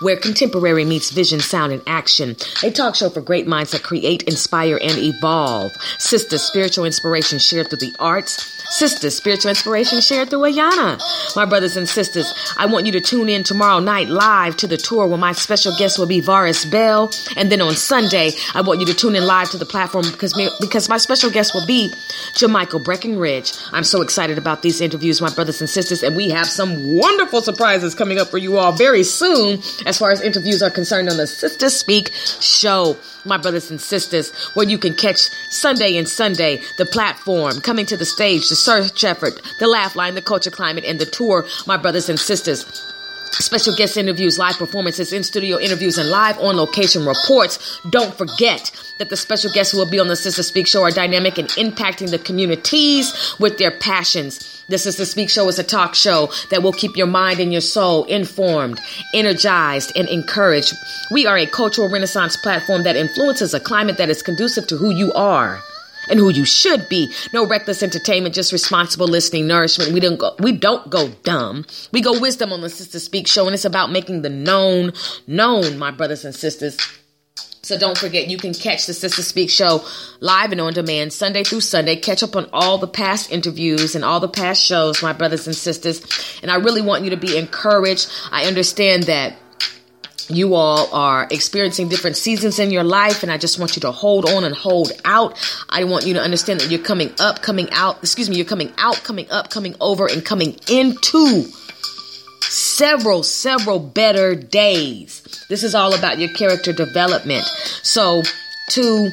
where 0.00 0.16
contemporary 0.16 0.84
meets 0.84 1.10
vision, 1.10 1.40
sound, 1.40 1.72
and 1.72 1.82
action. 1.86 2.36
A 2.62 2.70
talk 2.70 2.94
show 2.94 3.10
for 3.10 3.20
great 3.20 3.46
minds 3.46 3.70
that 3.72 3.82
create, 3.82 4.22
inspire, 4.24 4.78
and 4.80 4.98
evolve. 4.98 5.72
Sister 5.98 6.38
spiritual 6.38 6.84
inspiration 6.84 7.38
shared 7.38 7.68
through 7.68 7.78
the 7.78 7.94
arts. 7.98 8.56
Sister 8.70 9.10
spiritual 9.10 9.50
inspiration 9.50 10.00
shared 10.00 10.30
through 10.30 10.40
Ayana. 10.40 11.00
My 11.36 11.44
brothers 11.44 11.76
and 11.76 11.88
sisters, 11.88 12.32
I 12.56 12.66
want 12.66 12.86
you 12.86 12.92
to 12.92 13.00
tune 13.00 13.28
in 13.28 13.42
tomorrow 13.42 13.80
night 13.80 14.08
live 14.08 14.56
to 14.58 14.66
the 14.66 14.76
tour 14.76 15.06
where 15.06 15.18
my 15.18 15.32
special 15.32 15.76
guest 15.76 15.98
will 15.98 16.06
be 16.06 16.20
Varus 16.20 16.64
Bell. 16.64 17.12
And 17.36 17.50
then 17.50 17.60
on 17.60 17.74
Sunday, 17.74 18.30
I 18.54 18.60
want 18.62 18.80
you 18.80 18.86
to 18.86 18.94
tune 18.94 19.16
in 19.16 19.26
live 19.26 19.50
to 19.50 19.58
the 19.58 19.66
platform 19.66 20.06
because, 20.10 20.36
me, 20.36 20.48
because 20.60 20.88
my 20.88 20.98
special 20.98 21.30
guest 21.30 21.52
will 21.52 21.66
be 21.66 21.92
Jamichael 22.34 22.84
Breckenridge. 22.84 23.52
I'm 23.72 23.84
so 23.84 24.02
excited 24.02 24.38
about 24.38 24.62
these 24.62 24.80
interviews, 24.80 25.20
my 25.20 25.30
brothers 25.30 25.60
and 25.60 25.68
sisters, 25.68 26.02
and 26.02 26.16
we 26.16 26.30
have 26.30 26.46
some 26.46 26.96
wonderful 26.96 27.42
surprises 27.42 27.94
coming 27.94 28.18
up 28.18 28.28
for 28.28 28.38
you 28.38 28.56
all 28.56 28.72
very 28.72 29.02
soon 29.02 29.60
as 29.90 29.98
far 29.98 30.12
as 30.12 30.20
interviews 30.20 30.62
are 30.62 30.70
concerned 30.70 31.08
on 31.08 31.16
the 31.16 31.26
Sister 31.26 31.68
Speak 31.68 32.12
show, 32.14 32.96
my 33.24 33.36
brothers 33.36 33.72
and 33.72 33.80
sisters, 33.80 34.30
where 34.54 34.68
you 34.68 34.78
can 34.78 34.94
catch 34.94 35.28
Sunday 35.50 35.96
and 35.96 36.08
Sunday, 36.08 36.62
the 36.78 36.86
platform, 36.86 37.60
coming 37.60 37.86
to 37.86 37.96
the 37.96 38.04
stage, 38.04 38.48
the 38.48 38.54
search 38.54 39.02
effort, 39.02 39.42
the 39.58 39.66
laugh 39.66 39.96
line, 39.96 40.14
the 40.14 40.22
culture 40.22 40.48
climate, 40.48 40.84
and 40.84 41.00
the 41.00 41.06
tour, 41.06 41.44
my 41.66 41.76
brothers 41.76 42.08
and 42.08 42.20
sisters. 42.20 42.64
Special 43.32 43.74
guest 43.74 43.96
interviews, 43.96 44.38
live 44.38 44.56
performances, 44.56 45.12
in 45.12 45.22
studio 45.22 45.58
interviews, 45.58 45.98
and 45.98 46.10
live 46.10 46.38
on 46.40 46.56
location 46.56 47.06
reports. 47.06 47.80
Don't 47.90 48.14
forget 48.14 48.70
that 48.98 49.08
the 49.08 49.16
special 49.16 49.50
guests 49.52 49.72
who 49.72 49.78
will 49.78 49.90
be 49.90 50.00
on 50.00 50.08
the 50.08 50.16
Sister 50.16 50.42
Speak 50.42 50.66
show 50.66 50.82
are 50.82 50.90
dynamic 50.90 51.38
and 51.38 51.48
impacting 51.50 52.10
the 52.10 52.18
communities 52.18 53.34
with 53.38 53.58
their 53.58 53.70
passions. 53.70 54.64
The 54.68 54.78
Sister 54.78 55.04
Speak 55.04 55.30
show 55.30 55.48
is 55.48 55.58
a 55.58 55.64
talk 55.64 55.94
show 55.94 56.30
that 56.50 56.62
will 56.62 56.72
keep 56.72 56.96
your 56.96 57.06
mind 57.06 57.40
and 57.40 57.52
your 57.52 57.60
soul 57.60 58.04
informed, 58.04 58.80
energized, 59.14 59.92
and 59.96 60.08
encouraged. 60.08 60.74
We 61.10 61.26
are 61.26 61.38
a 61.38 61.46
cultural 61.46 61.88
renaissance 61.88 62.36
platform 62.36 62.82
that 62.82 62.96
influences 62.96 63.54
a 63.54 63.60
climate 63.60 63.96
that 63.98 64.10
is 64.10 64.22
conducive 64.22 64.66
to 64.68 64.76
who 64.76 64.90
you 64.90 65.12
are 65.12 65.62
and 66.10 66.18
who 66.18 66.30
you 66.30 66.44
should 66.44 66.88
be. 66.88 67.12
No 67.32 67.46
reckless 67.46 67.82
entertainment, 67.82 68.34
just 68.34 68.52
responsible 68.52 69.08
listening, 69.08 69.46
nourishment. 69.46 69.92
We 69.92 70.00
don't 70.00 70.18
go, 70.18 70.34
we 70.38 70.52
don't 70.52 70.90
go 70.90 71.08
dumb. 71.22 71.64
We 71.92 72.00
go 72.00 72.18
wisdom 72.18 72.52
on 72.52 72.60
the 72.60 72.70
Sister 72.70 72.98
Speak 72.98 73.26
show, 73.26 73.46
and 73.46 73.54
it's 73.54 73.64
about 73.64 73.90
making 73.90 74.22
the 74.22 74.30
known 74.30 74.92
known, 75.26 75.78
my 75.78 75.90
brothers 75.90 76.24
and 76.24 76.34
sisters. 76.34 76.76
So 77.62 77.78
don't 77.78 77.98
forget, 77.98 78.28
you 78.28 78.38
can 78.38 78.54
catch 78.54 78.86
the 78.86 78.94
Sister 78.94 79.22
Speak 79.22 79.50
show 79.50 79.84
live 80.20 80.50
and 80.50 80.60
on 80.60 80.72
demand 80.72 81.12
Sunday 81.12 81.44
through 81.44 81.60
Sunday. 81.60 81.94
Catch 81.94 82.22
up 82.22 82.34
on 82.34 82.48
all 82.52 82.78
the 82.78 82.88
past 82.88 83.30
interviews 83.30 83.94
and 83.94 84.04
all 84.04 84.18
the 84.18 84.28
past 84.28 84.64
shows, 84.64 85.02
my 85.02 85.12
brothers 85.12 85.46
and 85.46 85.54
sisters. 85.54 86.02
And 86.42 86.50
I 86.50 86.56
really 86.56 86.82
want 86.82 87.04
you 87.04 87.10
to 87.10 87.16
be 87.16 87.36
encouraged. 87.36 88.10
I 88.32 88.46
understand 88.46 89.04
that 89.04 89.36
you 90.30 90.54
all 90.54 90.92
are 90.92 91.26
experiencing 91.30 91.88
different 91.88 92.16
seasons 92.16 92.58
in 92.58 92.70
your 92.70 92.84
life, 92.84 93.22
and 93.22 93.30
I 93.30 93.38
just 93.38 93.58
want 93.58 93.76
you 93.76 93.80
to 93.80 93.92
hold 93.92 94.28
on 94.28 94.44
and 94.44 94.54
hold 94.54 94.92
out. 95.04 95.38
I 95.68 95.84
want 95.84 96.06
you 96.06 96.14
to 96.14 96.20
understand 96.20 96.60
that 96.60 96.70
you're 96.70 96.82
coming 96.82 97.12
up, 97.18 97.42
coming 97.42 97.68
out, 97.72 97.98
excuse 97.98 98.30
me, 98.30 98.36
you're 98.36 98.44
coming 98.44 98.72
out, 98.78 98.96
coming 99.04 99.30
up, 99.30 99.50
coming 99.50 99.74
over, 99.80 100.06
and 100.06 100.24
coming 100.24 100.56
into 100.70 101.44
several, 102.42 103.22
several 103.22 103.78
better 103.78 104.34
days. 104.34 105.22
This 105.48 105.62
is 105.62 105.74
all 105.74 105.94
about 105.94 106.18
your 106.18 106.32
character 106.32 106.72
development. 106.72 107.44
So, 107.82 108.22
to 108.70 109.10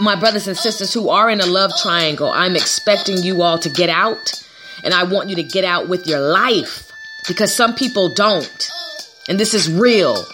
my 0.00 0.14
brothers 0.14 0.46
and 0.46 0.56
sisters 0.56 0.92
who 0.92 1.08
are 1.08 1.28
in 1.28 1.40
a 1.40 1.46
love 1.46 1.72
triangle, 1.82 2.30
I'm 2.30 2.56
expecting 2.56 3.18
you 3.18 3.42
all 3.42 3.58
to 3.58 3.70
get 3.70 3.88
out, 3.88 4.44
and 4.84 4.94
I 4.94 5.04
want 5.04 5.28
you 5.28 5.36
to 5.36 5.42
get 5.42 5.64
out 5.64 5.88
with 5.88 6.06
your 6.06 6.20
life 6.20 6.90
because 7.26 7.54
some 7.54 7.74
people 7.74 8.14
don't. 8.14 8.70
And 9.28 9.38
this 9.38 9.54
is 9.54 9.70
real. 9.70 10.24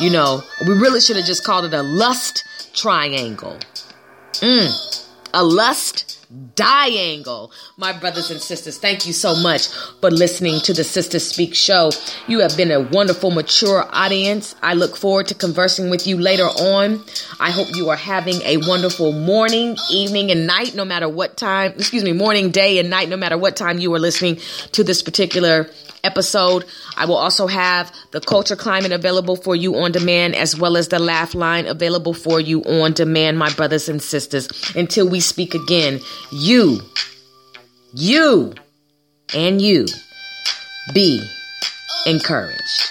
You 0.00 0.10
know, 0.10 0.42
we 0.66 0.74
really 0.74 1.00
should 1.00 1.16
have 1.16 1.26
just 1.26 1.44
called 1.44 1.64
it 1.64 1.74
a 1.74 1.82
lust 1.82 2.44
triangle. 2.74 3.58
Mm, 4.40 5.06
a 5.34 5.44
lust 5.44 6.12
Diangle. 6.54 7.50
My 7.76 7.92
brothers 7.92 8.30
and 8.30 8.40
sisters, 8.40 8.78
thank 8.78 9.06
you 9.06 9.12
so 9.12 9.34
much 9.34 9.68
for 10.00 10.10
listening 10.10 10.60
to 10.60 10.72
the 10.72 10.84
Sister 10.84 11.18
Speak 11.18 11.54
show. 11.54 11.90
You 12.26 12.40
have 12.40 12.56
been 12.56 12.70
a 12.70 12.80
wonderful, 12.80 13.30
mature 13.30 13.86
audience. 13.92 14.54
I 14.62 14.72
look 14.74 14.96
forward 14.96 15.28
to 15.28 15.34
conversing 15.34 15.90
with 15.90 16.06
you 16.06 16.18
later 16.18 16.44
on. 16.44 17.04
I 17.38 17.50
hope 17.50 17.68
you 17.74 17.90
are 17.90 17.96
having 17.96 18.40
a 18.42 18.56
wonderful 18.58 19.12
morning, 19.12 19.76
evening, 19.90 20.30
and 20.30 20.46
night, 20.46 20.74
no 20.74 20.86
matter 20.86 21.08
what 21.08 21.36
time, 21.36 21.72
excuse 21.72 22.04
me, 22.04 22.12
morning, 22.12 22.50
day, 22.50 22.78
and 22.78 22.88
night, 22.88 23.10
no 23.10 23.16
matter 23.18 23.36
what 23.36 23.54
time 23.54 23.78
you 23.78 23.92
are 23.94 23.98
listening 23.98 24.38
to 24.72 24.82
this 24.82 25.02
particular 25.02 25.68
episode. 26.04 26.64
I 26.96 27.06
will 27.06 27.16
also 27.16 27.46
have 27.46 27.92
the 28.10 28.20
culture 28.20 28.56
climate 28.56 28.92
available 28.92 29.36
for 29.36 29.54
you 29.54 29.76
on 29.76 29.92
demand 29.92 30.34
as 30.34 30.58
well 30.58 30.76
as 30.76 30.88
the 30.88 30.98
laugh 30.98 31.34
line 31.34 31.66
available 31.66 32.14
for 32.14 32.40
you 32.40 32.62
on 32.64 32.92
demand, 32.92 33.38
my 33.38 33.52
brothers 33.52 33.88
and 33.88 34.02
sisters. 34.02 34.48
Until 34.74 35.08
we 35.08 35.20
speak 35.20 35.54
again, 35.54 36.00
you, 36.30 36.80
you, 37.94 38.54
and 39.34 39.60
you 39.60 39.86
be 40.92 41.22
encouraged. 42.06 42.90